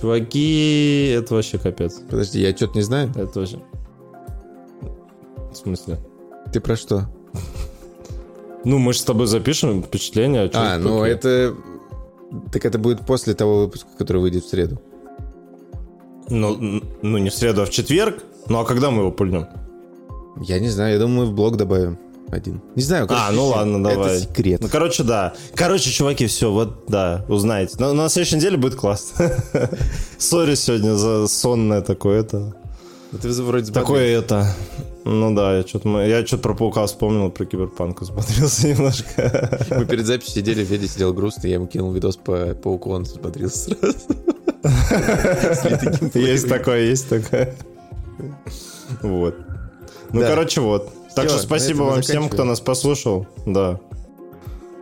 [0.00, 2.00] Чуваки, это вообще капец.
[2.08, 3.10] Подожди, я что-то не знаю.
[3.16, 3.58] Это вообще...
[5.52, 5.98] В смысле?
[6.52, 7.08] Ты про что?
[8.64, 10.42] Ну, мы же с тобой запишем впечатление.
[10.42, 11.54] о А, ну это...
[12.52, 14.80] Так это будет после того выпуска, который выйдет в среду.
[16.28, 18.22] Ну, ну, не в среду, а в четверг.
[18.48, 19.46] Ну, а когда мы его пульнем?
[20.40, 21.98] Я не знаю, я думаю, мы в блог добавим
[22.30, 22.60] один.
[22.74, 24.16] Не знаю, А, ну ладно, давай.
[24.16, 24.60] Это секрет.
[24.60, 25.34] Ну, короче, да.
[25.54, 27.76] Короче, чуваки, все, вот, да, узнаете.
[27.78, 29.30] Но на следующей неделе будет классно.
[30.18, 32.54] Сори сегодня за сонное такое это.
[33.12, 34.54] Это вроде Такое это.
[35.04, 39.60] Ну да, я что-то я что-то про паука вспомнил, про киберпанк взбодрился немножко.
[39.70, 43.76] Мы перед записью сидели, Федя сидел грустный, я ему кинул видос по пауку, он взбодрился
[43.76, 43.98] сразу.
[46.14, 47.54] Есть такое, есть такое.
[49.02, 49.36] Вот.
[50.12, 50.90] Ну, короче, вот.
[51.14, 53.26] Так что спасибо вам всем, кто нас послушал.
[53.46, 53.80] Да.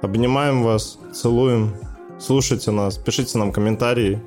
[0.02, 1.74] Обнимаем вас, целуем.
[2.19, 4.23] Слушайте нас, пишите нам комментарии.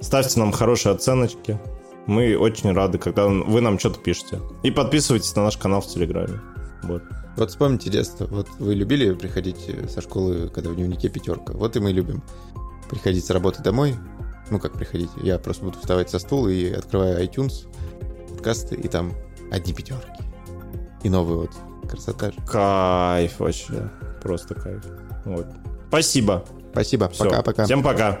[0.00, 1.58] Ставьте нам хорошие оценочки.
[2.06, 4.40] Мы очень рады, когда вы нам что-то пишете.
[4.62, 6.40] И подписывайтесь на наш канал в Телеграме.
[6.82, 7.02] Вот.
[7.36, 8.26] Вот вспомните детство.
[8.26, 11.52] Вот вы любили приходить со школы, когда в дневнике пятерка.
[11.52, 12.22] Вот и мы любим
[12.88, 13.96] приходить с работы домой.
[14.50, 15.10] Ну, как приходить?
[15.22, 17.66] Я просто буду вставать со стула и открываю iTunes,
[18.30, 19.12] подкасты, и там
[19.50, 20.22] одни пятерки.
[21.02, 21.50] И новый вот.
[21.88, 22.38] Красота же.
[22.46, 23.90] Кайф вообще.
[24.22, 24.84] Просто кайф.
[25.24, 25.46] Вот.
[25.88, 26.44] Спасибо.
[26.72, 27.10] Спасибо.
[27.16, 27.64] Пока-пока.
[27.64, 28.20] Всем пока.